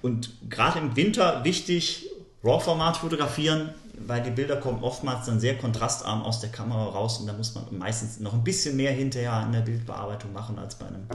Und 0.02 0.32
gerade 0.48 0.78
im 0.78 0.96
Winter 0.96 1.44
wichtig, 1.44 2.08
RAW-Format 2.42 2.96
fotografieren, 2.96 3.70
weil 4.06 4.22
die 4.22 4.30
Bilder 4.30 4.56
kommen 4.56 4.82
oftmals 4.82 5.26
dann 5.26 5.40
sehr 5.40 5.58
kontrastarm 5.58 6.22
aus 6.22 6.40
der 6.40 6.50
Kamera 6.50 6.84
raus 6.84 7.18
und 7.18 7.26
da 7.26 7.34
muss 7.34 7.54
man 7.54 7.64
meistens 7.76 8.18
noch 8.18 8.32
ein 8.32 8.44
bisschen 8.44 8.76
mehr 8.76 8.92
hinterher 8.92 9.32
an 9.34 9.52
der 9.52 9.60
Bildbearbeitung 9.60 10.32
machen 10.32 10.58
als 10.58 10.76
bei 10.76 10.86
einem 10.86 11.06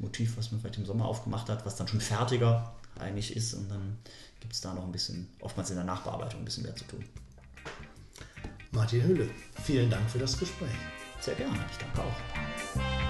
Motiv, 0.00 0.36
was 0.36 0.50
man 0.50 0.60
vielleicht 0.60 0.78
im 0.78 0.86
Sommer 0.86 1.06
aufgemacht 1.06 1.48
hat, 1.48 1.64
was 1.64 1.76
dann 1.76 1.86
schon 1.86 2.00
fertiger 2.00 2.74
eigentlich 2.98 3.36
ist 3.36 3.54
und 3.54 3.70
dann 3.70 3.98
gibt 4.40 4.52
es 4.52 4.60
da 4.60 4.74
noch 4.74 4.84
ein 4.84 4.92
bisschen, 4.92 5.28
oftmals 5.40 5.70
in 5.70 5.76
der 5.76 5.84
Nachbearbeitung 5.84 6.40
ein 6.40 6.44
bisschen 6.44 6.64
mehr 6.64 6.74
zu 6.74 6.84
tun. 6.84 7.04
Martin 8.74 9.02
Hülle. 9.02 9.28
Vielen 9.62 9.88
Dank 9.88 10.10
für 10.10 10.18
das 10.18 10.38
Gespräch. 10.38 10.68
Sehr 11.20 11.34
gerne, 11.34 11.64
ich 11.70 11.78
danke 11.78 12.02
auch. 12.02 13.03